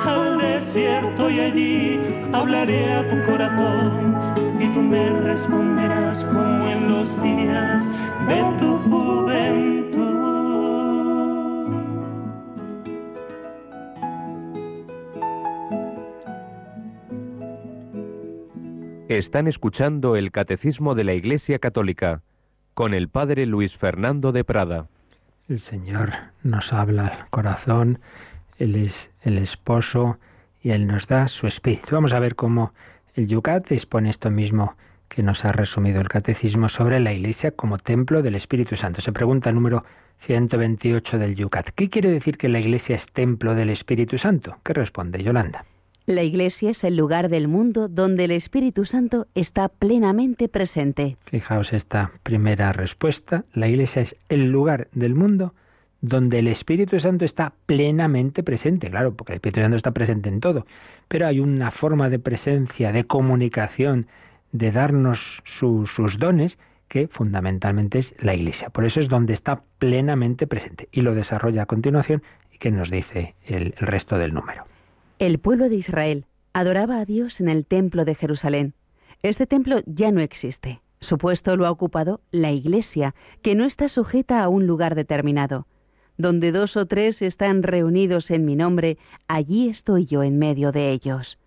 al 0.05 0.37
desierto 0.37 1.31
y 1.31 1.39
allí 1.39 1.99
hablaré 2.31 2.93
a 2.93 3.09
tu 3.09 3.31
corazón 3.31 4.12
y 4.59 4.67
tú 4.73 4.81
me 4.81 5.09
responderás 5.21 6.23
como 6.25 6.67
en 6.67 6.89
los 6.89 7.21
días 7.21 7.85
de 8.27 8.43
tu 8.59 8.77
juventud. 8.79 9.13
Están 19.09 19.47
escuchando 19.47 20.15
el 20.15 20.31
Catecismo 20.31 20.95
de 20.95 21.03
la 21.03 21.13
Iglesia 21.13 21.59
Católica 21.59 22.21
con 22.73 22.93
el 22.93 23.09
Padre 23.09 23.45
Luis 23.45 23.77
Fernando 23.77 24.31
de 24.31 24.43
Prada. 24.43 24.87
El 25.47 25.59
Señor 25.59 26.13
nos 26.41 26.73
habla 26.73 27.07
al 27.07 27.29
corazón, 27.29 27.99
Él 28.57 28.75
es 28.75 29.11
el 29.21 29.37
esposo 29.37 30.17
y 30.61 30.71
Él 30.71 30.87
nos 30.87 31.07
da 31.07 31.27
su 31.27 31.45
espíritu. 31.47 31.89
Vamos 31.91 32.13
a 32.13 32.19
ver 32.19 32.35
cómo 32.35 32.73
el 33.15 33.27
Yucat 33.27 33.71
expone 33.71 34.09
esto 34.09 34.29
mismo 34.29 34.75
que 35.07 35.23
nos 35.23 35.45
ha 35.45 35.51
resumido 35.51 36.01
el 36.01 36.07
Catecismo 36.07 36.69
sobre 36.69 36.99
la 36.99 37.13
Iglesia 37.13 37.51
como 37.51 37.77
templo 37.77 38.23
del 38.23 38.35
Espíritu 38.35 38.75
Santo. 38.75 39.01
Se 39.01 39.11
pregunta 39.11 39.49
el 39.49 39.55
número 39.55 39.83
128 40.19 41.19
del 41.19 41.35
Yucat. 41.35 41.69
¿Qué 41.69 41.89
quiere 41.89 42.09
decir 42.09 42.37
que 42.37 42.49
la 42.49 42.59
Iglesia 42.59 42.95
es 42.95 43.11
templo 43.11 43.53
del 43.53 43.69
Espíritu 43.69 44.17
Santo? 44.17 44.57
¿Qué 44.63 44.73
responde 44.73 45.21
Yolanda? 45.21 45.65
La 46.05 46.23
Iglesia 46.23 46.71
es 46.71 46.83
el 46.83 46.97
lugar 46.97 47.29
del 47.29 47.47
mundo 47.47 47.87
donde 47.87 48.25
el 48.25 48.31
Espíritu 48.31 48.85
Santo 48.85 49.27
está 49.35 49.69
plenamente 49.69 50.49
presente. 50.49 51.17
Fijaos 51.25 51.71
esta 51.71 52.11
primera 52.23 52.73
respuesta. 52.73 53.45
La 53.53 53.67
Iglesia 53.67 54.01
es 54.01 54.15
el 54.29 54.51
lugar 54.51 54.89
del 54.91 55.15
mundo 55.15 55.53
donde 56.03 56.39
el 56.39 56.49
Espíritu 56.49 56.99
Santo 56.99 57.23
está 57.23 57.53
plenamente 57.65 58.43
presente. 58.43 58.89
Claro, 58.89 59.15
porque 59.15 59.31
el 59.31 59.37
Espíritu 59.37 59.61
Santo 59.61 59.77
está 59.77 59.91
presente 59.91 60.27
en 60.27 60.41
todo. 60.41 60.65
Pero 61.07 61.27
hay 61.27 61.39
una 61.39 61.71
forma 61.71 62.09
de 62.09 62.19
presencia, 62.19 62.91
de 62.91 63.05
comunicación, 63.05 64.07
de 64.51 64.71
darnos 64.71 65.41
sus 65.45 66.19
dones 66.19 66.59
que 66.89 67.07
fundamentalmente 67.07 67.99
es 67.99 68.13
la 68.19 68.35
Iglesia. 68.35 68.69
Por 68.69 68.83
eso 68.83 68.99
es 68.99 69.07
donde 69.07 69.31
está 69.31 69.63
plenamente 69.79 70.45
presente. 70.45 70.89
Y 70.91 71.01
lo 71.01 71.15
desarrolla 71.15 71.63
a 71.63 71.67
continuación 71.67 72.21
y 72.51 72.57
que 72.57 72.69
nos 72.69 72.91
dice 72.91 73.35
el 73.45 73.71
resto 73.77 74.17
del 74.17 74.33
número. 74.33 74.65
El 75.19 75.39
pueblo 75.39 75.69
de 75.69 75.77
Israel 75.77 76.25
adoraba 76.51 76.99
a 76.99 77.05
Dios 77.05 77.39
en 77.39 77.47
el 77.47 77.65
templo 77.65 78.03
de 78.03 78.15
Jerusalén. 78.15 78.73
Este 79.21 79.47
templo 79.47 79.79
ya 79.85 80.11
no 80.11 80.19
existe. 80.19 80.81
Su 80.99 81.17
puesto 81.17 81.55
lo 81.55 81.65
ha 81.65 81.71
ocupado 81.71 82.19
la 82.31 82.51
Iglesia, 82.51 83.15
que 83.41 83.55
no 83.55 83.63
está 83.63 83.87
sujeta 83.87 84.43
a 84.43 84.49
un 84.49 84.67
lugar 84.67 84.95
determinado. 84.95 85.65
Donde 86.17 86.51
dos 86.51 86.77
o 86.77 86.85
tres 86.85 87.21
están 87.21 87.63
reunidos 87.63 88.31
en 88.31 88.45
mi 88.45 88.55
nombre, 88.55 88.97
allí 89.27 89.69
estoy 89.69 90.05
yo 90.05 90.23
en 90.23 90.37
medio 90.37 90.71
de 90.71 90.91
ellos. 90.91 91.37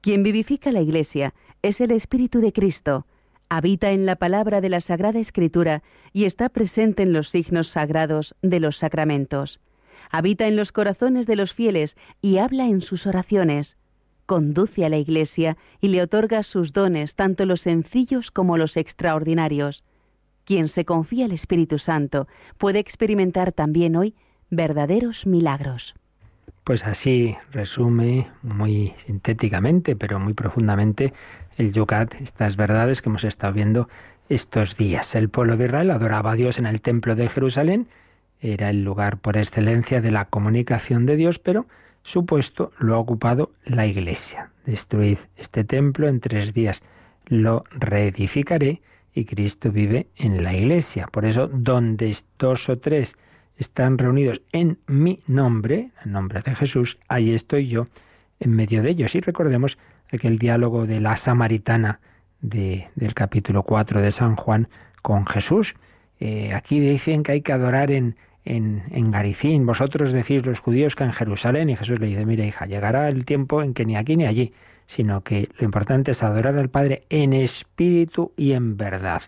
Quien 0.00 0.22
vivifica 0.22 0.72
la 0.72 0.82
Iglesia 0.82 1.34
es 1.62 1.80
el 1.80 1.90
Espíritu 1.90 2.40
de 2.40 2.52
Cristo, 2.52 3.06
habita 3.48 3.92
en 3.92 4.06
la 4.06 4.16
palabra 4.16 4.60
de 4.60 4.68
la 4.68 4.80
Sagrada 4.80 5.18
Escritura 5.18 5.82
y 6.12 6.24
está 6.24 6.48
presente 6.48 7.02
en 7.02 7.12
los 7.12 7.28
signos 7.28 7.68
sagrados 7.68 8.34
de 8.42 8.60
los 8.60 8.76
sacramentos 8.76 9.60
habita 10.10 10.46
en 10.46 10.56
los 10.56 10.72
corazones 10.72 11.26
de 11.26 11.36
los 11.36 11.52
fieles 11.52 11.96
y 12.22 12.38
habla 12.38 12.66
en 12.66 12.80
sus 12.80 13.06
oraciones. 13.06 13.76
Conduce 14.26 14.84
a 14.84 14.88
la 14.88 14.98
Iglesia 14.98 15.56
y 15.80 15.88
le 15.88 16.02
otorga 16.02 16.42
sus 16.42 16.72
dones, 16.72 17.14
tanto 17.14 17.46
los 17.46 17.60
sencillos 17.60 18.30
como 18.30 18.56
los 18.56 18.76
extraordinarios. 18.76 19.84
Quien 20.46 20.68
se 20.68 20.86
confía 20.86 21.26
al 21.26 21.32
Espíritu 21.32 21.78
Santo 21.78 22.26
puede 22.56 22.78
experimentar 22.78 23.52
también 23.52 23.96
hoy 23.96 24.14
verdaderos 24.48 25.26
milagros. 25.26 25.94
Pues 26.64 26.84
así 26.84 27.36
resume 27.52 28.28
muy 28.42 28.94
sintéticamente, 29.04 29.94
pero 29.94 30.18
muy 30.18 30.32
profundamente, 30.32 31.12
el 31.58 31.72
Yucat 31.72 32.14
estas 32.22 32.56
verdades 32.56 33.02
que 33.02 33.10
hemos 33.10 33.24
estado 33.24 33.52
viendo 33.52 33.88
estos 34.30 34.78
días. 34.78 35.14
El 35.14 35.28
pueblo 35.28 35.58
de 35.58 35.66
Israel 35.66 35.90
adoraba 35.90 36.32
a 36.32 36.36
Dios 36.36 36.58
en 36.58 36.64
el 36.64 36.80
templo 36.80 37.14
de 37.14 37.28
Jerusalén 37.28 37.88
era 38.40 38.70
el 38.70 38.84
lugar 38.84 39.18
por 39.18 39.36
excelencia 39.36 40.00
de 40.00 40.10
la 40.10 40.26
comunicación 40.26 41.06
de 41.06 41.16
Dios, 41.16 41.38
pero 41.38 41.66
su 42.02 42.26
puesto 42.26 42.70
lo 42.78 42.94
ha 42.94 42.98
ocupado 42.98 43.52
la 43.64 43.86
Iglesia. 43.86 44.50
Destruid 44.64 45.18
este 45.36 45.64
templo 45.64 46.08
en 46.08 46.20
tres 46.20 46.52
días, 46.52 46.82
lo 47.26 47.64
reedificaré 47.70 48.82
y 49.16 49.24
Cristo 49.24 49.72
vive 49.72 50.08
en 50.14 50.44
la 50.44 50.54
Iglesia. 50.54 51.08
Por 51.10 51.24
eso, 51.24 51.48
donde 51.48 52.14
dos 52.38 52.68
o 52.68 52.78
tres 52.78 53.16
están 53.56 53.96
reunidos 53.96 54.42
en 54.52 54.78
mi 54.86 55.20
nombre, 55.26 55.88
en 56.04 56.12
nombre 56.12 56.42
de 56.42 56.54
Jesús, 56.54 56.98
ahí 57.08 57.32
estoy 57.32 57.66
yo 57.66 57.88
en 58.40 58.54
medio 58.54 58.82
de 58.82 58.90
ellos. 58.90 59.14
Y 59.14 59.20
recordemos 59.20 59.78
aquel 60.12 60.38
diálogo 60.38 60.86
de 60.86 61.00
la 61.00 61.16
samaritana 61.16 61.98
de, 62.42 62.88
del 62.94 63.14
capítulo 63.14 63.62
4 63.62 64.02
de 64.02 64.10
San 64.10 64.36
Juan 64.36 64.68
con 65.00 65.26
Jesús. 65.26 65.74
Eh, 66.20 66.52
aquí 66.52 66.78
dicen 66.78 67.22
que 67.22 67.32
hay 67.32 67.40
que 67.40 67.54
adorar 67.54 67.92
en, 67.92 68.16
en, 68.44 68.82
en, 68.90 69.10
Garicín, 69.10 69.64
vosotros 69.64 70.12
decís 70.12 70.44
los 70.44 70.60
judíos 70.60 70.94
que 70.94 71.04
en 71.04 71.14
Jerusalén, 71.14 71.70
y 71.70 71.76
Jesús 71.76 71.98
le 72.00 72.08
dice, 72.08 72.26
mira 72.26 72.44
hija, 72.44 72.66
llegará 72.66 73.08
el 73.08 73.24
tiempo 73.24 73.62
en 73.62 73.72
que 73.72 73.86
ni 73.86 73.96
aquí 73.96 74.14
ni 74.18 74.26
allí, 74.26 74.52
sino 74.86 75.22
que 75.22 75.48
lo 75.58 75.64
importante 75.64 76.12
es 76.12 76.22
adorar 76.22 76.56
al 76.56 76.68
Padre 76.68 77.04
en 77.10 77.32
espíritu 77.32 78.32
y 78.36 78.52
en 78.52 78.76
verdad. 78.76 79.22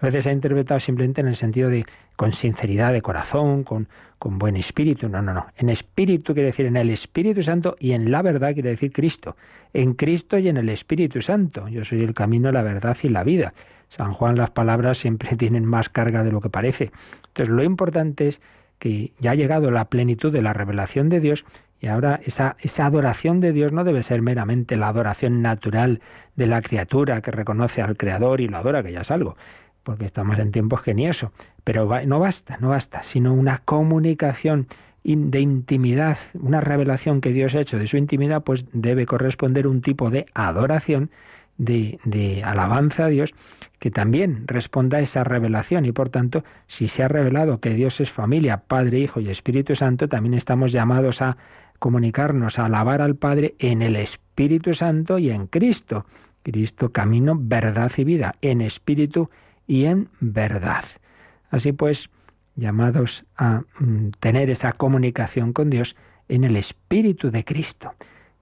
A 0.00 0.06
veces 0.06 0.24
se 0.24 0.30
ha 0.30 0.32
interpretado 0.32 0.80
simplemente 0.80 1.20
en 1.20 1.28
el 1.28 1.36
sentido 1.36 1.68
de 1.68 1.86
con 2.16 2.32
sinceridad 2.32 2.92
de 2.92 3.02
corazón, 3.02 3.64
con, 3.64 3.88
con 4.18 4.38
buen 4.38 4.56
espíritu. 4.56 5.08
No, 5.08 5.22
no, 5.22 5.32
no. 5.32 5.46
En 5.56 5.68
espíritu 5.68 6.34
quiere 6.34 6.48
decir 6.48 6.66
en 6.66 6.76
el 6.76 6.90
Espíritu 6.90 7.42
Santo 7.42 7.76
y 7.78 7.92
en 7.92 8.10
la 8.10 8.22
verdad 8.22 8.52
quiere 8.52 8.70
decir 8.70 8.92
Cristo. 8.92 9.36
En 9.72 9.94
Cristo 9.94 10.38
y 10.38 10.48
en 10.48 10.56
el 10.56 10.68
Espíritu 10.68 11.22
Santo. 11.22 11.68
Yo 11.68 11.84
soy 11.84 12.02
el 12.02 12.14
camino, 12.14 12.52
la 12.52 12.62
verdad 12.62 12.96
y 13.02 13.08
la 13.08 13.24
vida. 13.24 13.54
San 13.88 14.12
Juan 14.12 14.36
las 14.36 14.50
palabras 14.50 14.98
siempre 14.98 15.36
tienen 15.36 15.64
más 15.64 15.88
carga 15.88 16.22
de 16.22 16.32
lo 16.32 16.40
que 16.40 16.50
parece. 16.50 16.90
Entonces 17.28 17.48
lo 17.48 17.62
importante 17.62 18.28
es 18.28 18.40
que 18.78 19.12
ya 19.20 19.32
ha 19.32 19.34
llegado 19.36 19.70
la 19.70 19.84
plenitud 19.84 20.32
de 20.32 20.42
la 20.42 20.52
revelación 20.52 21.08
de 21.08 21.20
Dios 21.20 21.44
y 21.82 21.88
ahora 21.88 22.20
esa, 22.24 22.56
esa 22.60 22.86
adoración 22.86 23.40
de 23.40 23.52
Dios 23.52 23.72
no 23.72 23.82
debe 23.82 24.04
ser 24.04 24.22
meramente 24.22 24.76
la 24.76 24.86
adoración 24.86 25.42
natural 25.42 26.00
de 26.36 26.46
la 26.46 26.62
criatura 26.62 27.20
que 27.22 27.32
reconoce 27.32 27.82
al 27.82 27.96
Creador 27.96 28.40
y 28.40 28.46
lo 28.46 28.56
adora, 28.56 28.84
que 28.84 28.92
ya 28.92 29.00
es 29.00 29.10
algo, 29.10 29.36
porque 29.82 30.04
estamos 30.04 30.38
en 30.38 30.52
tiempos 30.52 30.82
que 30.82 30.94
ni 30.94 31.08
eso. 31.08 31.32
Pero 31.64 31.90
no 32.06 32.20
basta, 32.20 32.56
no 32.60 32.68
basta, 32.68 33.02
sino 33.02 33.34
una 33.34 33.58
comunicación 33.64 34.68
de 35.02 35.40
intimidad, 35.40 36.18
una 36.34 36.60
revelación 36.60 37.20
que 37.20 37.32
Dios 37.32 37.56
ha 37.56 37.60
hecho 37.60 37.80
de 37.80 37.88
su 37.88 37.96
intimidad, 37.96 38.44
pues 38.44 38.64
debe 38.72 39.04
corresponder 39.04 39.66
un 39.66 39.82
tipo 39.82 40.08
de 40.08 40.26
adoración, 40.34 41.10
de, 41.58 41.98
de 42.04 42.44
alabanza 42.44 43.06
a 43.06 43.08
Dios, 43.08 43.34
que 43.80 43.90
también 43.90 44.46
responda 44.46 44.98
a 44.98 45.00
esa 45.00 45.24
revelación 45.24 45.84
y 45.84 45.90
por 45.90 46.10
tanto, 46.10 46.44
si 46.68 46.86
se 46.86 47.02
ha 47.02 47.08
revelado 47.08 47.58
que 47.58 47.70
Dios 47.70 48.00
es 48.00 48.12
familia, 48.12 48.62
Padre, 48.68 49.00
Hijo 49.00 49.18
y 49.18 49.28
Espíritu 49.28 49.74
Santo, 49.74 50.08
también 50.08 50.34
estamos 50.34 50.70
llamados 50.70 51.20
a 51.20 51.36
comunicarnos, 51.82 52.60
a 52.60 52.66
alabar 52.66 53.02
al 53.02 53.16
Padre 53.16 53.56
en 53.58 53.82
el 53.82 53.96
Espíritu 53.96 54.72
Santo 54.72 55.18
y 55.18 55.30
en 55.30 55.48
Cristo. 55.48 56.06
Cristo, 56.44 56.92
camino, 56.92 57.34
verdad 57.36 57.90
y 57.96 58.04
vida, 58.04 58.36
en 58.40 58.60
espíritu 58.60 59.30
y 59.66 59.86
en 59.86 60.08
verdad. 60.20 60.84
Así 61.50 61.72
pues, 61.72 62.08
llamados 62.54 63.24
a 63.36 63.62
mm, 63.80 64.10
tener 64.20 64.48
esa 64.48 64.74
comunicación 64.74 65.52
con 65.52 65.70
Dios 65.70 65.96
en 66.28 66.44
el 66.44 66.54
Espíritu 66.54 67.32
de 67.32 67.44
Cristo. 67.44 67.94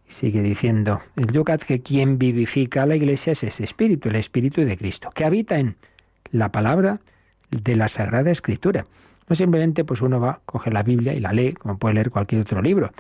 Sigue 0.07 0.43
diciendo 0.43 1.01
el 1.17 1.33
Yucat 1.33 1.63
que 1.63 1.81
quien 1.81 2.19
vivifica 2.19 2.83
a 2.83 2.87
la 2.87 2.97
iglesia 2.97 3.33
es 3.33 3.43
ese 3.43 3.65
espíritu, 3.65 4.11
el 4.11 4.17
espíritu 4.17 4.61
de 4.67 4.77
Cristo, 4.77 5.09
que 5.15 5.25
habita 5.25 5.59
en 5.59 5.77
la 6.31 6.53
palabra 6.53 7.01
de 7.51 7.75
la 7.75 7.89
Sagrada 7.89 8.31
Escritura. 8.31 8.85
No 9.31 9.35
simplemente 9.35 9.83
pues 9.83 10.03
uno 10.03 10.21
va, 10.21 10.41
coge 10.45 10.71
la 10.71 10.83
Biblia 10.83 11.15
y 11.15 11.21
la 11.21 11.33
lee, 11.33 11.55
como 11.55 11.79
puede 11.79 11.95
leer 11.95 12.11
cualquier 12.11 12.43
otro 12.43 12.61
libro. 12.61 12.91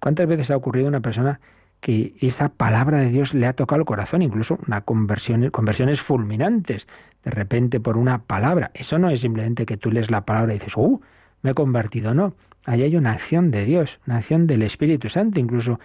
¿Cuántas 0.00 0.26
veces 0.26 0.50
ha 0.50 0.56
ocurrido 0.56 0.86
a 0.86 0.90
una 0.90 1.00
persona 1.00 1.40
que 1.80 2.14
esa 2.20 2.48
palabra 2.48 2.98
de 2.98 3.08
Dios 3.08 3.34
le 3.34 3.46
ha 3.46 3.52
tocado 3.52 3.80
el 3.80 3.86
corazón, 3.86 4.22
incluso 4.22 4.58
una 4.66 4.80
conversión, 4.82 5.48
conversiones 5.50 6.00
fulminantes, 6.00 6.86
de 7.24 7.30
repente 7.30 7.80
por 7.80 7.96
una 7.96 8.22
palabra? 8.22 8.70
Eso 8.74 8.98
no 8.98 9.10
es 9.10 9.20
simplemente 9.20 9.66
que 9.66 9.76
tú 9.76 9.90
lees 9.90 10.10
la 10.10 10.24
palabra 10.24 10.54
y 10.54 10.58
dices, 10.58 10.76
¡uh! 10.76 11.00
Me 11.42 11.50
he 11.50 11.54
convertido, 11.54 12.14
no. 12.14 12.34
Ahí 12.64 12.82
hay 12.82 12.96
una 12.96 13.12
acción 13.12 13.50
de 13.50 13.64
Dios, 13.64 14.00
una 14.06 14.16
acción 14.16 14.46
del 14.46 14.62
Espíritu 14.62 15.10
Santo, 15.10 15.38
incluso 15.38 15.78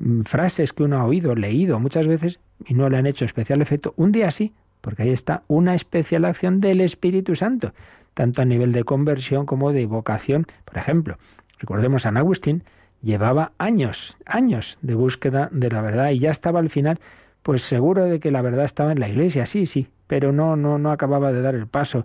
Mm, 0.00 0.22
frases 0.22 0.72
que 0.72 0.82
uno 0.82 0.98
ha 0.98 1.04
oído, 1.04 1.34
leído 1.34 1.78
muchas 1.80 2.06
veces 2.06 2.40
y 2.64 2.74
no 2.74 2.88
le 2.88 2.98
han 2.98 3.06
hecho 3.06 3.24
especial 3.24 3.62
efecto, 3.62 3.94
un 3.96 4.12
día 4.12 4.30
sí, 4.30 4.52
porque 4.80 5.04
ahí 5.04 5.10
está 5.10 5.42
una 5.48 5.74
especial 5.74 6.24
acción 6.24 6.60
del 6.60 6.80
Espíritu 6.80 7.34
Santo, 7.34 7.72
tanto 8.14 8.42
a 8.42 8.44
nivel 8.44 8.72
de 8.72 8.84
conversión 8.84 9.46
como 9.46 9.72
de 9.72 9.86
vocación. 9.86 10.46
Por 10.64 10.78
ejemplo, 10.78 11.18
recordemos 11.58 12.02
a 12.02 12.08
San 12.08 12.16
Agustín, 12.16 12.64
llevaba 13.06 13.52
años, 13.56 14.18
años 14.26 14.76
de 14.82 14.94
búsqueda 14.94 15.48
de 15.50 15.70
la 15.70 15.80
verdad 15.80 16.10
y 16.10 16.18
ya 16.18 16.30
estaba 16.30 16.58
al 16.60 16.68
final, 16.68 17.00
pues 17.42 17.62
seguro 17.62 18.04
de 18.04 18.20
que 18.20 18.30
la 18.30 18.42
verdad 18.42 18.66
estaba 18.66 18.92
en 18.92 19.00
la 19.00 19.08
iglesia, 19.08 19.46
sí, 19.46 19.64
sí, 19.64 19.88
pero 20.06 20.32
no, 20.32 20.56
no, 20.56 20.78
no 20.78 20.92
acababa 20.92 21.32
de 21.32 21.40
dar 21.40 21.54
el 21.54 21.66
paso. 21.66 22.04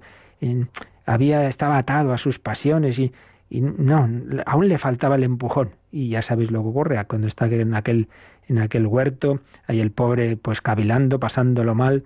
había, 1.05 1.47
estaba 1.49 1.77
atado 1.77 2.13
a 2.13 2.17
sus 2.17 2.39
pasiones 2.39 2.97
y 2.99 3.11
y 3.51 3.59
no, 3.59 4.09
aún 4.45 4.69
le 4.69 4.77
faltaba 4.77 5.15
el 5.15 5.23
empujón. 5.23 5.71
Y 5.91 6.07
ya 6.07 6.21
sabéis 6.21 6.51
lo 6.51 6.63
que 6.63 6.69
ocurre 6.69 7.05
cuando 7.05 7.27
está 7.27 7.47
en 7.47 7.75
aquel, 7.75 8.07
en 8.47 8.59
aquel 8.59 8.87
huerto, 8.87 9.41
ahí 9.67 9.81
el 9.81 9.91
pobre 9.91 10.37
pues 10.37 10.61
cavilando, 10.61 11.19
pasándolo 11.19 11.75
mal, 11.75 12.05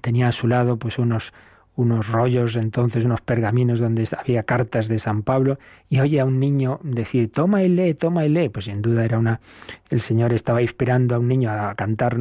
tenía 0.00 0.28
a 0.28 0.32
su 0.32 0.48
lado 0.48 0.78
pues 0.78 0.98
unos 0.98 1.34
unos 1.76 2.08
rollos 2.08 2.56
entonces, 2.56 3.04
unos 3.04 3.20
pergaminos 3.20 3.80
donde 3.80 4.08
había 4.16 4.44
cartas 4.44 4.88
de 4.88 4.98
San 4.98 5.22
Pablo 5.22 5.58
y 5.88 6.00
oye 6.00 6.20
a 6.20 6.24
un 6.24 6.38
niño 6.38 6.80
decir, 6.82 7.32
toma 7.32 7.62
y 7.62 7.68
lee, 7.68 7.94
toma 7.94 8.24
y 8.24 8.28
lee. 8.28 8.48
Pues 8.48 8.66
sin 8.66 8.80
duda 8.82 9.04
era 9.04 9.18
una, 9.18 9.40
el 9.90 10.00
Señor 10.00 10.32
estaba 10.32 10.62
inspirando 10.62 11.14
a 11.14 11.18
un 11.18 11.28
niño 11.28 11.50
a 11.50 11.74
cantar 11.74 12.16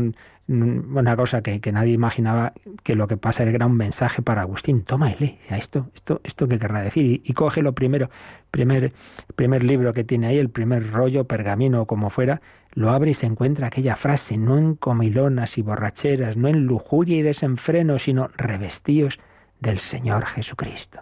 una 0.46 1.16
cosa 1.16 1.42
que, 1.42 1.62
que 1.62 1.72
nadie 1.72 1.94
imaginaba 1.94 2.52
que 2.84 2.96
lo 2.96 3.08
que 3.08 3.16
pasa 3.16 3.44
era 3.44 3.66
un 3.66 3.78
mensaje 3.78 4.22
para 4.22 4.42
Agustín, 4.42 4.84
toma 4.84 5.12
y 5.12 5.16
lee, 5.18 5.40
esto, 5.50 5.90
esto, 5.96 6.20
esto 6.24 6.48
qué 6.50 6.60
querrá 6.60 6.82
decir, 6.82 7.22
y, 7.24 7.34
coge 7.34 7.62
lo 7.62 7.74
primero, 7.74 8.10
primer, 8.52 8.92
primer 9.38 9.64
libro 9.64 9.94
que 9.94 10.04
tiene 10.04 10.28
ahí, 10.28 10.38
el 10.38 10.50
primer 10.50 10.92
rollo, 10.92 11.26
pergamino 11.26 11.84
o 11.84 11.86
como 11.86 12.10
fuera, 12.10 12.42
lo 12.74 12.92
abre 12.92 13.12
y 13.12 13.14
se 13.14 13.26
encuentra 13.26 13.68
aquella 13.68 13.96
frase, 13.96 14.36
no 14.38 14.58
en 14.58 14.76
comilonas 14.76 15.58
y 15.58 15.62
borracheras, 15.62 16.36
no 16.36 16.50
en 16.50 16.66
lujuria 16.66 17.18
y 17.18 17.22
desenfreno, 17.22 17.98
sino 17.98 18.28
revestidos 18.36 19.20
del 19.64 19.80
Señor 19.80 20.26
Jesucristo. 20.26 21.00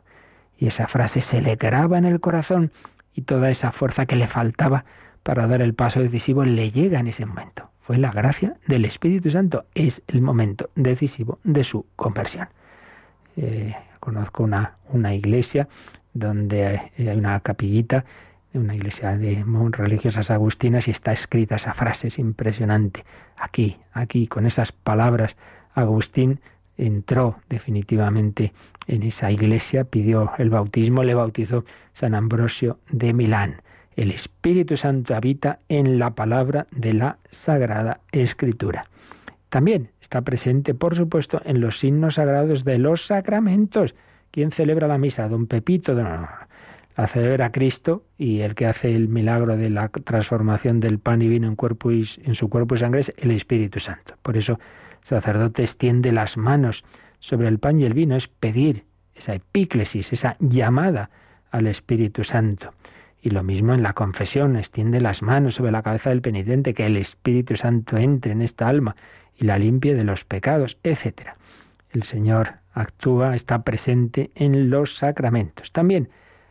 Y 0.57 0.67
esa 0.67 0.87
frase 0.87 1.19
se 1.19 1.41
le 1.41 1.55
graba 1.55 1.97
en 1.97 2.05
el 2.05 2.21
corazón 2.21 2.71
y 3.13 3.23
toda 3.23 3.49
esa 3.49 3.71
fuerza 3.71 4.05
que 4.05 4.15
le 4.15 4.27
faltaba 4.27 4.85
para 5.23 5.47
dar 5.47 5.61
el 5.61 5.73
paso 5.73 5.99
decisivo 5.99 6.45
le 6.45 6.71
llega 6.71 6.99
en 6.99 7.07
ese 7.07 7.25
momento. 7.25 7.69
Fue 7.81 7.97
la 7.97 8.11
gracia 8.11 8.55
del 8.67 8.85
Espíritu 8.85 9.31
Santo. 9.31 9.65
Es 9.75 10.03
el 10.07 10.21
momento 10.21 10.69
decisivo 10.75 11.39
de 11.43 11.63
su 11.63 11.87
conversión. 11.95 12.47
Eh, 13.35 13.75
conozco 13.99 14.43
una, 14.43 14.77
una 14.89 15.13
iglesia 15.15 15.67
donde 16.13 16.91
hay 16.97 17.17
una 17.17 17.39
capillita, 17.39 18.05
una 18.53 18.75
iglesia 18.75 19.17
de 19.17 19.43
religiosas 19.71 20.29
agustinas 20.29 20.87
y 20.87 20.91
está 20.91 21.13
escrita 21.13 21.55
esa 21.55 21.73
frase, 21.73 22.07
es 22.07 22.19
impresionante. 22.19 23.05
Aquí, 23.37 23.79
aquí, 23.93 24.27
con 24.27 24.45
esas 24.45 24.71
palabras, 24.71 25.35
Agustín 25.73 26.41
entró 26.77 27.37
definitivamente 27.49 28.53
en 28.87 29.03
esa 29.03 29.31
iglesia, 29.31 29.83
pidió 29.83 30.31
el 30.37 30.49
bautismo, 30.49 31.03
le 31.03 31.13
bautizó 31.13 31.65
San 31.93 32.15
Ambrosio 32.15 32.79
de 32.89 33.13
Milán. 33.13 33.61
El 33.95 34.11
Espíritu 34.11 34.77
Santo 34.77 35.15
habita 35.15 35.59
en 35.67 35.99
la 35.99 36.11
palabra 36.11 36.67
de 36.71 36.93
la 36.93 37.17
Sagrada 37.29 37.99
Escritura. 38.11 38.85
También 39.49 39.89
está 40.01 40.21
presente, 40.21 40.73
por 40.73 40.95
supuesto, 40.95 41.41
en 41.43 41.59
los 41.59 41.79
signos 41.79 42.15
sagrados 42.15 42.63
de 42.63 42.77
los 42.77 43.05
sacramentos. 43.05 43.95
¿Quién 44.31 44.51
celebra 44.51 44.87
la 44.87 44.97
misa? 44.97 45.27
Don 45.27 45.45
Pepito. 45.45 45.93
No, 45.93 46.25
La 46.95 47.07
celebra 47.07 47.51
Cristo 47.51 48.05
y 48.17 48.39
el 48.39 48.55
que 48.55 48.65
hace 48.65 48.95
el 48.95 49.09
milagro 49.09 49.57
de 49.57 49.69
la 49.69 49.89
transformación 49.89 50.79
del 50.79 50.99
pan 50.99 51.21
y 51.21 51.27
vino 51.27 51.47
en, 51.47 51.57
cuerpo 51.57 51.91
y, 51.91 52.07
en 52.23 52.33
su 52.35 52.47
cuerpo 52.47 52.75
y 52.75 52.77
sangre 52.77 53.01
es 53.01 53.13
el 53.17 53.31
Espíritu 53.31 53.81
Santo. 53.81 54.15
Por 54.21 54.37
eso 54.37 54.57
sacerdote 55.03 55.63
extiende 55.63 56.11
las 56.11 56.37
manos 56.37 56.83
sobre 57.19 57.47
el 57.47 57.59
pan 57.59 57.79
y 57.79 57.85
el 57.85 57.93
vino, 57.93 58.15
es 58.15 58.27
pedir 58.27 58.85
esa 59.15 59.33
epíclesis, 59.35 60.13
esa 60.13 60.35
llamada 60.39 61.09
al 61.51 61.67
Espíritu 61.67 62.23
Santo. 62.23 62.73
Y 63.21 63.29
lo 63.29 63.43
mismo 63.43 63.73
en 63.73 63.83
la 63.83 63.93
confesión, 63.93 64.55
extiende 64.55 64.99
las 64.99 65.21
manos 65.21 65.55
sobre 65.55 65.71
la 65.71 65.83
cabeza 65.83 66.09
del 66.09 66.21
penitente, 66.21 66.73
que 66.73 66.87
el 66.87 66.97
Espíritu 66.97 67.55
Santo 67.55 67.97
entre 67.97 68.31
en 68.31 68.41
esta 68.41 68.67
alma 68.67 68.95
y 69.35 69.45
la 69.45 69.59
limpie 69.59 69.93
de 69.95 70.03
los 70.03 70.25
pecados, 70.25 70.77
etc. 70.83 71.31
El 71.91 72.03
Señor 72.03 72.55
actúa, 72.73 73.35
está 73.35 73.63
presente 73.63 74.31
en 74.35 74.69
los 74.69 74.95
sacramentos. 74.95 75.71
También 75.71 76.09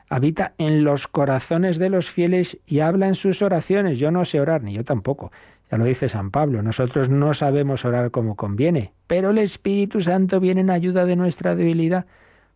habita 0.09 0.55
en 0.59 0.85
los 0.85 1.09
corazones 1.09 1.79
de 1.79 1.89
los 1.89 2.11
fieles 2.11 2.59
y 2.67 2.81
habla 2.81 3.09
en 3.09 3.15
sus 3.15 3.43
oraciones. 3.43 3.99
Yo 3.99 4.11
no 4.11 4.25
sé 4.25 4.41
orar, 4.41 4.63
ni 4.63 4.75
yo 4.75 4.85
tampoco. 4.85 5.33
Ya 5.71 5.79
lo 5.79 5.85
dice 5.85 6.09
San 6.09 6.31
Pablo, 6.31 6.63
nosotros 6.63 7.09
no 7.09 7.33
sabemos 7.33 7.85
orar 7.85 8.11
como 8.11 8.35
conviene, 8.35 8.93
pero 9.07 9.31
el 9.31 9.39
Espíritu 9.39 10.01
Santo 10.01 10.41
viene 10.41 10.63
en 10.63 10.71
ayuda 10.71 11.07
de 11.07 11.15
nuestra 11.15 11.55
debilidad. 11.55 12.07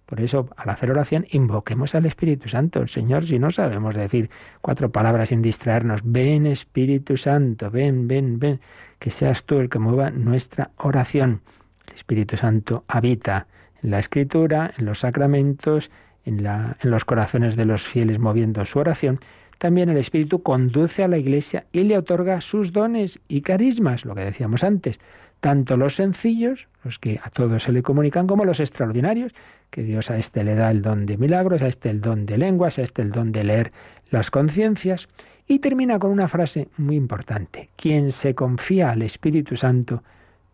Por 0.06 0.20
eso, 0.20 0.50
al 0.56 0.68
hacer 0.68 0.90
oración, 0.90 1.24
invoquemos 1.30 1.94
al 1.94 2.06
Espíritu 2.06 2.48
Santo. 2.48 2.86
Señor, 2.88 3.26
si 3.26 3.38
no 3.38 3.50
sabemos 3.50 3.94
decir 3.94 4.30
cuatro 4.60 4.90
palabras 4.90 5.28
sin 5.30 5.42
distraernos, 5.42 6.00
ven 6.04 6.46
Espíritu 6.46 7.16
Santo, 7.16 7.70
ven, 7.70 8.08
ven, 8.08 8.38
ven, 8.38 8.60
que 8.98 9.10
seas 9.10 9.44
tú 9.44 9.60
el 9.60 9.70
que 9.70 9.78
mueva 9.78 10.10
nuestra 10.10 10.72
oración. 10.76 11.40
El 11.86 11.94
Espíritu 11.94 12.36
Santo 12.36 12.84
habita 12.88 13.46
en 13.82 13.92
la 13.92 14.00
Escritura, 14.00 14.74
en 14.76 14.86
los 14.86 14.98
sacramentos, 15.00 15.90
en, 16.24 16.44
en 16.44 16.90
los 16.90 17.04
corazones 17.04 17.54
de 17.54 17.64
los 17.64 17.82
fieles 17.84 18.18
moviendo 18.18 18.64
su 18.66 18.80
oración 18.80 19.20
también 19.58 19.88
el 19.88 19.96
Espíritu 19.96 20.42
conduce 20.42 21.02
a 21.04 21.08
la 21.08 21.18
Iglesia 21.18 21.66
y 21.72 21.84
le 21.84 21.98
otorga 21.98 22.40
sus 22.40 22.72
dones 22.72 23.20
y 23.28 23.42
carismas, 23.42 24.04
lo 24.04 24.14
que 24.14 24.24
decíamos 24.24 24.64
antes, 24.64 25.00
tanto 25.40 25.76
los 25.76 25.96
sencillos, 25.96 26.68
los 26.84 26.98
que 26.98 27.20
a 27.22 27.30
todos 27.30 27.64
se 27.64 27.72
le 27.72 27.82
comunican, 27.82 28.26
como 28.26 28.44
los 28.44 28.60
extraordinarios, 28.60 29.34
que 29.70 29.82
Dios 29.82 30.10
a 30.10 30.18
este 30.18 30.44
le 30.44 30.54
da 30.54 30.70
el 30.70 30.82
don 30.82 31.04
de 31.04 31.16
milagros, 31.16 31.60
a 31.62 31.66
este 31.66 31.90
el 31.90 32.00
don 32.00 32.26
de 32.26 32.38
lenguas, 32.38 32.78
a 32.78 32.82
este 32.82 33.02
el 33.02 33.10
don 33.10 33.32
de 33.32 33.44
leer 33.44 33.72
las 34.10 34.30
conciencias, 34.30 35.08
y 35.46 35.58
termina 35.58 35.98
con 35.98 36.10
una 36.10 36.28
frase 36.28 36.68
muy 36.76 36.96
importante. 36.96 37.68
Quien 37.76 38.10
se 38.10 38.34
confía 38.34 38.90
al 38.90 39.02
Espíritu 39.02 39.56
Santo 39.56 40.02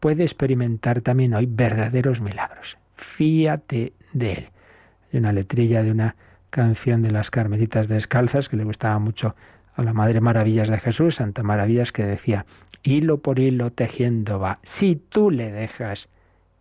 puede 0.01 0.25
experimentar 0.25 1.03
también 1.03 1.35
hoy 1.35 1.47
verdaderos 1.47 2.21
milagros. 2.21 2.77
Fíate 2.97 3.93
de 4.13 4.33
él. 4.33 4.49
Hay 5.13 5.21
una 5.21 5.33
letrilla 5.33 5.83
de 5.83 5.91
una 5.91 6.17
canción 6.51 7.03
de 7.03 7.11
las 7.11 7.31
Carmelitas 7.31 7.89
Descalzas 7.89 8.49
que 8.49 8.57
le 8.57 8.65
gustaba 8.65 8.99
mucho 8.99 9.35
a 9.75 9.83
la 9.83 9.93
Madre 9.93 10.21
Maravillas 10.21 10.69
de 10.69 10.79
Jesús, 10.79 11.17
Santa 11.17 11.43
Maravillas, 11.43 11.93
que 11.93 12.05
decía, 12.05 12.45
hilo 12.83 13.19
por 13.19 13.39
hilo 13.39 13.71
tejiendo 13.71 14.39
va, 14.39 14.59
si 14.63 14.97
tú 14.97 15.31
le 15.31 15.51
dejas, 15.51 16.09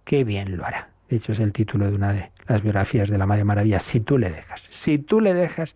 qué 0.06 0.24
bien 0.24 0.58
lo 0.58 0.66
hará. 0.66 0.90
De 1.10 1.18
hecho, 1.18 1.32
es 1.32 1.40
el 1.40 1.52
título 1.52 1.90
de 1.90 1.96
una 1.96 2.14
de 2.14 2.32
las 2.48 2.62
biografías 2.62 3.10
de 3.10 3.18
la 3.18 3.26
Madre 3.26 3.44
Maravillas, 3.44 3.84
si 3.84 4.00
tú 4.00 4.18
le 4.18 4.30
dejas, 4.30 4.64
si 4.70 5.00
tú 5.00 5.22
le 5.22 5.34
dejas, 5.34 5.76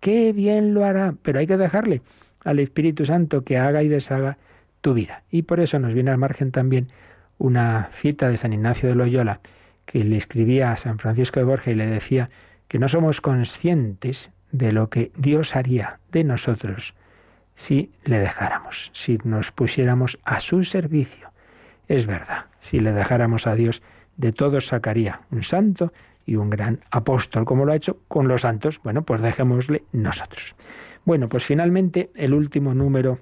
qué 0.00 0.32
bien 0.32 0.74
lo 0.74 0.84
hará, 0.84 1.14
pero 1.22 1.38
hay 1.38 1.46
que 1.46 1.56
dejarle 1.56 2.02
al 2.44 2.58
Espíritu 2.58 3.06
Santo 3.06 3.42
que 3.44 3.56
haga 3.56 3.82
y 3.82 3.88
deshaga 3.88 4.36
tu 4.82 4.92
vida. 4.92 5.22
Y 5.30 5.42
por 5.42 5.60
eso 5.60 5.78
nos 5.78 5.94
viene 5.94 6.10
al 6.10 6.18
margen 6.18 6.52
también 6.52 6.88
una 7.38 7.88
cita 7.92 8.28
de 8.28 8.36
San 8.36 8.52
Ignacio 8.52 8.88
de 8.88 8.94
Loyola, 8.94 9.40
que 9.86 10.04
le 10.04 10.16
escribía 10.16 10.72
a 10.72 10.76
San 10.76 10.98
Francisco 10.98 11.40
de 11.40 11.46
Borja 11.46 11.70
y 11.70 11.74
le 11.74 11.86
decía 11.86 12.30
que 12.68 12.78
no 12.78 12.88
somos 12.88 13.20
conscientes 13.20 14.30
de 14.52 14.72
lo 14.72 14.90
que 14.90 15.12
Dios 15.16 15.56
haría 15.56 15.98
de 16.12 16.24
nosotros 16.24 16.94
si 17.56 17.92
le 18.04 18.18
dejáramos, 18.18 18.90
si 18.92 19.18
nos 19.24 19.52
pusiéramos 19.52 20.18
a 20.24 20.40
su 20.40 20.64
servicio. 20.64 21.30
Es 21.88 22.06
verdad, 22.06 22.46
si 22.60 22.80
le 22.80 22.92
dejáramos 22.92 23.46
a 23.46 23.54
Dios, 23.54 23.82
de 24.16 24.32
todos 24.32 24.66
sacaría 24.66 25.20
un 25.30 25.42
santo 25.42 25.92
y 26.26 26.36
un 26.36 26.50
gran 26.50 26.80
apóstol, 26.90 27.44
como 27.44 27.64
lo 27.64 27.72
ha 27.72 27.76
hecho 27.76 27.98
con 28.08 28.28
los 28.28 28.42
santos. 28.42 28.80
Bueno, 28.82 29.02
pues 29.02 29.20
dejémosle 29.20 29.82
nosotros. 29.92 30.54
Bueno, 31.04 31.28
pues 31.28 31.44
finalmente 31.44 32.10
el 32.14 32.32
último 32.32 32.74
número 32.74 33.18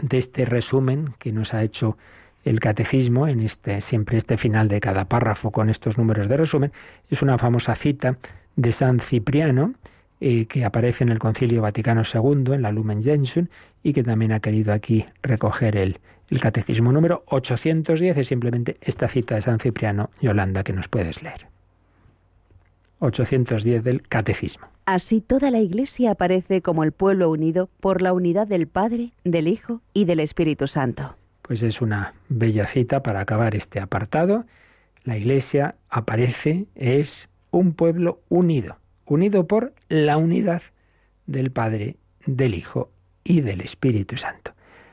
de 0.00 0.18
este 0.18 0.44
resumen 0.44 1.14
que 1.18 1.32
nos 1.32 1.52
ha 1.52 1.62
hecho 1.62 1.98
el 2.44 2.58
catecismo 2.58 3.28
en 3.28 3.40
este 3.40 3.80
siempre 3.80 4.16
este 4.16 4.36
final 4.36 4.68
de 4.68 4.80
cada 4.80 5.04
párrafo 5.04 5.50
con 5.50 5.68
estos 5.68 5.98
números 5.98 6.28
de 6.28 6.36
resumen 6.36 6.72
es 7.08 7.22
una 7.22 7.38
famosa 7.38 7.74
cita 7.74 8.16
de 8.56 8.72
San 8.72 9.00
Cipriano, 9.00 9.74
eh, 10.20 10.46
que 10.46 10.64
aparece 10.64 11.04
en 11.04 11.10
el 11.10 11.18
Concilio 11.18 11.62
Vaticano 11.62 12.02
II, 12.02 12.54
en 12.54 12.62
la 12.62 12.72
Lumen 12.72 13.02
Gentium, 13.02 13.48
y 13.82 13.92
que 13.92 14.04
también 14.04 14.32
ha 14.32 14.40
querido 14.40 14.72
aquí 14.72 15.04
recoger 15.22 15.76
el, 15.76 15.98
el 16.28 16.40
Catecismo 16.40 16.92
número 16.92 17.24
810, 17.26 18.16
es 18.16 18.28
simplemente 18.28 18.76
esta 18.80 19.08
cita 19.08 19.34
de 19.34 19.42
San 19.42 19.58
Cipriano, 19.58 20.10
Yolanda, 20.20 20.62
que 20.62 20.72
nos 20.72 20.88
puedes 20.88 21.22
leer. 21.22 21.46
810 23.00 23.82
del 23.82 24.02
Catecismo. 24.08 24.68
Así 24.86 25.20
toda 25.20 25.50
la 25.50 25.60
Iglesia 25.60 26.12
aparece 26.12 26.62
como 26.62 26.84
el 26.84 26.92
pueblo 26.92 27.30
unido 27.30 27.68
por 27.80 28.00
la 28.00 28.12
unidad 28.12 28.46
del 28.46 28.66
Padre, 28.66 29.12
del 29.24 29.48
Hijo 29.48 29.80
y 29.92 30.04
del 30.04 30.20
Espíritu 30.20 30.66
Santo. 30.66 31.16
Pues 31.42 31.62
es 31.62 31.80
una 31.80 32.14
bella 32.28 32.66
cita 32.66 33.02
para 33.02 33.20
acabar 33.20 33.54
este 33.54 33.80
apartado. 33.80 34.44
La 35.04 35.16
Iglesia 35.16 35.74
aparece, 35.90 36.66
es 36.74 37.28
un 37.52 37.74
pueblo 37.74 38.20
unido, 38.28 38.78
unido 39.04 39.46
por 39.46 39.72
la 39.88 40.16
unidad 40.16 40.62
del 41.26 41.52
Padre, 41.52 41.96
del 42.26 42.54
Hijo 42.54 42.90
y 43.22 43.42
del 43.42 43.60
Espíritu 43.60 44.16
Santo. 44.16 44.52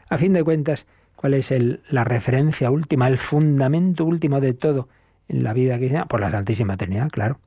A 0.10 0.20
fin 0.20 0.34
de 0.34 0.44
cuentas, 0.44 0.86
¿cuál 1.16 1.34
es 1.34 1.52
la 1.90 2.04
referencia 2.04 2.70
última, 2.70 3.08
el 3.08 3.18
fundamento 3.18 4.06
último 4.06 4.40
de 4.40 4.54
todo 4.54 4.88
en 5.28 5.44
la 5.44 5.54
vida 5.54 5.78
cristiana? 5.78 6.06
Por 6.06 6.22
la 6.22 6.30
Santísima 6.30 6.78
Trinidad, 6.78 7.10
claro. 7.10 7.40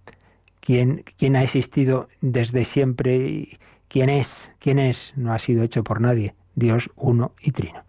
¿Quién, 0.61 1.05
quién 1.19 1.37
ha 1.37 1.43
existido 1.43 2.09
desde 2.21 2.65
siempre? 2.65 3.59
¿Quién 3.89 4.09
es? 4.09 4.51
¿Quién 4.59 4.79
es? 4.79 5.13
No 5.17 5.33
ha 5.33 5.39
sido 5.39 5.63
hecho 5.63 5.85
por 5.85 6.01
nadie. 6.01 6.35
Dios 6.55 6.91
uno 6.97 7.33
y 7.41 7.53
trino. 7.53 7.85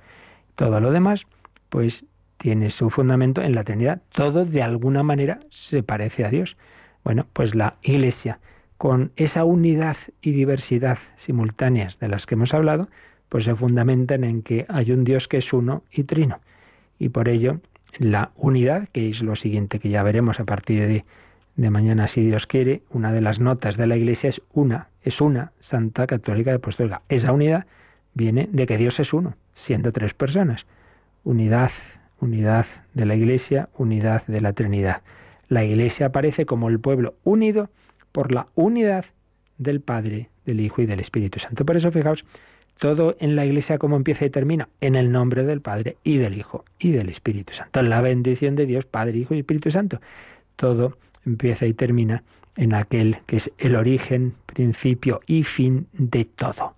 Todo 0.56 0.80
lo 0.80 0.92
demás, 0.92 1.26
pues 1.70 2.06
tiene 2.38 2.72
su 2.72 2.90
fundamento 2.90 3.42
en 3.42 3.56
la 3.56 3.64
Trinidad. 3.64 4.02
Todo 4.12 4.46
de 4.46 4.64
alguna 4.64 5.04
manera 5.04 5.40
se 5.50 5.84
parece 5.84 6.26
a 6.26 6.30
Dios. 6.30 6.58
Bueno, 7.04 7.28
pues 7.34 7.56
la 7.56 7.76
Iglesia, 7.82 8.40
con 8.78 9.12
esa 9.16 9.44
unidad 9.44 9.98
y 10.22 10.32
diversidad 10.32 10.98
simultáneas 11.16 12.00
de 12.00 12.08
las 12.08 12.26
que 12.26 12.36
hemos 12.36 12.54
hablado, 12.54 12.90
pues 13.30 13.46
se 13.46 13.56
fundamentan 13.56 14.24
en 14.24 14.42
que 14.42 14.66
hay 14.70 14.92
un 14.92 15.04
Dios 15.04 15.28
que 15.28 15.38
es 15.38 15.54
uno 15.54 15.84
y 15.92 16.04
trino. 16.04 16.40
Y 17.00 17.10
por 17.10 17.30
ello 17.30 17.60
la 17.98 18.32
unidad, 18.36 18.88
que 18.90 19.10
es 19.10 19.22
lo 19.22 19.36
siguiente 19.36 19.80
que 19.80 19.90
ya 19.90 20.04
veremos 20.04 20.40
a 20.40 20.46
partir 20.46 20.88
de, 20.88 21.06
de 21.56 21.70
mañana, 21.70 22.08
si 22.08 22.22
Dios 22.22 22.48
quiere, 22.48 22.82
una 22.90 23.12
de 23.12 23.22
las 23.22 23.40
notas 23.40 23.78
de 23.78 23.88
la 23.88 23.96
Iglesia 23.96 24.30
es 24.30 24.42
una, 24.54 24.90
es 25.04 25.22
una 25.22 25.52
Santa 25.60 26.08
Católica 26.08 26.52
de 26.52 26.58
Apostólica. 26.58 27.02
Esa 27.10 27.32
unidad 27.32 27.66
viene 28.14 28.50
de 28.52 28.66
que 28.66 28.78
Dios 28.78 29.00
es 29.00 29.14
uno, 29.14 29.36
siendo 29.54 29.92
tres 29.92 30.14
personas. 30.14 30.66
Unidad, 31.24 31.72
unidad 32.20 32.66
de 32.94 33.06
la 33.06 33.16
Iglesia, 33.16 33.70
unidad 33.78 34.26
de 34.28 34.42
la 34.42 34.54
Trinidad. 34.54 35.02
La 35.54 35.64
Iglesia 35.64 36.08
aparece 36.08 36.48
como 36.48 36.68
el 36.68 36.80
pueblo 36.80 37.14
unido 37.24 37.70
por 38.12 38.32
la 38.32 38.48
unidad 38.56 39.06
del 39.60 39.82
Padre, 39.82 40.32
del 40.46 40.60
Hijo 40.60 40.82
y 40.82 40.88
del 40.88 41.00
Espíritu 41.00 41.38
Santo. 41.38 41.64
Por 41.64 41.78
eso, 41.78 41.92
fijaos, 41.92 42.26
todo 42.80 43.16
en 43.20 43.36
la 43.36 43.46
Iglesia 43.46 43.78
como 43.78 43.96
empieza 43.96 44.26
y 44.26 44.32
termina, 44.32 44.70
en 44.82 44.96
el 44.96 45.12
nombre 45.12 45.44
del 45.44 45.62
Padre 45.62 45.98
y 46.04 46.18
del 46.18 46.36
Hijo 46.36 46.66
y 46.80 46.90
del 46.90 47.08
Espíritu 47.10 47.54
Santo. 47.54 47.84
La 47.84 48.02
bendición 48.02 48.56
de 48.56 48.66
Dios, 48.66 48.86
Padre, 48.86 49.20
Hijo 49.20 49.36
y 49.36 49.40
Espíritu 49.42 49.70
Santo. 49.70 50.02
Todo 50.56 50.98
empieza 51.24 51.68
y 51.68 51.74
termina 51.76 52.24
en 52.56 52.74
aquel 52.74 53.18
que 53.28 53.38
es 53.38 53.52
el 53.60 53.76
origen, 53.76 54.34
principio 54.48 55.22
y 55.28 55.44
fin 55.44 55.86
de 55.94 56.26
todo. 56.26 56.74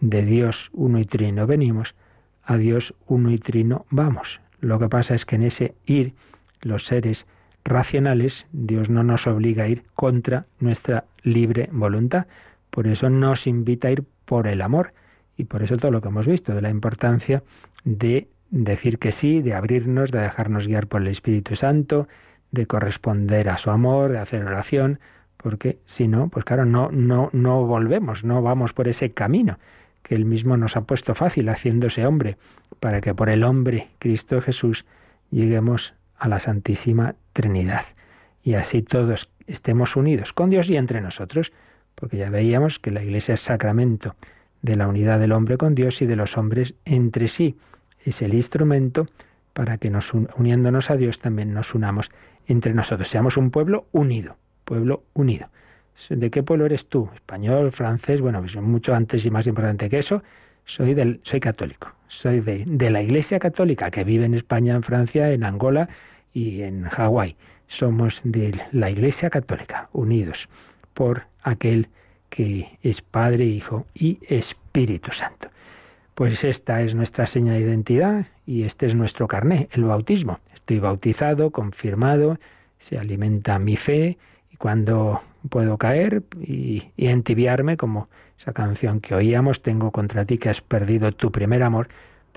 De 0.00 0.24
Dios 0.24 0.70
uno 0.72 0.98
y 0.98 1.04
trino 1.04 1.46
venimos, 1.46 1.94
a 2.42 2.56
Dios 2.56 2.94
uno 3.06 3.30
y 3.30 3.36
trino 3.36 3.84
vamos. 3.90 4.40
Lo 4.60 4.78
que 4.78 4.88
pasa 4.88 5.14
es 5.14 5.26
que 5.26 5.36
en 5.36 5.42
ese 5.42 5.74
ir, 5.84 6.14
los 6.62 6.86
seres 6.86 7.26
racionales, 7.68 8.46
Dios 8.52 8.90
no 8.90 9.02
nos 9.02 9.26
obliga 9.26 9.64
a 9.64 9.68
ir 9.68 9.84
contra 9.94 10.46
nuestra 10.58 11.04
libre 11.22 11.68
voluntad. 11.72 12.26
Por 12.70 12.86
eso 12.86 13.10
nos 13.10 13.46
invita 13.46 13.88
a 13.88 13.92
ir 13.92 14.04
por 14.24 14.46
el 14.46 14.62
amor. 14.62 14.92
Y 15.36 15.44
por 15.44 15.62
eso 15.62 15.76
todo 15.76 15.90
lo 15.90 16.00
que 16.00 16.08
hemos 16.08 16.26
visto 16.26 16.54
de 16.54 16.62
la 16.62 16.70
importancia 16.70 17.42
de 17.84 18.28
decir 18.50 18.98
que 18.98 19.12
sí, 19.12 19.42
de 19.42 19.54
abrirnos, 19.54 20.10
de 20.10 20.20
dejarnos 20.20 20.66
guiar 20.66 20.86
por 20.86 21.02
el 21.02 21.08
Espíritu 21.08 21.54
Santo, 21.54 22.08
de 22.50 22.66
corresponder 22.66 23.48
a 23.48 23.58
su 23.58 23.70
amor, 23.70 24.10
de 24.10 24.18
hacer 24.18 24.44
oración, 24.44 25.00
porque 25.36 25.78
si 25.84 26.08
no, 26.08 26.28
pues 26.28 26.44
claro, 26.44 26.64
no, 26.64 26.90
no, 26.90 27.30
no 27.32 27.64
volvemos, 27.64 28.24
no 28.24 28.42
vamos 28.42 28.72
por 28.72 28.88
ese 28.88 29.10
camino 29.10 29.58
que 30.02 30.14
él 30.14 30.24
mismo 30.24 30.56
nos 30.56 30.76
ha 30.76 30.82
puesto 30.82 31.14
fácil 31.14 31.48
haciéndose 31.50 32.06
hombre, 32.06 32.38
para 32.80 33.00
que 33.00 33.14
por 33.14 33.28
el 33.28 33.44
hombre 33.44 33.88
Cristo 33.98 34.40
Jesús 34.40 34.86
lleguemos 35.30 35.94
a 36.16 36.28
la 36.28 36.38
Santísima 36.38 37.14
Trinidad. 37.38 37.84
Y 38.42 38.54
así 38.54 38.82
todos 38.82 39.28
estemos 39.46 39.94
unidos 39.94 40.32
con 40.32 40.50
Dios 40.50 40.68
y 40.68 40.76
entre 40.76 41.00
nosotros, 41.00 41.52
porque 41.94 42.16
ya 42.16 42.30
veíamos 42.30 42.80
que 42.80 42.90
la 42.90 43.00
Iglesia 43.00 43.34
es 43.34 43.42
sacramento 43.42 44.16
de 44.60 44.74
la 44.74 44.88
unidad 44.88 45.20
del 45.20 45.30
hombre 45.30 45.56
con 45.56 45.76
Dios 45.76 46.02
y 46.02 46.06
de 46.06 46.16
los 46.16 46.36
hombres 46.36 46.74
entre 46.84 47.28
sí. 47.28 47.56
Es 48.04 48.22
el 48.22 48.34
instrumento 48.34 49.06
para 49.52 49.78
que 49.78 49.88
nos 49.88 50.12
uniéndonos 50.14 50.90
a 50.90 50.96
Dios 50.96 51.20
también 51.20 51.54
nos 51.54 51.76
unamos 51.76 52.10
entre 52.48 52.74
nosotros. 52.74 53.06
Seamos 53.06 53.36
un 53.36 53.52
pueblo 53.52 53.86
unido, 53.92 54.36
pueblo 54.64 55.04
unido. 55.14 55.48
¿De 56.10 56.32
qué 56.32 56.42
pueblo 56.42 56.66
eres 56.66 56.88
tú? 56.88 57.08
¿Español, 57.14 57.70
francés? 57.70 58.20
Bueno, 58.20 58.40
pues 58.40 58.56
mucho 58.56 58.96
antes 58.96 59.24
y 59.24 59.30
más 59.30 59.46
importante 59.46 59.88
que 59.88 60.00
eso, 60.00 60.24
soy, 60.64 60.92
del, 60.92 61.20
soy 61.22 61.38
católico. 61.38 61.92
Soy 62.08 62.40
de, 62.40 62.64
de 62.66 62.90
la 62.90 63.00
Iglesia 63.00 63.38
Católica 63.38 63.92
que 63.92 64.02
vive 64.02 64.24
en 64.24 64.34
España, 64.34 64.74
en 64.74 64.82
Francia, 64.82 65.30
en 65.30 65.44
Angola 65.44 65.88
y 66.38 66.62
en 66.62 66.84
Hawái. 66.84 67.36
Somos 67.66 68.20
de 68.22 68.60
la 68.70 68.90
Iglesia 68.90 69.28
Católica, 69.28 69.88
unidos 69.92 70.48
por 70.94 71.24
aquel 71.42 71.88
que 72.30 72.78
es 72.82 73.02
Padre, 73.02 73.44
Hijo 73.44 73.86
y 73.94 74.18
Espíritu 74.28 75.10
Santo. 75.12 75.48
Pues 76.14 76.44
esta 76.44 76.82
es 76.82 76.94
nuestra 76.94 77.26
seña 77.26 77.54
de 77.54 77.60
identidad 77.60 78.26
y 78.46 78.62
este 78.62 78.86
es 78.86 78.94
nuestro 78.94 79.26
carné, 79.26 79.68
el 79.72 79.84
bautismo. 79.84 80.38
Estoy 80.54 80.78
bautizado, 80.78 81.50
confirmado, 81.50 82.38
se 82.78 82.98
alimenta 82.98 83.58
mi 83.58 83.76
fe 83.76 84.18
y 84.52 84.56
cuando 84.56 85.22
puedo 85.50 85.76
caer 85.76 86.22
y, 86.40 86.84
y 86.96 87.06
entibiarme, 87.08 87.76
como 87.76 88.08
esa 88.38 88.52
canción 88.52 89.00
que 89.00 89.14
oíamos, 89.14 89.62
tengo 89.62 89.90
contra 89.90 90.24
ti 90.24 90.38
que 90.38 90.48
has 90.48 90.60
perdido 90.60 91.10
tu 91.12 91.32
primer 91.32 91.62
amor, 91.62 91.88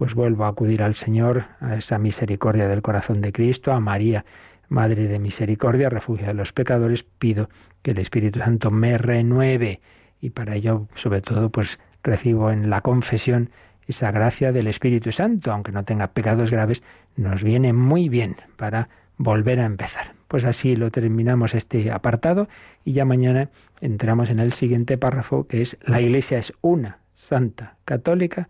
pues 0.02 0.16
vuelvo 0.16 0.46
a 0.46 0.48
acudir 0.48 0.82
al 0.82 0.96
Señor, 0.96 1.46
a 1.60 1.76
esa 1.76 2.00
misericordia 2.00 2.68
del 2.68 2.82
corazón 2.82 3.22
de 3.22 3.32
Cristo, 3.32 3.72
a 3.72 3.80
María, 3.80 4.26
Madre 4.68 5.08
de 5.08 5.20
Misericordia, 5.20 5.92
refugio 5.92 6.26
de 6.26 6.34
los 6.34 6.54
pecadores, 6.54 7.04
pido 7.04 7.52
que 7.84 7.92
el 7.92 8.00
Espíritu 8.00 8.40
Santo 8.40 8.72
me 8.72 8.98
renueve 8.98 9.80
y 10.20 10.32
para 10.32 10.56
ello, 10.56 10.88
sobre 10.96 11.22
todo, 11.22 11.52
pues 11.52 11.78
recibo 12.02 12.50
en 12.50 12.72
la 12.72 12.82
confesión 12.82 13.52
esa 13.86 14.10
gracia 14.10 14.52
del 14.52 14.66
Espíritu 14.66 15.12
Santo, 15.12 15.52
aunque 15.52 15.72
no 15.72 15.84
tenga 15.84 16.08
pecados 16.08 16.50
graves, 16.50 16.82
nos 17.16 17.44
viene 17.44 17.72
muy 17.72 18.10
bien 18.10 18.38
para 18.56 18.90
volver 19.18 19.60
a 19.60 19.66
empezar. 19.66 20.14
Pues 20.28 20.46
así 20.46 20.76
lo 20.76 20.90
terminamos 20.90 21.54
este 21.54 21.92
apartado 21.92 22.48
y 22.84 22.94
ya 22.94 23.06
mañana 23.06 23.52
entramos 23.82 24.32
en 24.32 24.40
el 24.40 24.54
siguiente 24.54 24.98
párrafo 24.98 25.46
que 25.46 25.62
es 25.62 25.78
la 25.86 26.02
Iglesia 26.02 26.40
es 26.40 26.54
una, 26.62 26.98
santa, 27.14 27.76
católica 27.86 28.50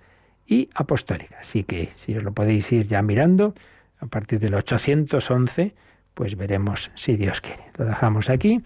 y 0.51 0.69
apostólica. 0.75 1.37
Así 1.39 1.63
que 1.63 1.91
si 1.95 2.13
os 2.13 2.23
lo 2.23 2.33
podéis 2.33 2.69
ir 2.73 2.85
ya 2.85 3.01
mirando, 3.01 3.55
a 4.01 4.07
partir 4.07 4.39
del 4.39 4.53
811, 4.53 5.73
pues 6.13 6.35
veremos 6.35 6.91
si 6.93 7.15
Dios 7.15 7.39
quiere. 7.39 7.63
Lo 7.77 7.85
dejamos 7.85 8.29
aquí 8.29 8.61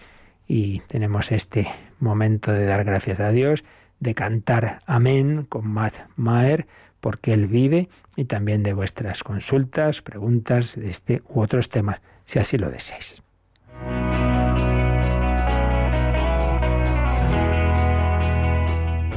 y 0.47 0.79
tenemos 0.87 1.31
este 1.31 1.67
momento 1.99 2.51
de 2.51 2.65
dar 2.65 2.83
gracias 2.85 3.19
a 3.19 3.29
Dios, 3.29 3.63
de 3.99 4.15
cantar 4.15 4.79
amén 4.87 5.45
con 5.47 5.67
Matt 5.67 5.93
Maher, 6.15 6.65
porque 7.01 7.33
Él 7.33 7.45
vive, 7.45 7.87
y 8.15 8.25
también 8.25 8.63
de 8.63 8.73
vuestras 8.73 9.23
consultas, 9.23 10.01
preguntas 10.01 10.75
de 10.75 10.89
este 10.89 11.21
u 11.29 11.41
otros 11.41 11.69
temas, 11.69 12.01
si 12.23 12.39
así 12.39 12.57
lo 12.57 12.71
deseáis. 12.71 13.21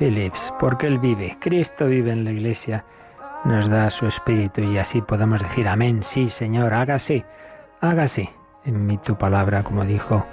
Lives, 0.00 0.52
porque 0.60 0.86
Él 0.86 0.98
vive. 0.98 1.36
Cristo 1.40 1.86
vive 1.86 2.12
en 2.12 2.24
la 2.24 2.32
iglesia, 2.32 2.84
nos 3.44 3.68
da 3.68 3.90
su 3.90 4.06
espíritu 4.06 4.60
y 4.62 4.78
así 4.78 5.00
podemos 5.02 5.42
decir 5.42 5.68
amén, 5.68 6.02
sí 6.02 6.30
Señor, 6.30 6.74
hágase, 6.74 7.24
hágase 7.80 8.30
en 8.64 8.86
mí 8.86 8.98
tu 8.98 9.16
palabra, 9.16 9.62
como 9.62 9.84
dijo 9.84 10.24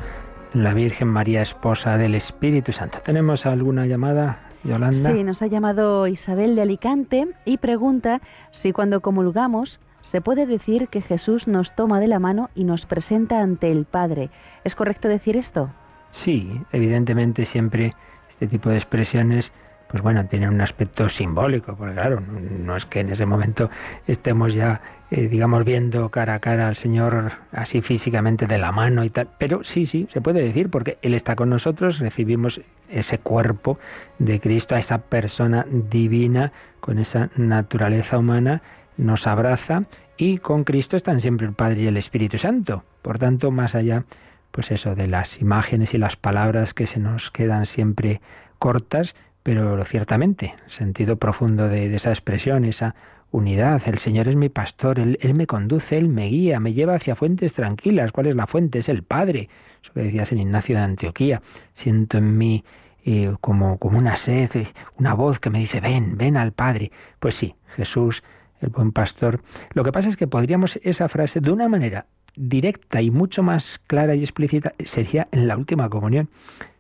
la 0.53 0.73
Virgen 0.73 1.07
María, 1.07 1.41
esposa 1.41 1.97
del 1.97 2.15
Espíritu 2.15 2.73
Santo. 2.73 2.99
¿Tenemos 3.03 3.45
alguna 3.45 3.85
llamada, 3.85 4.49
Yolanda? 4.63 5.11
Sí, 5.11 5.23
nos 5.23 5.41
ha 5.41 5.47
llamado 5.47 6.07
Isabel 6.07 6.55
de 6.55 6.61
Alicante 6.61 7.27
y 7.45 7.57
pregunta 7.57 8.21
si 8.51 8.71
cuando 8.71 9.01
comulgamos 9.01 9.79
se 10.01 10.21
puede 10.21 10.45
decir 10.45 10.89
que 10.89 11.01
Jesús 11.01 11.47
nos 11.47 11.75
toma 11.75 11.99
de 11.99 12.07
la 12.07 12.19
mano 12.19 12.49
y 12.53 12.65
nos 12.65 12.85
presenta 12.85 13.41
ante 13.41 13.71
el 13.71 13.85
Padre. 13.85 14.29
¿Es 14.63 14.75
correcto 14.75 15.07
decir 15.07 15.37
esto? 15.37 15.71
Sí, 16.11 16.61
evidentemente 16.71 17.45
siempre 17.45 17.95
este 18.43 18.57
tipo 18.57 18.69
de 18.69 18.75
expresiones 18.75 19.51
pues 19.87 20.01
bueno, 20.01 20.25
tienen 20.25 20.49
un 20.49 20.61
aspecto 20.61 21.07
simbólico, 21.07 21.75
porque 21.75 21.93
claro, 21.93 22.19
no 22.19 22.75
es 22.75 22.87
que 22.87 23.01
en 23.01 23.09
ese 23.09 23.27
momento 23.27 23.69
estemos 24.07 24.55
ya, 24.55 24.81
eh, 25.11 25.27
digamos, 25.27 25.63
viendo 25.65 26.09
cara 26.09 26.33
a 26.33 26.39
cara 26.39 26.67
al 26.67 26.75
Señor 26.75 27.33
así 27.51 27.81
físicamente 27.81 28.47
de 28.47 28.57
la 28.57 28.71
mano 28.71 29.03
y 29.03 29.11
tal, 29.11 29.29
pero 29.37 29.63
sí, 29.63 29.85
sí, 29.85 30.07
se 30.09 30.19
puede 30.19 30.41
decir, 30.41 30.71
porque 30.71 30.97
Él 31.03 31.13
está 31.13 31.35
con 31.35 31.51
nosotros, 31.51 31.99
recibimos 31.99 32.59
ese 32.89 33.19
cuerpo 33.19 33.77
de 34.17 34.39
Cristo, 34.39 34.73
a 34.73 34.79
esa 34.79 34.97
persona 34.97 35.67
divina, 35.69 36.53
con 36.79 36.97
esa 36.97 37.29
naturaleza 37.35 38.17
humana, 38.17 38.63
nos 38.97 39.27
abraza 39.27 39.83
y 40.17 40.39
con 40.39 40.63
Cristo 40.63 40.97
están 40.97 41.19
siempre 41.19 41.45
el 41.45 41.53
Padre 41.53 41.83
y 41.83 41.87
el 41.87 41.97
Espíritu 41.97 42.39
Santo. 42.39 42.83
Por 43.03 43.19
tanto, 43.19 43.51
más 43.51 43.75
allá, 43.75 44.05
pues 44.53 44.69
eso, 44.69 44.93
de 44.93 45.07
las 45.07 45.41
imágenes 45.41 45.95
y 45.95 45.97
las 45.97 46.15
palabras 46.15 46.75
que 46.75 46.85
se 46.85 46.99
nos 46.99 47.31
quedan 47.31 47.65
siempre 47.65 48.21
cortas, 48.59 49.15
pero 49.41 49.83
ciertamente, 49.83 50.53
sentido 50.67 51.17
profundo 51.17 51.67
de, 51.67 51.93
esa 51.95 52.11
expresión, 52.11 52.63
esa 52.63 52.93
unidad, 53.31 53.81
el 53.87 53.97
Señor 53.97 54.27
es 54.27 54.35
mi 54.35 54.49
pastor, 54.49 54.99
él, 54.99 55.17
me 55.33 55.47
conduce, 55.47 55.97
Él 55.97 56.07
me 56.07 56.27
guía, 56.27 56.59
me 56.59 56.73
lleva 56.73 56.93
hacia 56.93 57.15
fuentes 57.15 57.53
tranquilas. 57.53 58.11
¿Cuál 58.11 58.27
es 58.27 58.35
la 58.35 58.45
fuente? 58.45 58.77
Es 58.77 58.89
el 58.89 59.01
Padre. 59.01 59.49
Eso 59.81 59.91
que 59.91 60.01
decía 60.01 60.23
San 60.23 60.37
Ignacio 60.37 60.75
de 60.75 60.83
Antioquía. 60.83 61.41
Siento 61.73 62.19
en 62.19 62.37
mí 62.37 62.63
eh, 63.05 63.33
como, 63.41 63.79
como 63.79 63.97
una 63.97 64.17
sed, 64.17 64.51
una 64.99 65.15
voz 65.15 65.39
que 65.39 65.49
me 65.49 65.57
dice, 65.57 65.81
ven, 65.81 66.15
ven 66.15 66.37
al 66.37 66.51
Padre. 66.51 66.91
Pues 67.19 67.33
sí, 67.33 67.55
Jesús, 67.75 68.23
el 68.61 68.69
buen 68.69 68.91
pastor. 68.91 69.41
Lo 69.73 69.83
que 69.83 69.91
pasa 69.91 70.09
es 70.09 70.15
que 70.15 70.27
podríamos 70.27 70.79
esa 70.83 71.09
frase 71.09 71.39
de 71.41 71.51
una 71.51 71.67
manera 71.67 72.05
directa 72.35 73.01
y 73.01 73.11
mucho 73.11 73.43
más 73.43 73.79
clara 73.87 74.15
y 74.15 74.21
explícita 74.21 74.73
sería 74.85 75.27
en 75.31 75.47
la 75.47 75.57
última 75.57 75.89
comunión, 75.89 76.29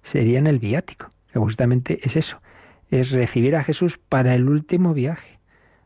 sería 0.03 0.39
en 0.39 0.47
el 0.47 0.59
viático, 0.59 1.11
que 1.31 1.39
justamente 1.39 1.99
es 2.03 2.15
eso 2.15 2.39
es 2.99 3.11
recibir 3.11 3.55
a 3.55 3.63
Jesús 3.63 3.97
para 3.97 4.35
el 4.35 4.47
último 4.47 4.93
viaje, 4.93 5.39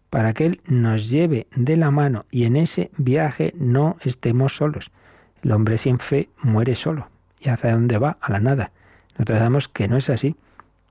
para 0.09 0.33
que 0.33 0.45
Él 0.45 0.61
nos 0.65 1.09
lleve 1.09 1.47
de 1.55 1.77
la 1.77 1.91
mano 1.91 2.25
y 2.31 2.43
en 2.43 2.55
ese 2.55 2.91
viaje 2.97 3.53
no 3.57 3.97
estemos 4.01 4.55
solos. 4.55 4.91
El 5.41 5.51
hombre 5.51 5.77
sin 5.77 5.99
fe 5.99 6.29
muere 6.41 6.75
solo. 6.75 7.07
¿Y 7.39 7.49
hacia 7.49 7.71
dónde 7.71 7.97
va? 7.97 8.17
A 8.19 8.31
la 8.31 8.39
nada. 8.39 8.71
Nosotros 9.13 9.37
sabemos 9.37 9.67
que 9.67 9.87
no 9.87 9.97
es 9.97 10.09
así. 10.09 10.35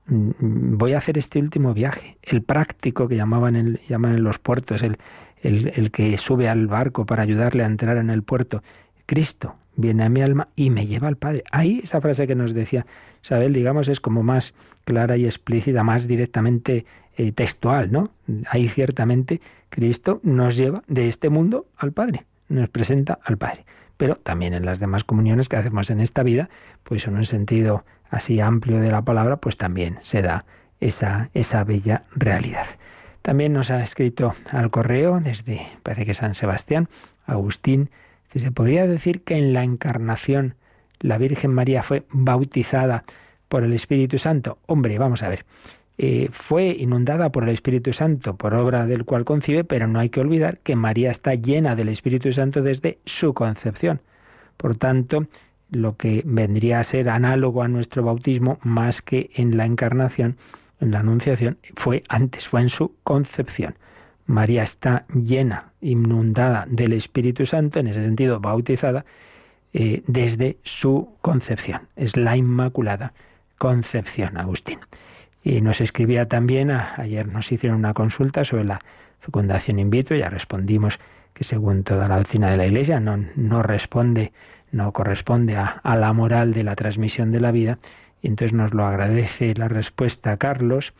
Mm, 0.07 0.77
voy 0.77 0.93
a 0.93 0.97
hacer 0.97 1.17
este 1.17 1.39
último 1.39 1.73
viaje, 1.73 2.17
el 2.23 2.41
práctico 2.41 3.07
que 3.07 3.15
llamaban 3.15 3.55
en, 3.55 3.79
llaman 3.87 4.15
en 4.15 4.23
los 4.23 4.39
puertos, 4.39 4.81
el, 4.81 4.97
el, 5.41 5.91
que 5.91 6.17
sube 6.17 6.49
al 6.49 6.67
barco 6.67 7.05
para 7.05 7.23
ayudarle 7.23 7.63
a 7.63 7.67
entrar 7.67 7.97
en 7.97 8.09
el 8.09 8.23
puerto. 8.23 8.63
Cristo 9.05 9.55
viene 9.75 10.03
a 10.03 10.09
mi 10.09 10.21
alma 10.21 10.49
y 10.55 10.69
me 10.69 10.87
lleva 10.87 11.07
al 11.07 11.17
Padre. 11.17 11.43
Ahí 11.51 11.81
esa 11.83 12.01
frase 12.01 12.27
que 12.27 12.35
nos 12.35 12.53
decía 12.53 12.85
Isabel, 13.23 13.53
digamos, 13.53 13.87
es 13.87 13.99
como 13.99 14.23
más 14.23 14.53
clara 14.85 15.17
y 15.17 15.25
explícita, 15.25 15.83
más 15.83 16.07
directamente 16.07 16.85
eh, 17.17 17.31
textual, 17.31 17.91
¿no? 17.91 18.11
Ahí 18.49 18.67
ciertamente 18.69 19.41
Cristo 19.69 20.19
nos 20.23 20.55
lleva 20.55 20.83
de 20.87 21.09
este 21.09 21.29
mundo 21.29 21.67
al 21.77 21.91
Padre, 21.91 22.25
nos 22.49 22.69
presenta 22.69 23.19
al 23.23 23.37
Padre. 23.37 23.65
Pero 23.97 24.15
también 24.15 24.53
en 24.53 24.65
las 24.65 24.79
demás 24.79 25.03
comuniones 25.03 25.49
que 25.49 25.55
hacemos 25.55 25.89
en 25.89 25.99
esta 25.99 26.23
vida, 26.23 26.49
pues 26.83 27.07
en 27.07 27.15
un 27.15 27.25
sentido 27.25 27.83
así 28.09 28.39
amplio 28.39 28.79
de 28.79 28.91
la 28.91 29.01
palabra, 29.01 29.37
pues 29.37 29.57
también 29.57 29.99
se 30.01 30.21
da 30.21 30.45
esa, 30.79 31.29
esa 31.33 31.63
bella 31.63 32.03
realidad. 32.15 32.67
También 33.27 33.51
nos 33.51 33.71
ha 33.71 33.83
escrito 33.83 34.35
al 34.49 34.71
correo 34.71 35.19
desde, 35.19 35.67
parece 35.83 36.05
que 36.05 36.13
San 36.13 36.33
Sebastián, 36.33 36.87
Agustín, 37.25 37.89
si 38.31 38.39
se 38.39 38.53
podría 38.53 38.87
decir 38.87 39.21
que 39.23 39.35
en 39.35 39.51
la 39.51 39.65
encarnación 39.65 40.55
la 41.01 41.17
Virgen 41.17 41.51
María 41.51 41.83
fue 41.83 42.05
bautizada 42.09 43.03
por 43.49 43.65
el 43.65 43.73
Espíritu 43.73 44.17
Santo. 44.17 44.59
Hombre, 44.65 44.97
vamos 44.97 45.23
a 45.23 45.27
ver. 45.27 45.43
Eh, 45.97 46.29
fue 46.31 46.67
inundada 46.69 47.29
por 47.33 47.43
el 47.43 47.49
Espíritu 47.49 47.91
Santo, 47.91 48.37
por 48.37 48.53
obra 48.53 48.85
del 48.85 49.03
cual 49.03 49.25
concibe, 49.25 49.65
pero 49.65 49.87
no 49.87 49.99
hay 49.99 50.07
que 50.07 50.21
olvidar 50.21 50.59
que 50.59 50.77
María 50.77 51.11
está 51.11 51.35
llena 51.35 51.75
del 51.75 51.89
Espíritu 51.89 52.31
Santo 52.31 52.61
desde 52.61 52.99
su 53.03 53.33
concepción. 53.33 53.99
Por 54.55 54.77
tanto, 54.77 55.27
lo 55.69 55.97
que 55.97 56.23
vendría 56.25 56.79
a 56.79 56.85
ser 56.85 57.09
análogo 57.09 57.61
a 57.61 57.67
nuestro 57.67 58.03
bautismo, 58.03 58.57
más 58.63 59.01
que 59.01 59.31
en 59.35 59.57
la 59.57 59.65
encarnación, 59.65 60.37
en 60.79 60.91
la 60.91 60.99
anunciación, 60.99 61.57
fue 61.75 62.03
antes, 62.09 62.47
fue 62.47 62.61
en 62.61 62.69
su 62.69 62.95
concepción. 63.03 63.75
María 64.25 64.63
está 64.63 65.05
llena, 65.13 65.71
inundada 65.81 66.65
del 66.69 66.93
Espíritu 66.93 67.45
Santo, 67.45 67.79
en 67.79 67.87
ese 67.87 68.03
sentido 68.03 68.39
bautizada, 68.39 69.05
eh, 69.73 70.03
desde 70.07 70.57
su 70.63 71.15
concepción. 71.21 71.87
Es 71.95 72.17
la 72.17 72.35
Inmaculada 72.35 73.13
Concepción, 73.57 74.37
Agustín. 74.37 74.79
Y 75.43 75.61
nos 75.61 75.81
escribía 75.81 76.27
también, 76.27 76.71
ayer 76.71 77.27
nos 77.27 77.51
hicieron 77.51 77.79
una 77.79 77.93
consulta 77.93 78.43
sobre 78.43 78.65
la 78.65 78.81
fecundación 79.19 79.79
in 79.79 79.89
vitro, 79.89 80.15
ya 80.17 80.29
respondimos 80.29 80.99
que 81.33 81.43
según 81.43 81.83
toda 81.83 82.07
la 82.07 82.17
doctrina 82.17 82.49
de 82.49 82.57
la 82.57 82.65
Iglesia 82.65 82.99
no, 82.99 83.17
no 83.35 83.61
responde, 83.61 84.33
no 84.71 84.91
corresponde 84.91 85.55
a, 85.55 85.81
la 85.83 86.11
moral 86.11 86.53
de 86.53 86.63
la 86.63 86.75
transmisión 86.75 87.31
de 87.31 87.39
la 87.39 87.51
vida. 87.51 87.77
Entonces 88.23 88.53
nos 88.53 88.73
lo 88.73 88.85
agradece 88.85 89.53
la 89.55 89.67
respuesta 89.67 90.37
Carlos. 90.37 90.93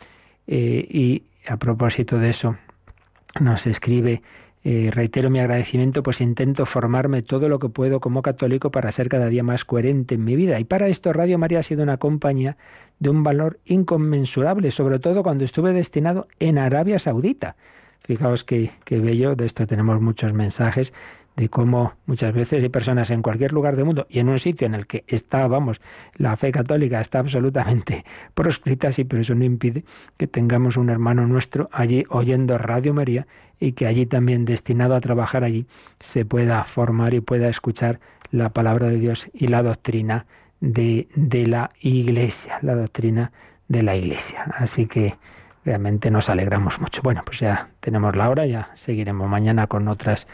Eh, 0.47 0.88
y 0.89 1.24
a 1.47 1.57
propósito 1.57 2.20
de 2.20 2.30
eso, 2.30 2.57
nos 3.39 3.68
escribe 3.68 4.22
eh, 4.63 4.91
reitero 4.91 5.30
mi 5.30 5.39
agradecimiento, 5.39 6.03
pues 6.03 6.20
intento 6.20 6.65
formarme 6.65 7.22
todo 7.22 7.47
lo 7.47 7.57
que 7.57 7.70
puedo 7.70 8.01
como 8.01 8.22
católico 8.22 8.70
para 8.70 8.91
ser 8.91 9.07
cada 9.07 9.28
día 9.28 9.43
más 9.43 9.63
coherente 9.63 10.15
en 10.15 10.26
mi 10.26 10.36
vida. 10.36 10.59
Y 10.59 10.65
para 10.65 10.88
esto 10.88 11.13
Radio 11.13 11.38
María 11.38 11.59
ha 11.59 11.63
sido 11.63 11.84
una 11.84 11.97
compañía 11.97 12.57
de 12.99 13.09
un 13.09 13.24
valor 13.24 13.59
inconmensurable, 13.65 14.72
sobre 14.72 14.99
todo 14.99 15.24
cuando 15.24 15.45
estuve 15.45 15.72
destinado 15.72 16.28
en 16.39 16.57
Arabia 16.57 16.99
Saudita. 16.99 17.55
Fijaos 18.03 18.43
que, 18.43 18.72
que 18.84 18.99
bello, 18.99 19.36
de 19.36 19.45
esto 19.45 19.68
tenemos 19.68 20.01
muchos 20.01 20.34
mensajes 20.34 20.91
de 21.38 21.49
cómo 21.49 21.93
muchas 22.07 22.33
veces 22.33 22.63
hay 22.63 22.69
personas 22.69 23.11
en 23.11 23.21
cualquier 23.21 23.53
lugar 23.53 23.75
del 23.75 23.85
mundo 23.85 24.07
y 24.09 24.19
en 24.19 24.27
un 24.27 24.39
sitio 24.39 24.65
en 24.65 24.73
el 24.73 24.88
que 24.88 25.03
está, 25.07 25.47
vamos, 25.47 25.79
la 26.15 26.35
fe 26.35 26.51
católica 26.51 26.99
está 26.99 27.19
absolutamente 27.19 28.03
proscrita, 28.33 28.91
sí, 28.91 29.03
pero 29.03 29.21
eso 29.21 29.35
no 29.35 29.45
impide 29.45 29.85
que 30.17 30.25
tengamos 30.25 30.77
un 30.77 30.89
hermano 30.89 31.27
nuestro 31.27 31.69
allí 31.71 32.03
oyendo 32.09 32.57
Radio 32.57 32.93
María 32.93 33.27
y 33.59 33.73
que 33.73 33.85
allí 33.85 34.07
también 34.07 34.45
destinado 34.45 34.95
a 34.95 35.01
trabajar 35.01 35.43
allí 35.43 35.67
se 35.99 36.25
pueda 36.25 36.63
formar 36.63 37.13
y 37.13 37.21
pueda 37.21 37.49
escuchar 37.49 37.99
la 38.31 38.49
palabra 38.49 38.88
de 38.88 38.99
Dios 38.99 39.29
y 39.31 39.47
la 39.47 39.61
doctrina 39.61 40.25
de, 40.59 41.07
de 41.15 41.45
la 41.45 41.69
Iglesia, 41.79 42.57
la 42.63 42.73
doctrina 42.73 43.31
de 43.67 43.83
la 43.83 43.95
Iglesia. 43.95 44.43
Así 44.57 44.88
que 44.88 45.15
realmente 45.68 46.09
nos 46.11 46.30
alegramos 46.30 46.80
mucho. 46.80 47.01
Bueno, 47.01 47.24
pues 47.26 47.41
ya 47.41 47.72
tenemos 47.82 48.15
la 48.15 48.30
hora, 48.30 48.45
ya 48.45 48.70
seguiremos 48.74 49.30
mañana 49.30 49.68
con 49.68 49.89
otras 49.89 50.26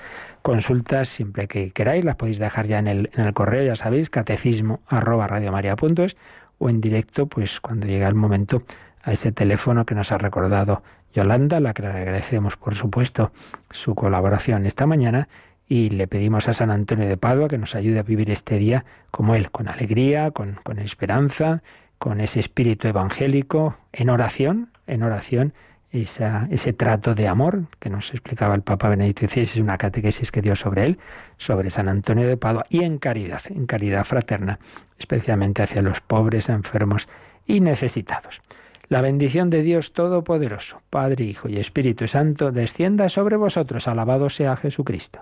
consultas, 0.44 1.10
siempre 1.10 1.48
que 1.48 1.72
queráis, 1.72 2.06
las 2.06 2.18
podéis 2.18 2.38
dejar 2.38 2.68
ya 2.68 2.78
en 2.78 2.86
el, 2.86 3.10
en 3.16 3.26
el 3.26 3.34
correo, 3.34 3.64
ya 3.64 3.76
sabéis, 3.76 4.12
catecismo 4.12 4.82
arroba 4.88 5.28
o 6.60 6.70
en 6.70 6.82
directo, 6.82 7.26
pues 7.26 7.60
cuando 7.60 7.88
llegue 7.88 8.06
el 8.06 8.14
momento, 8.14 8.62
a 9.02 9.12
ese 9.12 9.32
teléfono 9.32 9.86
que 9.86 9.96
nos 9.96 10.12
ha 10.12 10.20
recordado 10.20 10.84
Yolanda, 11.16 11.60
la 11.60 11.74
que 11.74 11.82
le 11.82 11.88
agradecemos, 11.88 12.56
por 12.56 12.76
supuesto, 12.76 13.32
su 13.72 13.96
colaboración 13.96 14.68
esta 14.68 14.86
mañana 14.86 15.28
y 15.68 15.90
le 15.90 16.08
pedimos 16.08 16.48
a 16.48 16.54
San 16.54 16.70
Antonio 16.70 17.08
de 17.08 17.18
Padua 17.18 17.48
que 17.48 17.58
nos 17.58 17.74
ayude 17.74 17.98
a 17.98 18.04
vivir 18.04 18.30
este 18.30 18.60
día 18.60 18.86
como 19.10 19.34
él, 19.34 19.50
con 19.50 19.68
alegría, 19.68 20.30
con, 20.30 20.60
con 20.64 20.78
esperanza, 20.78 21.64
con 22.04 22.20
ese 22.20 22.42
espíritu 22.42 22.90
evangélico, 22.90 23.78
en 23.94 24.10
oración, 24.10 24.72
en 24.88 25.04
oración, 25.04 25.54
ese 25.94 26.74
trato 26.74 27.16
de 27.16 27.30
amor 27.30 27.68
que 27.80 27.90
nos 27.90 28.10
explicaba 28.10 28.56
el 28.56 28.62
Papa 28.62 28.90
Benedicto 28.90 29.26
XVI, 29.26 29.42
es 29.44 29.56
una 29.56 29.78
catequesis 29.78 30.30
que 30.30 30.42
dio 30.42 30.54
sobre 30.58 30.86
él, 30.86 31.00
sobre 31.38 31.70
San 31.70 31.88
Antonio 31.88 32.28
de 32.28 32.36
Padua, 32.36 32.66
y 32.70 32.84
en 32.84 32.98
caridad, 32.98 33.42
en 33.48 33.68
caridad 33.68 34.04
fraterna, 34.04 34.60
especialmente 35.00 35.64
hacia 35.64 35.82
los 35.82 36.02
pobres, 36.02 36.50
enfermos 36.50 37.08
y 37.46 37.62
necesitados. 37.62 38.42
La 38.90 39.00
bendición 39.00 39.50
de 39.50 39.62
Dios 39.62 39.94
Todopoderoso, 39.94 40.82
Padre, 40.90 41.24
Hijo 41.24 41.48
y 41.48 41.58
Espíritu 41.58 42.10
Santo, 42.10 42.52
descienda 42.52 43.08
sobre 43.08 43.38
vosotros. 43.38 43.88
Alabado 43.88 44.30
sea 44.30 44.58
Jesucristo. 44.58 45.22